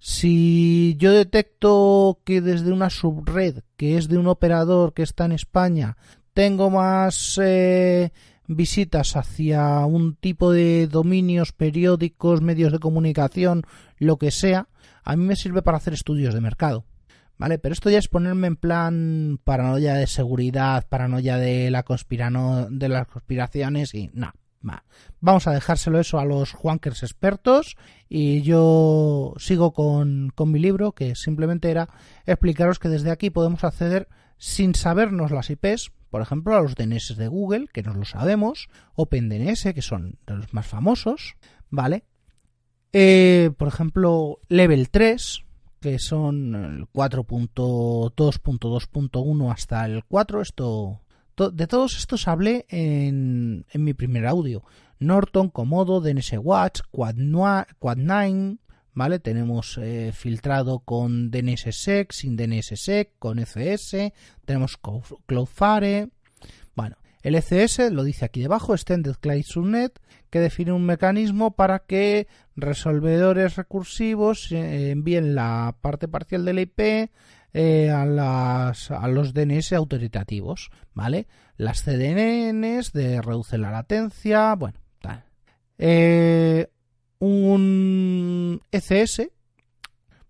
si 0.00 0.96
yo 0.98 1.12
detecto 1.12 2.18
que 2.24 2.40
desde 2.40 2.72
una 2.72 2.90
subred, 2.90 3.62
que 3.76 3.96
es 3.96 4.08
de 4.08 4.18
un 4.18 4.26
operador 4.26 4.92
que 4.92 5.04
está 5.04 5.26
en 5.26 5.30
España, 5.30 5.96
tengo 6.34 6.68
más 6.70 7.38
eh, 7.40 8.10
visitas 8.48 9.14
hacia 9.14 9.86
un 9.86 10.16
tipo 10.16 10.50
de 10.50 10.88
dominios, 10.88 11.52
periódicos, 11.52 12.42
medios 12.42 12.72
de 12.72 12.80
comunicación, 12.80 13.62
lo 13.98 14.16
que 14.16 14.32
sea, 14.32 14.66
a 15.04 15.14
mí 15.14 15.24
me 15.24 15.36
sirve 15.36 15.62
para 15.62 15.76
hacer 15.76 15.92
estudios 15.92 16.34
de 16.34 16.40
mercado. 16.40 16.86
¿Vale? 17.38 17.60
Pero 17.60 17.72
esto 17.72 17.88
ya 17.88 17.98
es 17.98 18.08
ponerme 18.08 18.48
en 18.48 18.56
plan 18.56 19.38
paranoia 19.44 19.94
de 19.94 20.08
seguridad, 20.08 20.88
paranoia 20.88 21.36
de 21.36 21.70
la 21.70 21.84
conspirano, 21.84 22.66
de 22.68 22.88
las 22.88 23.06
conspiraciones 23.06 23.94
y 23.94 24.10
Vamos 25.20 25.46
a 25.46 25.52
dejárselo 25.52 26.00
eso 26.00 26.18
a 26.18 26.24
los 26.24 26.52
Juankers 26.52 27.02
expertos 27.02 27.76
y 28.08 28.42
yo 28.42 29.34
sigo 29.38 29.72
con, 29.72 30.32
con 30.34 30.50
mi 30.50 30.58
libro 30.58 30.92
que 30.92 31.14
simplemente 31.14 31.70
era 31.70 31.88
explicaros 32.26 32.78
que 32.78 32.88
desde 32.88 33.10
aquí 33.10 33.30
podemos 33.30 33.64
acceder 33.64 34.08
sin 34.36 34.74
sabernos 34.74 35.30
las 35.30 35.50
IPs, 35.50 35.92
por 36.08 36.22
ejemplo, 36.22 36.56
a 36.56 36.62
los 36.62 36.74
DNS 36.74 37.16
de 37.16 37.28
Google, 37.28 37.68
que 37.72 37.82
no 37.82 37.94
lo 37.94 38.06
sabemos, 38.06 38.68
OpenDNS, 38.94 39.74
que 39.74 39.82
son 39.82 40.18
de 40.26 40.36
los 40.36 40.54
más 40.54 40.66
famosos, 40.66 41.36
¿vale? 41.68 42.04
Eh, 42.92 43.52
por 43.56 43.68
ejemplo, 43.68 44.40
Level 44.48 44.90
3, 44.90 45.44
que 45.80 45.98
son 45.98 46.54
el 46.54 46.86
4.2.2.1 46.92 49.52
hasta 49.52 49.84
el 49.84 50.04
4. 50.04 50.40
Esto, 50.40 51.00
de 51.48 51.66
todos 51.66 51.96
estos 51.96 52.28
hablé 52.28 52.66
en, 52.68 53.64
mi 53.72 53.94
primer 53.94 54.26
audio. 54.26 54.62
Norton, 54.98 55.48
Komodo, 55.48 56.02
DNS 56.02 56.34
Watch, 56.42 56.80
Quad9, 56.92 58.58
¿vale? 58.92 59.18
Tenemos 59.18 59.78
eh, 59.78 60.12
filtrado 60.12 60.80
con 60.80 61.30
DNSSEC, 61.30 62.12
sin 62.12 62.36
DNSSEC, 62.36 63.12
con 63.18 63.38
ECS, 63.38 64.12
tenemos 64.44 64.78
Cloudflare. 65.26 66.10
Bueno, 66.76 66.96
el 67.22 67.34
ECS 67.34 67.90
lo 67.90 68.04
dice 68.04 68.26
aquí 68.26 68.40
debajo, 68.40 68.74
Extended 68.74 69.14
Client 69.20 69.46
Subnet, 69.46 69.98
que 70.28 70.40
define 70.40 70.72
un 70.72 70.84
mecanismo 70.84 71.52
para 71.52 71.78
que 71.78 72.28
resolvedores 72.56 73.56
recursivos 73.56 74.52
eh, 74.52 74.90
envíen 74.90 75.34
la 75.34 75.76
parte 75.80 76.08
parcial 76.08 76.44
de 76.44 76.52
la 76.52 76.60
IP 76.60 77.10
eh, 77.52 77.90
a, 77.90 78.04
los 78.04 79.34
DNS 79.34 79.72
autoritativos, 79.72 80.70
¿vale? 80.94 81.26
Las 81.56 81.82
CDNs 81.82 82.92
de 82.92 83.20
reduce 83.20 83.58
la 83.58 83.70
latencia, 83.70 84.54
bueno, 84.54 84.78
tal. 85.00 85.24
Eh, 85.78 86.68
un 87.18 88.60
ECS 88.70 89.30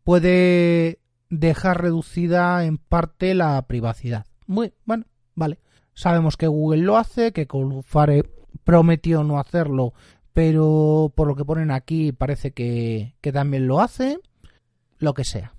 puede 0.02 0.98
dejar 1.28 1.82
reducida 1.82 2.64
en 2.64 2.78
parte 2.78 3.34
la 3.34 3.60
privacidad. 3.66 4.26
Muy 4.46 4.72
bueno, 4.84 5.04
vale. 5.34 5.58
Sabemos 5.92 6.36
que 6.36 6.46
Google 6.46 6.82
lo 6.82 6.96
hace, 6.96 7.32
que 7.32 7.46
Cloudflare 7.46 8.30
prometió 8.64 9.22
no 9.24 9.38
hacerlo, 9.38 9.92
pero 10.32 11.12
por 11.14 11.28
lo 11.28 11.36
que 11.36 11.44
ponen 11.44 11.70
aquí 11.70 12.12
parece 12.12 12.52
que 12.52 13.14
también 13.32 13.66
lo 13.66 13.80
hace. 13.80 14.18
Lo 14.98 15.14
que 15.14 15.24
sea. 15.24 15.54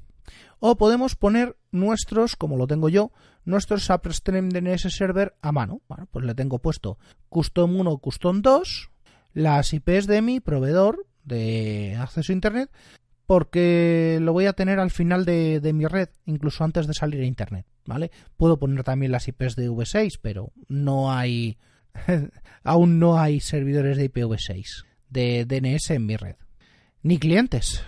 O 0.64 0.78
podemos 0.78 1.16
poner 1.16 1.57
nuestros, 1.72 2.36
como 2.36 2.55
lo 2.55 2.68
tengo 2.68 2.88
yo, 2.88 3.12
nuestros 3.45 3.89
upstream 3.89 4.49
DNS 4.49 4.84
server 4.95 5.36
a 5.41 5.51
mano. 5.51 5.82
Bueno, 5.89 6.07
pues 6.12 6.24
le 6.24 6.36
tengo 6.36 6.59
puesto 6.59 6.99
custom 7.30 7.76
1, 7.78 7.97
custom 7.97 8.41
2, 8.41 8.91
las 9.34 9.74
IPs 9.74 10.05
de 10.05 10.22
mi 10.22 10.39
proveedor, 10.39 11.07
de 11.24 11.97
acceso 11.99 12.32
a 12.32 12.36
Internet 12.36 12.70
porque 13.32 14.20
lo 14.22 14.34
voy 14.34 14.45
a 14.45 14.51
tener 14.51 14.78
al 14.78 14.91
final 14.91 15.24
de, 15.24 15.72
mi 15.74 15.86
red, 15.86 16.09
incluso 16.26 16.66
antes 16.66 16.86
de 16.86 16.93
salir 16.93 17.22
a 17.22 17.26
Internet, 17.26 17.66
¿vale? 17.86 18.12
Puedo 18.36 18.59
poner 18.59 18.84
también 18.84 19.14
las 19.14 19.26
IPs 19.26 19.55
de 19.55 19.70
V6, 19.70 20.20
pero 20.22 20.51
no 20.68 21.14
hay, 21.14 21.57
aún 22.66 22.99
no 22.99 23.18
hay 23.18 23.39
servidores 23.39 23.95
de 23.95 24.12
IPv6 24.12 24.84
de 25.09 25.45
DNS 25.45 25.91
en 25.91 26.05
mi 26.05 26.18
red, 26.18 26.36
ni 27.03 27.20
clientes. 27.20 27.86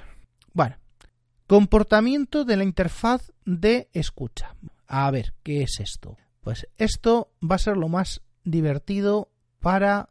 Comportamiento 1.48 2.46
de 2.46 2.58
la 2.58 2.64
interfaz 2.64 3.32
de 3.46 3.90
escucha. 3.94 4.56
A 4.88 5.12
ver, 5.12 5.34
¿qué 5.44 5.64
es 5.64 5.80
esto? 5.80 6.18
Pues 6.42 6.68
esto 6.78 7.32
va 7.42 7.56
a 7.56 7.60
ser 7.60 7.78
lo 7.78 7.90
más 7.90 8.22
divertido 8.44 9.30
para 9.60 10.10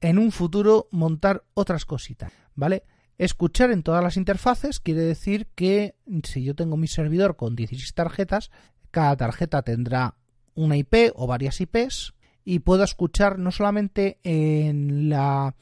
en 0.00 0.18
un 0.18 0.30
futuro 0.32 0.88
montar 0.90 1.44
otras 1.54 1.84
cositas, 1.84 2.32
¿vale? 2.54 2.84
Escuchar 3.18 3.70
en 3.70 3.82
todas 3.82 4.02
las 4.02 4.16
interfaces 4.16 4.80
quiere 4.80 5.00
decir 5.00 5.48
que 5.54 5.96
si 6.22 6.44
yo 6.44 6.54
tengo 6.54 6.76
mi 6.76 6.86
servidor 6.86 7.36
con 7.36 7.56
16 7.56 7.94
tarjetas, 7.94 8.50
cada 8.90 9.16
tarjeta 9.16 9.62
tendrá 9.62 10.14
una 10.54 10.76
IP 10.76 11.12
o 11.14 11.26
varias 11.26 11.60
IPs 11.60 12.14
y 12.44 12.60
puedo 12.60 12.84
escuchar 12.84 13.38
no 13.38 13.50
solamente 13.50 14.18
en 14.22 15.08
la 15.08 15.54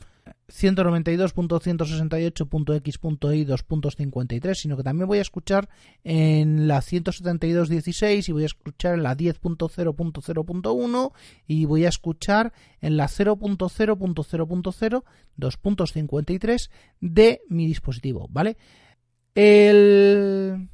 192.168.x.i 0.48 3.46
2.53, 3.46 4.54
sino 4.54 4.76
que 4.76 4.82
también 4.82 5.06
voy 5.08 5.18
a 5.18 5.22
escuchar 5.22 5.68
en 6.04 6.68
la 6.68 6.78
172.16 6.78 8.28
y 8.28 8.32
voy 8.32 8.42
a 8.44 8.46
escuchar 8.46 8.94
en 8.94 9.02
la 9.02 9.16
10.0.0.1 9.16 11.12
y 11.46 11.64
voy 11.64 11.84
a 11.84 11.88
escuchar 11.88 12.52
en 12.80 12.96
la 12.96 13.06
0.0.0.0 13.06 15.04
2.53 15.38 16.70
de 17.00 17.42
mi 17.48 17.66
dispositivo, 17.66 18.28
¿vale? 18.30 18.56
El... 19.34 20.68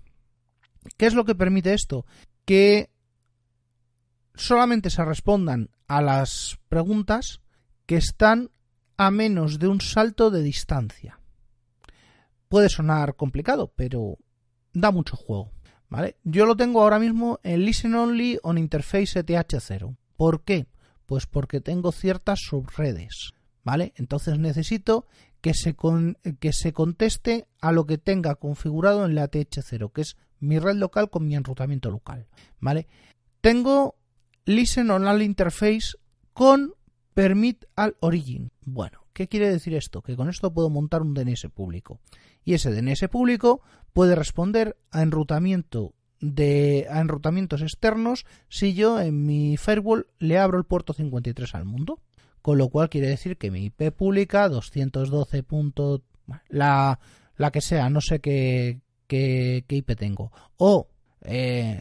¿Qué 0.96 1.06
es 1.06 1.14
lo 1.14 1.24
que 1.24 1.34
permite 1.34 1.74
esto? 1.74 2.06
Que 2.44 2.90
solamente 4.34 4.90
se 4.90 5.04
respondan 5.04 5.70
a 5.88 6.02
las 6.02 6.58
preguntas 6.68 7.40
que 7.86 7.96
están 7.96 8.50
a 9.06 9.10
menos 9.10 9.58
de 9.58 9.68
un 9.68 9.80
salto 9.80 10.30
de 10.30 10.42
distancia. 10.42 11.18
Puede 12.48 12.68
sonar 12.68 13.16
complicado, 13.16 13.72
pero 13.74 14.18
da 14.72 14.90
mucho 14.90 15.16
juego. 15.16 15.52
¿Vale? 15.88 16.16
Yo 16.24 16.46
lo 16.46 16.56
tengo 16.56 16.82
ahora 16.82 16.98
mismo 16.98 17.38
en 17.42 17.66
Listen 17.66 17.94
Only 17.94 18.38
on 18.42 18.56
Interface 18.56 19.22
ETH0. 19.22 19.94
¿Por 20.16 20.42
qué? 20.42 20.66
Pues 21.04 21.26
porque 21.26 21.60
tengo 21.60 21.92
ciertas 21.92 22.40
subredes. 22.40 23.32
¿Vale? 23.62 23.92
Entonces 23.96 24.38
necesito 24.38 25.06
que 25.42 25.52
se, 25.52 25.76
que 26.40 26.52
se 26.52 26.72
conteste 26.72 27.46
a 27.60 27.72
lo 27.72 27.84
que 27.84 27.98
tenga 27.98 28.36
configurado 28.36 29.04
en 29.04 29.14
la 29.14 29.30
ETH0, 29.30 29.92
que 29.92 30.00
es 30.00 30.16
mi 30.40 30.58
red 30.58 30.76
local 30.76 31.10
con 31.10 31.26
mi 31.26 31.34
enrutamiento 31.34 31.90
local. 31.90 32.26
¿Vale? 32.58 32.88
Tengo 33.42 33.96
Listen 34.46 34.90
on 34.90 35.06
All 35.06 35.20
Interface 35.20 35.96
con 36.32 36.74
Permit 37.14 37.64
al 37.76 37.96
Origin. 38.00 38.50
Bueno, 38.64 39.06
¿qué 39.12 39.28
quiere 39.28 39.50
decir 39.50 39.74
esto? 39.74 40.02
Que 40.02 40.16
con 40.16 40.28
esto 40.28 40.52
puedo 40.52 40.70
montar 40.70 41.02
un 41.02 41.14
DNS 41.14 41.46
público. 41.54 42.00
Y 42.44 42.54
ese 42.54 42.70
DNS 42.72 43.08
público 43.08 43.60
puede 43.92 44.14
responder 44.14 44.76
a 44.90 45.02
enrutamiento 45.02 45.94
de 46.20 46.86
a 46.88 47.00
enrutamientos 47.00 47.62
externos 47.62 48.26
si 48.48 48.74
yo 48.74 49.00
en 49.00 49.26
mi 49.26 49.56
firewall 49.56 50.06
le 50.18 50.38
abro 50.38 50.58
el 50.58 50.64
puerto 50.64 50.92
53 50.92 51.54
al 51.54 51.64
mundo. 51.64 52.00
Con 52.40 52.58
lo 52.58 52.70
cual 52.70 52.88
quiere 52.88 53.06
decir 53.06 53.36
que 53.38 53.52
mi 53.52 53.66
IP 53.66 53.92
pública 53.92 54.48
212. 54.48 55.44
la, 56.48 56.98
la 57.36 57.50
que 57.52 57.60
sea, 57.60 57.88
no 57.88 58.00
sé 58.00 58.20
qué, 58.20 58.80
qué, 59.06 59.64
IP 59.68 59.96
tengo. 59.96 60.32
O 60.56 60.88
eh, 61.22 61.80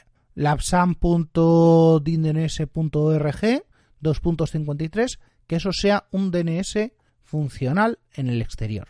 2.53, 4.01 5.19
que 5.47 5.55
eso 5.55 5.71
sea 5.73 6.05
un 6.11 6.31
DNS 6.31 6.91
funcional 7.23 7.99
en 8.13 8.27
el 8.27 8.41
exterior. 8.41 8.89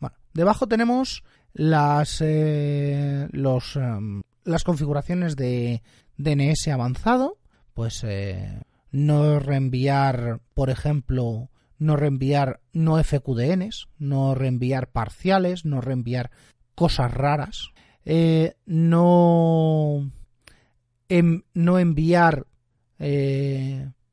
Bueno, 0.00 0.16
debajo 0.32 0.66
tenemos 0.66 1.24
las, 1.54 2.20
eh, 2.20 3.28
los, 3.32 3.76
em, 3.76 4.22
las 4.44 4.64
configuraciones 4.64 5.36
de 5.36 5.82
DNS 6.16 6.68
avanzado, 6.68 7.38
pues 7.74 8.04
eh, 8.04 8.60
no 8.90 9.38
reenviar, 9.38 10.40
por 10.54 10.70
ejemplo, 10.70 11.50
no 11.78 11.96
reenviar 11.96 12.60
no 12.72 13.02
FQDNs, 13.02 13.88
no 13.98 14.34
reenviar 14.34 14.90
parciales, 14.90 15.64
no 15.64 15.80
reenviar 15.80 16.30
cosas 16.74 17.12
raras, 17.12 17.70
eh, 18.04 18.54
no, 18.66 20.10
em, 21.08 21.42
no 21.54 21.78
enviar 21.78 22.46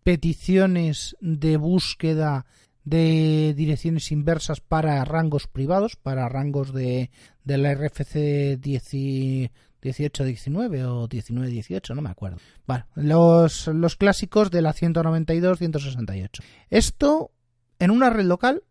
peticiones 0.09 1.15
de 1.21 1.57
búsqueda 1.57 2.47
de 2.83 3.53
direcciones 3.55 4.11
inversas 4.11 4.59
para 4.59 5.05
rangos 5.05 5.45
privados, 5.45 5.97
para 5.97 6.27
rangos 6.27 6.73
de, 6.73 7.11
de 7.43 7.57
la 7.59 7.75
RFC 7.75 8.57
1819 8.59 10.85
o 10.85 11.01
1918, 11.01 11.93
no 11.93 12.01
me 12.01 12.09
acuerdo. 12.09 12.39
Bueno, 12.65 12.87
los, 12.95 13.67
los 13.67 13.97
clásicos 13.97 14.49
de 14.49 14.63
la 14.63 14.73
192-168. 14.73 16.41
Esto 16.71 17.29
en 17.77 17.91
una 17.91 18.09
red 18.09 18.25
local 18.25 18.63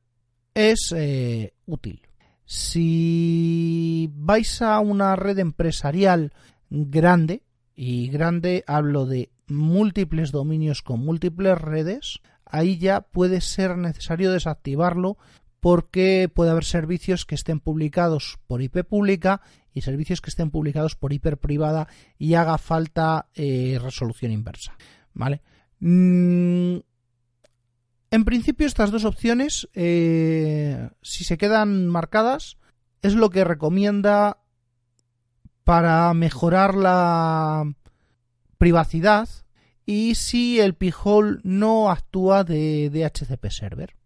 es 0.54 0.92
eh, 0.92 1.52
útil. 1.66 2.02
Si 2.46 4.10
vais 4.12 4.60
a 4.60 4.80
una 4.80 5.14
red 5.14 5.38
empresarial 5.38 6.32
grande, 6.68 7.44
y 7.76 8.08
grande 8.08 8.64
hablo 8.66 9.06
de 9.06 9.30
múltiples 9.48 10.32
dominios 10.32 10.82
con 10.82 11.00
múltiples 11.00 11.58
redes, 11.58 12.20
ahí 12.44 12.78
ya 12.78 13.00
puede 13.00 13.40
ser 13.40 13.76
necesario 13.76 14.32
desactivarlo 14.32 15.18
porque 15.60 16.30
puede 16.32 16.50
haber 16.50 16.64
servicios 16.64 17.26
que 17.26 17.34
estén 17.34 17.60
publicados 17.60 18.38
por 18.46 18.62
IP 18.62 18.84
pública 18.84 19.40
y 19.74 19.80
servicios 19.80 20.20
que 20.20 20.30
estén 20.30 20.50
publicados 20.50 20.94
por 20.94 21.12
IP 21.12 21.36
privada 21.36 21.88
y 22.18 22.34
haga 22.34 22.58
falta 22.58 23.26
eh, 23.34 23.78
resolución 23.82 24.32
inversa. 24.32 24.76
¿Vale? 25.14 25.42
Mm, 25.80 26.78
en 28.10 28.24
principio 28.24 28.66
estas 28.66 28.90
dos 28.90 29.04
opciones, 29.04 29.68
eh, 29.74 30.90
si 31.02 31.24
se 31.24 31.38
quedan 31.38 31.88
marcadas, 31.88 32.56
es 33.02 33.14
lo 33.14 33.30
que 33.30 33.44
recomienda 33.44 34.38
para 35.64 36.14
mejorar 36.14 36.74
la 36.74 37.70
privacidad 38.58 39.28
y 39.86 40.16
si 40.16 40.60
el 40.60 40.74
P-Hole 40.74 41.38
no 41.44 41.90
actúa 41.90 42.44
de 42.44 42.90
DHCP 42.90 43.50
server. 43.50 43.96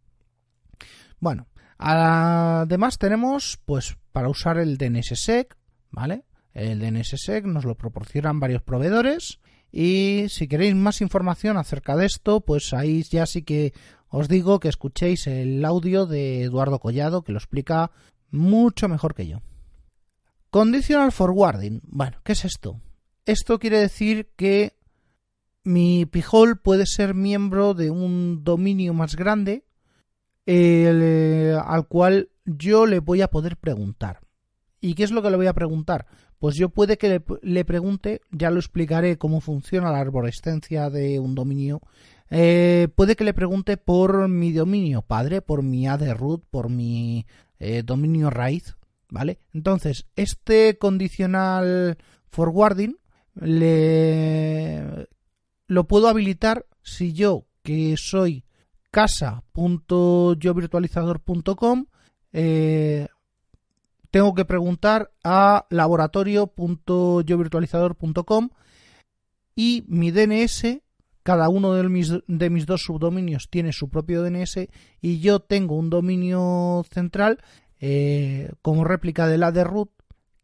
Bueno, 1.18 1.48
además 1.78 2.98
tenemos 2.98 3.59
pues 3.64 3.96
para 4.12 4.28
usar 4.28 4.59
el 4.59 4.78
DNSSEC, 4.78 5.57
¿vale? 5.90 6.24
El 6.53 6.78
DNSSEC 6.78 7.46
nos 7.46 7.64
lo 7.64 7.74
proporcionan 7.74 8.38
varios 8.38 8.62
proveedores 8.62 9.40
y 9.72 10.26
si 10.28 10.46
queréis 10.46 10.74
más 10.74 11.00
información 11.00 11.57
acerca 11.57 11.96
de 11.96 12.07
esto, 12.07 12.42
pues 12.42 12.74
ahí 12.74 13.03
ya 13.03 13.26
sí 13.26 13.42
que 13.42 13.72
os 14.09 14.28
digo 14.28 14.61
que 14.61 14.68
escuchéis 14.68 15.26
el 15.26 15.64
audio 15.64 16.07
de 16.07 16.42
Eduardo 16.42 16.78
Collado 16.78 17.22
que 17.22 17.32
lo 17.32 17.38
explica 17.38 17.90
mucho 18.30 18.88
mejor 18.88 19.14
que 19.14 19.26
yo. 19.26 19.40
Conditional 20.50 21.11
forwarding. 21.11 21.80
Bueno, 21.84 22.18
¿qué 22.22 22.32
es 22.32 22.44
esto? 22.44 22.78
Esto 23.24 23.58
quiere 23.58 23.78
decir 23.78 24.30
que 24.36 24.74
mi 25.64 26.06
pijol 26.06 26.58
puede 26.58 26.86
ser 26.86 27.14
miembro 27.14 27.74
de 27.74 27.90
un 27.90 28.42
dominio 28.42 28.94
más 28.94 29.14
grande 29.14 29.64
eh, 30.46 31.56
al 31.64 31.86
cual 31.86 32.30
yo 32.44 32.86
le 32.86 32.98
voy 32.98 33.22
a 33.22 33.28
poder 33.28 33.56
preguntar. 33.56 34.20
¿Y 34.80 34.94
qué 34.94 35.04
es 35.04 35.12
lo 35.12 35.22
que 35.22 35.30
le 35.30 35.36
voy 35.36 35.46
a 35.46 35.52
preguntar? 35.52 36.06
Pues 36.40 36.56
yo 36.56 36.70
puede 36.70 36.98
que 36.98 37.22
le, 37.42 37.64
pregunte, 37.64 38.20
ya 38.32 38.50
lo 38.50 38.58
explicaré 38.58 39.16
cómo 39.16 39.40
funciona 39.40 39.92
la 39.92 40.00
arborescencia 40.00 40.90
de 40.90 41.20
un 41.20 41.36
dominio. 41.36 41.80
Eh, 42.30 42.88
puede 42.96 43.14
que 43.14 43.22
le 43.22 43.34
pregunte 43.34 43.76
por 43.76 44.28
mi 44.28 44.50
dominio 44.50 45.02
padre, 45.02 45.40
por 45.40 45.62
mi 45.62 45.86
AD 45.86 46.14
root, 46.14 46.42
por 46.50 46.68
mi 46.68 47.26
eh, 47.60 47.84
dominio 47.84 48.30
raíz, 48.30 48.74
¿vale? 49.08 49.38
Entonces, 49.52 50.06
este 50.16 50.78
condicional 50.78 51.96
forwarding 52.26 52.96
le 53.35 55.09
lo 55.66 55.85
puedo 55.85 56.09
habilitar 56.09 56.66
si 56.83 57.14
yo, 57.14 57.47
que 57.62 57.95
soy 57.97 58.45
casa.yovirtualizador.com, 58.91 61.87
eh, 62.33 63.07
tengo 64.11 64.35
que 64.35 64.45
preguntar 64.45 65.12
a 65.24 65.66
laboratorio.yovirtualizador.com 65.70 68.51
y 69.55 69.85
mi 69.89 70.11
DNS, 70.11 70.80
cada 71.22 71.49
uno 71.49 71.72
de 71.72 71.89
mis, 71.89 72.12
de 72.26 72.51
mis 72.51 72.66
dos 72.66 72.83
subdominios 72.83 73.49
tiene 73.49 73.72
su 73.72 73.89
propio 73.89 74.22
DNS 74.22 74.68
y 75.01 75.20
yo 75.20 75.41
tengo 75.41 75.76
un 75.76 75.89
dominio 75.89 76.85
central 76.93 77.43
eh, 77.80 78.51
como 78.61 78.85
réplica 78.85 79.26
de 79.26 79.39
la 79.39 79.53
de 79.53 79.64
root 79.64 79.91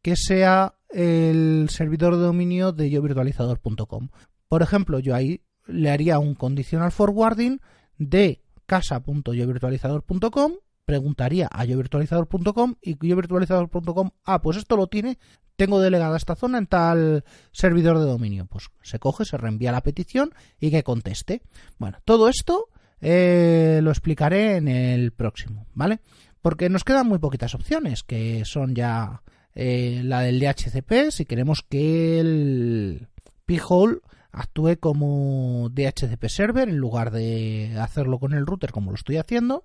que 0.01 0.17
sea 0.17 0.78
el 0.91 1.69
servidor 1.71 2.17
de 2.17 2.23
dominio 2.23 2.73
de 2.73 2.91
yovirtualizador.com. 2.91 4.09
Por 4.49 4.63
ejemplo, 4.63 4.99
yo 4.99 5.15
ahí 5.15 5.43
le 5.67 5.91
haría 5.91 6.19
un 6.19 6.35
conditional 6.35 6.93
forwarding 6.93 7.61
de 7.99 8.43
casa.yovirtualizador.com, 8.67 10.53
preguntaría 10.85 11.49
a 11.51 11.65
yovirtualizador.com 11.65 12.75
y 12.81 12.97
yovirtualizador.com, 13.07 14.11
ah, 14.25 14.41
pues 14.41 14.57
esto 14.57 14.77
lo 14.77 14.87
tiene, 14.87 15.19
tengo 15.57 15.81
delegada 15.81 16.17
esta 16.17 16.37
zona 16.37 16.59
en 16.59 16.67
tal 16.67 17.25
servidor 17.51 17.99
de 17.99 18.05
dominio. 18.07 18.47
Pues 18.47 18.69
se 18.83 18.99
coge, 18.99 19.25
se 19.25 19.37
reenvía 19.37 19.73
la 19.73 19.83
petición 19.83 20.33
y 20.61 20.71
que 20.71 20.85
conteste. 20.85 21.43
Bueno, 21.79 21.99
todo 22.05 22.29
esto 22.29 22.69
eh, 23.01 23.81
lo 23.83 23.91
explicaré 23.91 24.57
en 24.57 24.69
el 24.69 25.13
próximo, 25.13 25.67
¿vale? 25.75 26.01
Porque 26.41 26.69
nos 26.69 26.85
quedan 26.85 27.09
muy 27.09 27.19
poquitas 27.19 27.55
opciones, 27.55 28.05
que 28.05 28.45
son 28.45 28.75
ya 28.75 29.23
eh, 29.55 30.03
la 30.05 30.21
del 30.21 30.41
DHCP, 30.41 31.11
si 31.11 31.25
queremos 31.25 31.65
que 31.69 32.21
el 32.21 33.09
p-hole 33.47 34.01
actúe 34.31 34.79
como 34.79 35.69
DHCP 35.71 36.29
server 36.29 36.69
en 36.69 36.79
lugar 36.79 37.11
de 37.11 37.77
hacerlo 37.81 38.19
con 38.19 38.35
el 38.35 38.47
router 38.47 38.71
como 38.73 38.91
lo 38.91 38.97
estoy 38.97 39.17
haciendo, 39.17 39.65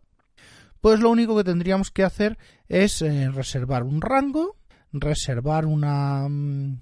pues 0.81 0.99
lo 0.99 1.09
único 1.09 1.37
que 1.37 1.43
tendríamos 1.43 1.91
que 1.91 2.03
hacer 2.03 2.37
es 2.67 3.01
eh, 3.01 3.29
reservar 3.31 3.83
un 3.83 4.01
rango, 4.01 4.57
reservar 4.91 5.65
una... 5.65 6.27
Mm, 6.27 6.81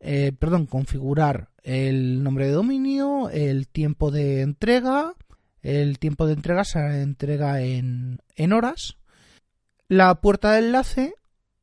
eh, 0.00 0.32
perdón, 0.38 0.66
configurar 0.66 1.50
el 1.62 2.22
nombre 2.22 2.46
de 2.46 2.52
dominio, 2.52 3.28
el 3.30 3.68
tiempo 3.68 4.10
de 4.10 4.40
entrega, 4.40 5.14
el 5.62 5.98
tiempo 5.98 6.26
de 6.26 6.32
entrega 6.32 6.64
se 6.64 7.02
entrega 7.02 7.60
en, 7.60 8.20
en 8.34 8.52
horas, 8.52 8.96
la 9.88 10.20
puerta 10.20 10.52
de 10.52 10.60
enlace 10.60 11.14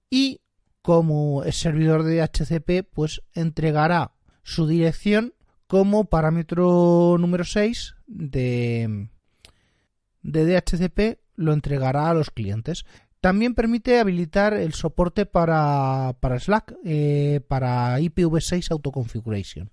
y 0.09 0.41
como 0.87 1.43
es 1.43 1.57
servidor 1.57 2.03
de 2.03 2.21
DHCP, 2.21 2.89
pues 2.89 3.21
entregará 3.33 4.13
su 4.43 4.67
dirección 4.67 5.33
como 5.67 6.05
parámetro 6.05 7.17
número 7.19 7.43
6 7.43 7.95
de, 8.07 9.09
de 10.21 10.45
DHCP 10.45 11.19
lo 11.35 11.51
entregará 11.51 12.09
a 12.09 12.13
los 12.13 12.31
clientes. 12.31 12.85
también 13.19 13.53
permite 13.53 13.99
habilitar 13.99 14.53
el 14.53 14.73
soporte 14.73 15.25
para, 15.25 16.15
para 16.21 16.39
Slack, 16.39 16.73
eh, 16.85 17.41
para 17.49 17.99
IPv6 17.99 18.71
Autoconfiguration. 18.71 19.69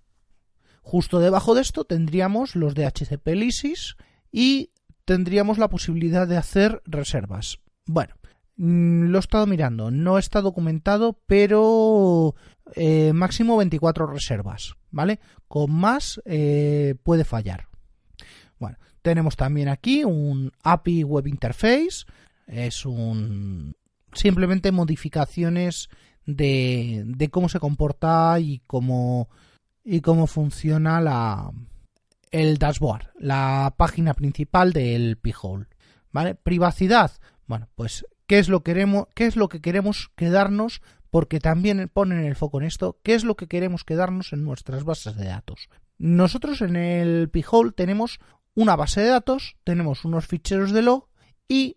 Justo 0.82 1.20
debajo 1.20 1.54
de 1.54 1.60
esto 1.62 1.84
tendríamos 1.84 2.56
los 2.56 2.74
de 2.74 2.86
HCP 2.86 3.28
Lysis 3.36 3.94
y 4.32 4.72
tendríamos 5.04 5.58
la 5.58 5.68
posibilidad 5.68 6.26
de 6.26 6.38
hacer 6.38 6.82
reservas. 6.86 7.60
Bueno, 7.86 8.16
lo 8.56 9.18
he 9.18 9.20
estado 9.20 9.46
mirando, 9.46 9.90
no 9.90 10.18
está 10.18 10.40
documentado, 10.40 11.18
pero 11.26 12.34
eh, 12.74 13.12
máximo 13.12 13.56
24 13.56 14.06
reservas, 14.06 14.74
¿vale? 14.90 15.20
Con 15.48 15.72
más 15.72 16.20
eh, 16.24 16.94
puede 17.02 17.24
fallar. 17.24 17.68
Bueno, 18.58 18.78
tenemos 19.02 19.36
también 19.36 19.68
aquí 19.68 20.04
un 20.04 20.52
API 20.62 21.02
Web 21.02 21.26
Interface, 21.26 22.04
es 22.46 22.86
un 22.86 23.74
simplemente 24.12 24.70
modificaciones 24.70 25.88
de, 26.24 27.02
de 27.06 27.28
cómo 27.30 27.48
se 27.48 27.58
comporta 27.58 28.38
y 28.38 28.60
cómo 28.66 29.28
y 29.84 30.00
cómo 30.00 30.26
funciona 30.26 31.00
la 31.00 31.50
el 32.30 32.58
dashboard, 32.58 33.10
la 33.18 33.74
página 33.76 34.14
principal 34.14 34.72
del 34.72 35.18
P-Hole. 35.18 35.66
¿Vale? 36.10 36.34
Privacidad. 36.34 37.12
Bueno, 37.46 37.68
pues 37.74 38.06
¿qué 38.26 38.38
es 38.38 38.48
lo 38.48 38.62
que 38.62 38.72
queremos, 38.72 39.06
qué 39.14 39.26
es 39.26 39.36
lo 39.36 39.48
que 39.48 39.60
queremos 39.60 40.10
quedarnos 40.16 40.82
porque 41.10 41.38
también 41.38 41.88
ponen 41.92 42.24
el 42.24 42.34
foco 42.34 42.60
en 42.60 42.66
esto, 42.66 42.98
qué 43.04 43.14
es 43.14 43.22
lo 43.22 43.36
que 43.36 43.46
queremos 43.46 43.84
quedarnos 43.84 44.32
en 44.32 44.44
nuestras 44.44 44.82
bases 44.82 45.16
de 45.16 45.26
datos. 45.26 45.68
Nosotros 45.96 46.60
en 46.60 46.74
el 46.74 47.30
P-Hole 47.30 47.70
tenemos 47.70 48.18
una 48.54 48.74
base 48.74 49.00
de 49.00 49.08
datos, 49.08 49.56
tenemos 49.62 50.04
unos 50.04 50.26
ficheros 50.26 50.72
de 50.72 50.82
log 50.82 51.08
y 51.48 51.76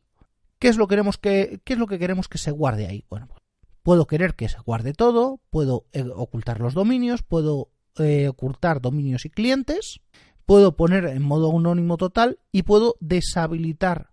¿qué 0.58 0.70
es 0.70 0.78
lo 0.78 0.88
que 0.88 0.94
queremos 0.94 1.18
que, 1.18 1.62
qué 1.64 1.74
es 1.74 1.80
lo 1.80 1.88
que, 1.88 2.00
queremos 2.00 2.28
que 2.28 2.38
se 2.38 2.52
guarde 2.52 2.88
ahí? 2.88 3.06
Bueno, 3.10 3.28
pues, 3.28 3.42
puedo 3.84 4.08
querer 4.08 4.36
que 4.36 4.50
se 4.50 4.60
guarde 4.60 4.94
todo, 4.94 5.40
puedo 5.50 5.86
eh, 5.94 6.04
ocultar 6.16 6.60
los 6.60 6.74
dominios, 6.74 7.22
puedo 7.22 7.70
eh, 8.00 8.28
ocultar 8.28 8.82
dominios 8.82 9.26
y 9.26 9.30
clientes, 9.30 10.02
puedo 10.46 10.76
poner 10.76 11.06
en 11.06 11.22
modo 11.22 11.56
anónimo 11.56 11.98
total 11.98 12.40
y 12.52 12.64
puedo 12.64 12.96
deshabilitar 13.02 14.10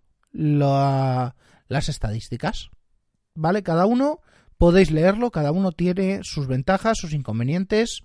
las 1.68 1.88
estadísticas. 1.88 2.70
¿Vale? 3.34 3.62
Cada 3.62 3.86
uno 3.86 4.20
podéis 4.58 4.90
leerlo, 4.90 5.30
cada 5.30 5.52
uno 5.52 5.72
tiene 5.72 6.20
sus 6.22 6.46
ventajas, 6.46 6.98
sus 6.98 7.12
inconvenientes 7.12 8.04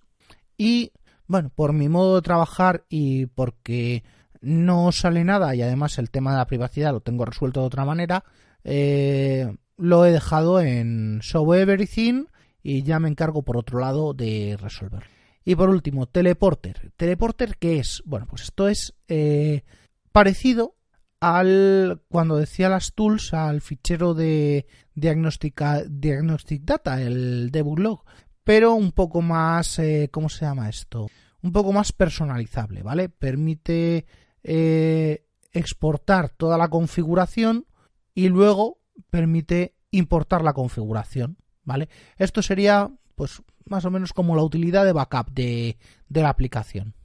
y 0.58 0.92
bueno, 1.28 1.52
por 1.54 1.74
mi 1.74 1.90
modo 1.90 2.16
de 2.16 2.22
trabajar 2.24 2.86
y 2.90 3.28
porque 3.28 4.04
no 4.42 4.92
sale 4.92 5.24
nada 5.24 5.54
y 5.56 5.62
además 5.62 6.00
el 6.00 6.10
tema 6.10 6.32
de 6.32 6.38
la 6.38 6.48
privacidad 6.48 6.92
lo 6.92 7.02
tengo 7.02 7.26
resuelto 7.26 7.62
de 7.62 7.68
otra 7.68 7.86
manera, 7.86 8.24
eh, 8.64 9.56
lo 9.78 10.06
he 10.06 10.12
dejado 10.12 10.60
en 10.60 11.20
Show 11.22 11.54
Everything 11.54 12.26
y 12.64 12.84
ya 12.84 13.00
me 13.00 13.10
encargo 13.10 13.44
por 13.44 13.58
otro 13.58 13.80
lado 13.80 14.14
de 14.14 14.58
resolver. 14.60 15.04
Y 15.46 15.56
por 15.56 15.70
último, 15.70 16.08
Teleporter. 16.08 16.92
¿Teleporter 16.98 17.58
qué 17.58 17.80
es? 17.80 18.04
Bueno, 18.06 18.26
pues 18.28 18.44
esto 18.44 18.68
es 18.68 18.96
eh, 19.08 19.64
parecido 20.12 20.76
al 21.20 22.02
cuando 22.08 22.38
decía 22.38 22.70
las 22.70 22.94
tools 22.94 23.34
al 23.34 23.62
fichero 23.62 24.14
de 24.14 24.68
diagnostic 24.96 26.62
data, 26.62 27.02
el 27.02 27.52
debug 27.52 27.80
log, 27.80 28.04
pero 28.44 28.74
un 28.74 28.92
poco 28.92 29.22
más, 29.22 29.80
eh, 29.80 30.10
¿cómo 30.12 30.30
se 30.30 30.46
llama 30.46 30.70
esto? 30.70 31.08
Un 31.42 31.52
poco 31.52 31.72
más 31.72 31.92
personalizable, 31.92 32.84
¿vale? 32.84 33.10
Permite 33.10 34.06
eh, 34.44 35.26
exportar 35.52 36.30
toda 36.30 36.58
la 36.58 36.70
configuración 36.70 37.66
y 38.14 38.30
luego 38.30 38.80
permite 39.10 39.76
importar 39.92 40.44
la 40.44 40.54
configuración, 40.54 41.38
¿vale? 41.64 41.90
Esto 42.18 42.42
sería, 42.42 42.92
pues, 43.16 43.42
más 43.66 43.86
o 43.86 43.92
menos 43.92 44.14
como 44.14 44.36
la 44.36 44.44
utilidad 44.44 44.86
de 44.86 44.94
backup 44.94 45.32
de, 45.32 45.78
de 46.08 46.22
la 46.22 46.30
aplicación. 46.30 46.96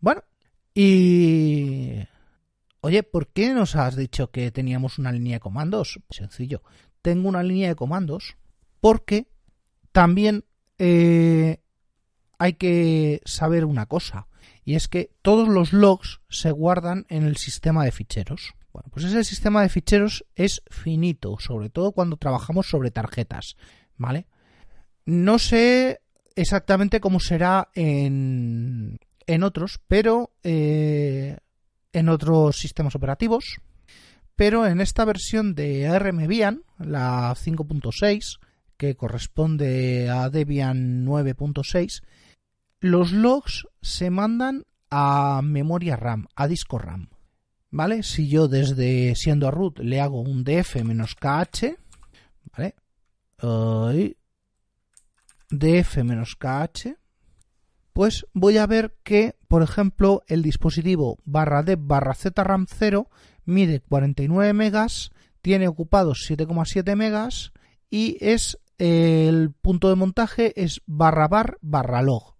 Bueno, 0.00 0.22
y 0.74 2.04
Oye, 2.84 3.02
¿por 3.02 3.28
qué 3.28 3.54
nos 3.54 3.76
has 3.76 3.96
dicho 3.96 4.30
que 4.30 4.50
teníamos 4.50 4.98
una 4.98 5.10
línea 5.10 5.36
de 5.36 5.40
comandos? 5.40 6.00
Sencillo. 6.10 6.62
Tengo 7.00 7.30
una 7.30 7.42
línea 7.42 7.68
de 7.68 7.76
comandos 7.76 8.36
porque 8.82 9.26
también 9.90 10.44
eh, 10.76 11.62
hay 12.38 12.52
que 12.52 13.22
saber 13.24 13.64
una 13.64 13.86
cosa. 13.86 14.26
Y 14.66 14.74
es 14.74 14.88
que 14.88 15.10
todos 15.22 15.48
los 15.48 15.72
logs 15.72 16.20
se 16.28 16.50
guardan 16.50 17.06
en 17.08 17.22
el 17.22 17.38
sistema 17.38 17.86
de 17.86 17.90
ficheros. 17.90 18.52
Bueno, 18.74 18.90
pues 18.92 19.06
ese 19.06 19.24
sistema 19.24 19.62
de 19.62 19.70
ficheros 19.70 20.26
es 20.34 20.60
finito, 20.68 21.38
sobre 21.38 21.70
todo 21.70 21.92
cuando 21.92 22.18
trabajamos 22.18 22.68
sobre 22.68 22.90
tarjetas. 22.90 23.56
¿Vale? 23.96 24.26
No 25.06 25.38
sé 25.38 26.02
exactamente 26.36 27.00
cómo 27.00 27.18
será 27.18 27.70
en, 27.74 28.98
en 29.26 29.42
otros, 29.42 29.80
pero 29.88 30.34
eh, 30.42 31.38
en 31.94 32.10
otros 32.10 32.58
sistemas 32.58 32.94
operativos, 32.94 33.60
pero 34.36 34.66
en 34.66 34.80
esta 34.80 35.04
versión 35.04 35.54
de 35.54 35.86
ARM 35.88 36.18
Debian, 36.18 36.64
la 36.78 37.34
5.6, 37.34 38.40
que 38.76 38.96
corresponde 38.96 40.10
a 40.10 40.28
Debian 40.28 41.06
9.6, 41.06 42.02
los 42.80 43.12
logs 43.12 43.66
se 43.80 44.10
mandan 44.10 44.64
a 44.90 45.40
memoria 45.42 45.96
RAM, 45.96 46.26
a 46.34 46.48
disco 46.48 46.78
RAM. 46.78 47.08
¿Vale? 47.70 48.02
Si 48.02 48.28
yo 48.28 48.46
desde 48.46 49.14
siendo 49.16 49.48
a 49.48 49.50
root 49.50 49.78
le 49.80 50.00
hago 50.00 50.20
un 50.20 50.44
df-kh, 50.44 51.76
¿vale? 52.56 52.74
df-kh, 55.50 56.96
pues 57.94 58.26
voy 58.34 58.58
a 58.58 58.66
ver 58.66 58.96
que, 59.04 59.36
por 59.48 59.62
ejemplo, 59.62 60.24
el 60.26 60.42
dispositivo 60.42 61.18
barra 61.24 61.62
D 61.62 61.76
barra 61.78 62.14
ZRAM 62.14 62.66
0 62.68 63.08
mide 63.46 63.80
49 63.80 64.52
megas, 64.52 65.12
tiene 65.40 65.68
ocupados 65.68 66.26
7,7 66.28 66.96
megas 66.96 67.52
y 67.88 68.18
es 68.20 68.58
el 68.78 69.52
punto 69.52 69.88
de 69.88 69.94
montaje 69.94 70.60
es 70.60 70.82
barra 70.86 71.28
bar 71.28 71.58
barra 71.62 72.02
log. 72.02 72.34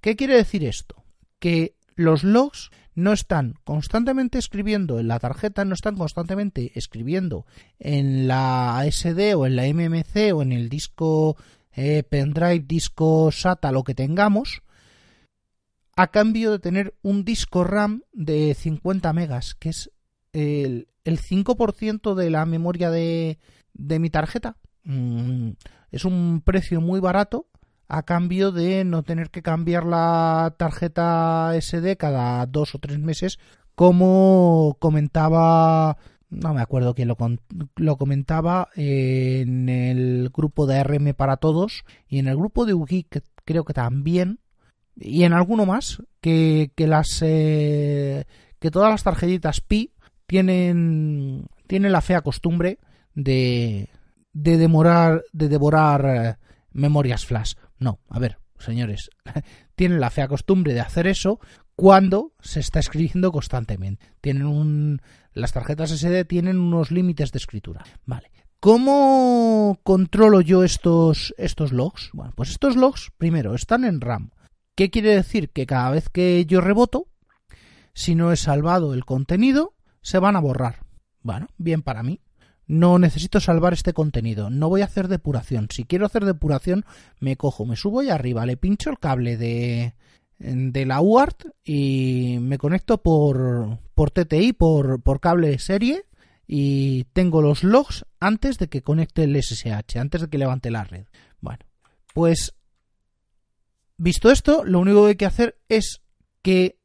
¿qué 0.00 0.14
quiere 0.14 0.36
decir 0.36 0.64
esto? 0.64 1.04
Que 1.40 1.74
los 1.96 2.22
logs 2.22 2.70
no 2.94 3.12
están 3.12 3.54
constantemente 3.64 4.38
escribiendo 4.38 5.00
en 5.00 5.08
la 5.08 5.18
tarjeta, 5.18 5.64
no 5.64 5.74
están 5.74 5.96
constantemente 5.96 6.70
escribiendo 6.76 7.46
en 7.80 8.28
la 8.28 8.84
SD 8.88 9.34
o 9.34 9.46
en 9.46 9.56
la 9.56 9.64
MMC 9.66 10.32
o 10.32 10.42
en 10.42 10.52
el 10.52 10.68
disco 10.68 11.36
eh, 11.72 12.04
pendrive, 12.08 12.60
disco 12.60 13.32
SATA, 13.32 13.72
lo 13.72 13.82
que 13.82 13.96
tengamos, 13.96 14.62
a 15.96 16.08
cambio 16.08 16.52
de 16.52 16.58
tener 16.58 16.94
un 17.02 17.24
disco 17.24 17.64
RAM 17.64 18.02
de 18.12 18.54
50 18.54 19.12
megas, 19.12 19.54
que 19.54 19.70
es 19.70 19.90
el, 20.32 20.88
5% 21.04 22.14
de 22.14 22.30
la 22.30 22.46
memoria 22.46 22.90
de, 22.90 23.38
de 23.74 23.98
mi 23.98 24.10
tarjeta. 24.10 24.56
Mm, 24.84 25.50
es 25.90 26.04
un 26.04 26.42
precio 26.44 26.80
muy 26.80 27.00
barato 27.00 27.46
a 27.88 28.02
cambio 28.02 28.50
de 28.50 28.84
no 28.84 29.02
tener 29.02 29.30
que 29.30 29.42
cambiar 29.42 29.84
la 29.84 30.54
tarjeta 30.58 31.52
SD 31.60 31.96
cada 31.96 32.44
dos 32.46 32.74
o 32.74 32.78
tres 32.78 32.98
meses, 32.98 33.38
como 33.74 34.76
comentaba, 34.80 35.96
no 36.30 36.54
me 36.54 36.62
acuerdo 36.62 36.94
quién 36.94 37.08
lo, 37.08 37.16
lo 37.76 37.96
comentaba 37.96 38.68
en 38.74 39.68
el 39.68 40.30
grupo 40.32 40.66
de 40.66 40.82
RM 40.82 41.14
para 41.14 41.36
todos 41.36 41.84
y 42.08 42.18
en 42.18 42.28
el 42.28 42.36
grupo 42.36 42.64
de 42.64 42.74
UGI, 42.74 43.06
creo 43.44 43.64
que 43.64 43.74
también 43.74 44.40
y 44.96 45.24
en 45.24 45.32
alguno 45.32 45.66
más 45.66 46.02
que, 46.20 46.70
que 46.74 46.86
las 46.86 47.20
eh, 47.22 48.24
que 48.58 48.70
todas 48.70 48.90
las 48.90 49.02
tarjetitas 49.02 49.60
Pi 49.60 49.92
tienen 50.26 51.46
tienen 51.66 51.92
la 51.92 52.00
fea 52.00 52.22
costumbre 52.22 52.78
de 53.14 53.88
de 54.32 54.56
demorar 54.56 55.22
de 55.32 55.48
devorar 55.48 56.06
eh, 56.06 56.36
memorias 56.72 57.24
flash. 57.24 57.54
No, 57.78 58.00
a 58.08 58.18
ver, 58.18 58.38
señores, 58.58 59.10
tienen 59.74 60.00
la 60.00 60.10
fea 60.10 60.28
costumbre 60.28 60.74
de 60.74 60.80
hacer 60.80 61.06
eso 61.06 61.40
cuando 61.76 62.32
se 62.40 62.60
está 62.60 62.78
escribiendo 62.78 63.32
constantemente. 63.32 64.04
Tienen 64.20 64.46
un 64.46 65.00
las 65.32 65.52
tarjetas 65.52 65.90
SD 65.90 66.24
tienen 66.24 66.58
unos 66.58 66.90
límites 66.90 67.32
de 67.32 67.38
escritura. 67.38 67.84
Vale. 68.06 68.30
¿Cómo 68.60 69.78
controlo 69.82 70.40
yo 70.40 70.64
estos 70.64 71.34
estos 71.36 71.72
logs? 71.72 72.10
Bueno, 72.14 72.32
pues 72.34 72.50
estos 72.50 72.76
logs 72.76 73.10
primero 73.18 73.54
están 73.54 73.84
en 73.84 74.00
RAM. 74.00 74.30
¿Qué 74.74 74.90
quiere 74.90 75.14
decir? 75.14 75.50
Que 75.50 75.66
cada 75.66 75.90
vez 75.90 76.08
que 76.08 76.44
yo 76.46 76.60
reboto, 76.60 77.08
si 77.92 78.14
no 78.14 78.32
he 78.32 78.36
salvado 78.36 78.94
el 78.94 79.04
contenido, 79.04 79.74
se 80.02 80.18
van 80.18 80.36
a 80.36 80.40
borrar. 80.40 80.80
Bueno, 81.22 81.48
bien 81.58 81.82
para 81.82 82.02
mí. 82.02 82.20
No 82.66 82.98
necesito 82.98 83.40
salvar 83.40 83.72
este 83.72 83.92
contenido. 83.92 84.50
No 84.50 84.68
voy 84.68 84.82
a 84.82 84.86
hacer 84.86 85.08
depuración. 85.08 85.68
Si 85.70 85.84
quiero 85.84 86.06
hacer 86.06 86.24
depuración, 86.24 86.84
me 87.20 87.36
cojo, 87.36 87.66
me 87.66 87.76
subo 87.76 88.02
y 88.02 88.10
arriba, 88.10 88.46
le 88.46 88.56
pincho 88.56 88.90
el 88.90 88.98
cable 88.98 89.36
de, 89.36 89.94
de 90.38 90.86
la 90.86 91.00
UART 91.00 91.44
y 91.62 92.38
me 92.40 92.58
conecto 92.58 93.02
por, 93.02 93.78
por 93.94 94.10
TTI, 94.10 94.54
por, 94.54 95.02
por 95.02 95.20
cable 95.20 95.58
serie 95.58 96.04
y 96.46 97.04
tengo 97.12 97.42
los 97.42 97.64
logs 97.64 98.04
antes 98.20 98.58
de 98.58 98.68
que 98.68 98.82
conecte 98.82 99.24
el 99.24 99.40
SSH, 99.40 99.98
antes 99.98 100.22
de 100.22 100.28
que 100.28 100.38
levante 100.38 100.70
la 100.70 100.84
red. 100.84 101.06
Bueno, 101.40 101.64
pues 102.12 102.54
visto 104.04 104.30
esto, 104.30 104.64
lo 104.64 104.80
único 104.80 105.02
que 105.02 105.08
hay 105.08 105.16
que 105.16 105.26
hacer 105.26 105.58
es 105.68 106.02
que 106.42 106.78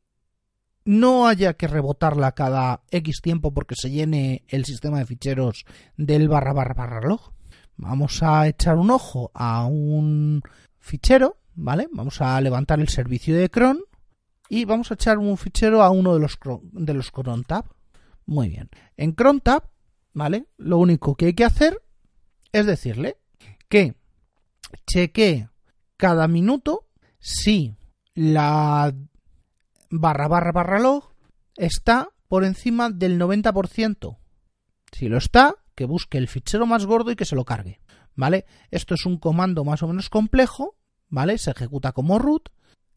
no 0.86 1.28
haya 1.28 1.54
que 1.54 1.68
rebotarla 1.68 2.32
cada 2.32 2.82
X 2.90 3.22
tiempo 3.22 3.54
porque 3.54 3.76
se 3.76 3.92
llene 3.92 4.46
el 4.48 4.64
sistema 4.66 5.00
de 5.00 5.06
ficheros 5.06 5.66
del 5.98 6.30
barra 6.30 6.54
barra 6.54 6.74
barra 6.74 7.02
log. 7.02 7.34
Vamos 7.76 8.24
a 8.24 8.48
echar 8.48 8.78
un 8.78 8.90
ojo 8.90 9.32
a 9.34 9.66
un 9.66 10.42
fichero, 10.80 11.38
¿vale? 11.56 11.88
Vamos 11.92 12.22
a 12.22 12.40
levantar 12.40 12.80
el 12.80 12.88
servicio 12.88 13.36
de 13.38 13.50
cron 13.50 13.82
y 14.48 14.64
vamos 14.66 14.90
a 14.90 14.94
echar 14.96 15.18
un 15.18 15.38
fichero 15.38 15.84
a 15.84 15.92
uno 15.92 16.14
de 16.14 16.22
los, 16.22 16.40
de 16.72 16.94
los 16.94 17.12
cron 17.12 17.44
tab. 17.44 17.66
Muy 18.26 18.50
bien. 18.50 18.70
En 18.96 19.12
cron 19.12 19.42
tab, 19.42 19.70
¿vale? 20.14 20.48
Lo 20.58 20.78
único 20.78 21.16
que 21.16 21.28
hay 21.28 21.34
que 21.34 21.46
hacer 21.46 21.82
es 22.54 22.66
decirle 22.66 23.18
que 23.68 23.96
chequee 24.88 25.50
cada 25.98 26.28
minuto 26.28 26.89
si 27.20 27.76
la 28.16 28.94
barra 29.90 30.28
barra 30.28 30.52
barra 30.52 30.80
log 30.80 31.14
está 31.56 32.10
por 32.28 32.46
encima 32.46 32.90
del 32.90 33.20
90%. 33.20 34.18
Si 34.92 35.08
lo 35.08 35.18
está, 35.18 35.56
que 35.76 35.86
busque 35.86 36.18
el 36.18 36.28
fichero 36.28 36.66
más 36.66 36.86
gordo 36.86 37.12
y 37.12 37.16
que 37.16 37.26
se 37.26 37.36
lo 37.36 37.46
cargue. 37.46 37.82
¿Vale? 38.16 38.46
Esto 38.72 38.96
es 38.96 39.06
un 39.06 39.18
comando 39.18 39.64
más 39.64 39.82
o 39.82 39.88
menos 39.88 40.10
complejo, 40.10 40.76
¿vale? 41.08 41.38
Se 41.38 41.52
ejecuta 41.52 41.94
como 41.94 42.20
root 42.20 42.50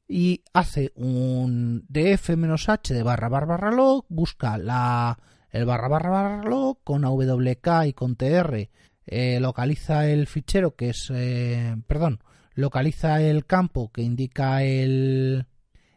y 0.08 0.42
hace 0.52 0.92
un 0.96 1.86
df-h 1.88 2.92
de 2.92 3.02
barra 3.02 3.28
barra 3.28 3.46
barra 3.46 3.70
log, 3.70 4.04
busca 4.08 4.58
la, 4.58 5.18
el 5.50 5.64
barra 5.64 5.88
barra 5.88 6.10
barra 6.10 6.42
log 6.42 6.78
con 6.82 7.04
awk 7.04 7.86
y 7.86 7.92
con 7.92 8.16
tr, 8.16 8.68
eh, 9.06 9.40
localiza 9.40 10.08
el 10.08 10.26
fichero 10.26 10.74
que 10.74 10.90
es, 10.90 11.10
eh, 11.14 11.76
perdón, 11.86 12.20
localiza 12.55 13.22
el 13.22 13.46
campo 13.46 13.90
que 13.92 14.03
indica 14.03 14.62
el, 14.62 15.46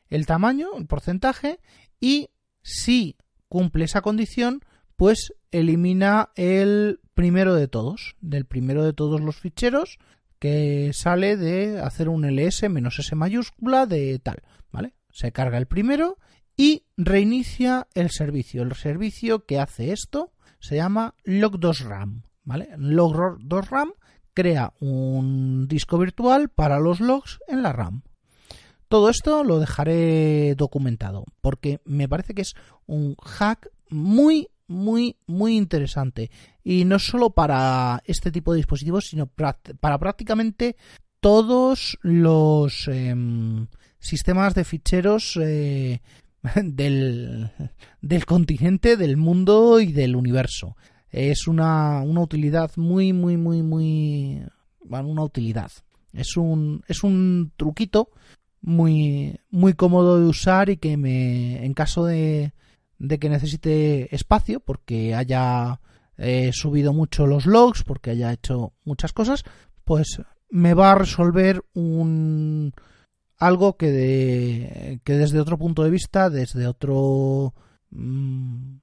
el 0.10 0.26
tamaño, 0.26 0.70
el 0.78 0.86
porcentaje 0.86 1.60
y 2.00 2.30
si 2.62 3.18
cumple 3.48 3.86
esa 3.86 4.02
condición, 4.02 4.62
pues 4.96 5.34
elimina 5.52 6.30
el 6.36 7.00
primero 7.14 7.56
de 7.56 7.68
todos, 7.68 8.16
del 8.22 8.46
primero 8.46 8.84
de 8.84 8.94
todos 8.94 9.22
los 9.22 9.38
ficheros 9.38 10.00
que 10.40 10.92
sale 10.94 11.38
de 11.38 11.80
hacer 11.80 12.10
un 12.10 12.26
ls 12.26 12.70
menos 12.70 13.00
s 13.00 13.16
mayúscula 13.16 13.86
de 13.86 14.20
tal, 14.20 14.44
¿vale? 14.72 14.94
Se 15.10 15.32
carga 15.32 15.58
el 15.58 15.66
primero 15.66 16.18
y 16.58 16.84
reinicia 16.98 17.88
el 17.94 18.10
servicio. 18.12 18.64
El 18.64 18.74
servicio 18.76 19.46
que 19.46 19.60
hace 19.60 19.92
esto 19.92 20.34
se 20.60 20.76
llama 20.76 21.16
log2ram, 21.26 22.24
¿vale? 22.44 22.70
Log2ram 22.78 23.94
crea 24.36 24.74
un 24.80 25.68
disco 25.68 25.98
virtual 25.98 26.50
para 26.50 26.80
los 26.80 27.00
logs 27.00 27.40
en 27.48 27.64
la 27.64 27.74
RAM. 27.74 28.04
Todo 28.88 29.10
esto 29.10 29.44
lo 29.44 29.60
dejaré 29.60 30.54
documentado 30.56 31.26
porque 31.42 31.80
me 31.86 32.08
parece 32.08 32.36
que 32.36 32.44
es 32.44 32.54
un 32.86 33.16
hack 33.16 33.72
muy 33.90 34.50
muy, 34.68 35.18
muy 35.28 35.58
interesante. 35.58 36.32
Y 36.64 36.86
no 36.86 37.00
solo 37.00 37.32
para 37.32 38.02
este 38.06 38.32
tipo 38.32 38.52
de 38.52 38.58
dispositivos, 38.58 39.06
sino 39.06 39.28
para 39.28 40.00
prácticamente 40.00 40.76
todos 41.20 41.98
los 42.02 42.88
em, 42.88 43.68
sistemas 44.00 44.54
de 44.56 44.64
ficheros 44.64 45.40
eh, 45.42 46.02
del, 46.64 47.52
del 48.02 48.26
continente, 48.26 48.98
del 48.98 49.18
mundo 49.18 49.80
y 49.80 49.92
del 49.92 50.16
universo. 50.16 50.76
Es 51.10 51.48
una, 51.48 52.02
una 52.02 52.22
utilidad 52.22 52.72
muy, 52.76 53.14
muy, 53.14 53.38
muy, 53.38 53.62
muy... 53.62 54.44
Bueno, 54.84 55.10
una 55.10 55.24
utilidad. 55.24 55.72
Es 56.14 56.38
un, 56.38 56.84
es 56.88 57.04
un 57.04 57.52
truquito 57.58 58.10
muy, 58.62 59.40
muy 59.52 59.74
cómodo 59.74 60.20
de 60.20 60.26
usar 60.26 60.70
y 60.70 60.78
que 60.78 60.98
me, 60.98 61.64
en 61.66 61.74
caso 61.74 62.06
de, 62.06 62.54
de 62.98 63.20
que 63.20 63.30
necesite 63.30 64.14
espacio 64.16 64.60
porque 64.60 65.14
haya 65.16 65.80
eh, 66.18 66.52
subido 66.54 66.94
mucho 66.94 67.28
los 67.28 67.46
logs, 67.46 67.84
porque 67.84 68.12
haya 68.12 68.32
hecho 68.32 68.74
muchas 68.84 69.14
cosas, 69.14 69.44
pues 69.84 70.22
me 70.50 70.74
va 70.74 70.92
a 70.92 70.96
resolver 70.96 71.64
un 71.74 72.74
algo 73.38 73.76
que, 73.76 73.92
de, 73.92 75.02
que 75.04 75.14
desde 75.14 75.40
otro 75.40 75.58
punto 75.58 75.84
de 75.84 75.90
vista, 75.90 76.30
desde 76.30 76.68
otro... 76.68 77.54
Mm, 77.92 78.78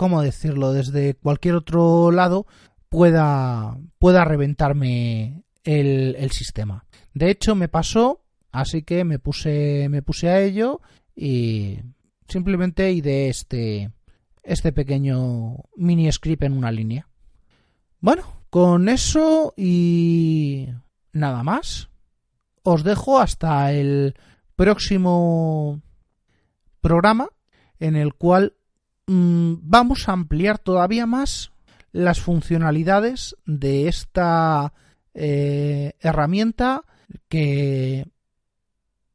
¿Cómo 0.00 0.22
decirlo? 0.22 0.72
Desde 0.72 1.12
cualquier 1.12 1.56
otro 1.56 2.10
lado 2.10 2.46
pueda, 2.88 3.76
pueda 3.98 4.24
reventarme 4.24 5.44
el, 5.62 6.30
sistema. 6.30 6.86
De 7.12 7.30
hecho, 7.30 7.54
me 7.54 7.68
pasó, 7.68 8.24
así 8.50 8.82
que 8.82 9.04
me 9.04 9.18
puse, 9.18 9.88
me 9.90 10.00
puse 10.00 10.30
a 10.30 10.40
ello 10.40 10.80
y 11.14 11.80
simplemente 12.26 12.84
de 13.02 13.28
este, 13.28 13.92
este 14.42 14.72
pequeño 14.72 15.64
mini 15.76 16.10
script 16.10 16.44
en 16.44 16.56
una 16.56 16.72
línea. 16.72 17.06
Bueno, 18.00 18.22
con 18.48 18.88
eso 18.88 19.52
y 19.54 20.66
nada 21.12 21.42
más. 21.42 21.90
Os 22.62 22.84
dejo 22.84 23.18
hasta 23.18 23.70
el 23.74 24.14
próximo 24.56 25.82
programa 26.80 27.28
en 27.78 27.96
el 27.96 28.14
cual 28.14 28.54
mm, 29.06 29.54
vamos 29.62 30.08
a 30.08 30.12
ampliar 30.12 30.58
todavía 30.58 31.06
más 31.06 31.52
las 31.92 32.20
funcionalidades 32.20 33.36
de 33.46 33.88
esta 33.88 34.72
eh, 35.14 35.94
herramienta 36.00 36.84
que 37.28 38.06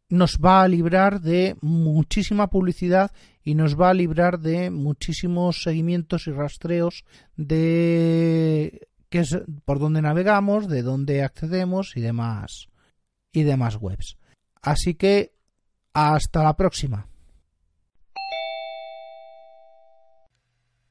nos 0.09 0.39
va 0.43 0.63
a 0.63 0.67
librar 0.67 1.21
de 1.21 1.57
muchísima 1.61 2.49
publicidad 2.49 3.11
y 3.43 3.55
nos 3.55 3.79
va 3.79 3.89
a 3.89 3.93
librar 3.93 4.39
de 4.39 4.69
muchísimos 4.69 5.63
seguimientos 5.63 6.27
y 6.27 6.31
rastreos 6.31 7.05
de 7.35 8.87
es 9.19 9.37
por 9.63 9.79
dónde 9.79 10.01
navegamos, 10.01 10.67
de 10.67 10.81
dónde 10.81 11.23
accedemos 11.23 11.95
y 11.95 12.01
demás 12.01 12.67
y 13.31 13.43
demás 13.43 13.77
webs. 13.79 14.17
Así 14.61 14.95
que 14.95 15.33
hasta 15.93 16.43
la 16.43 16.55
próxima. 16.55 17.07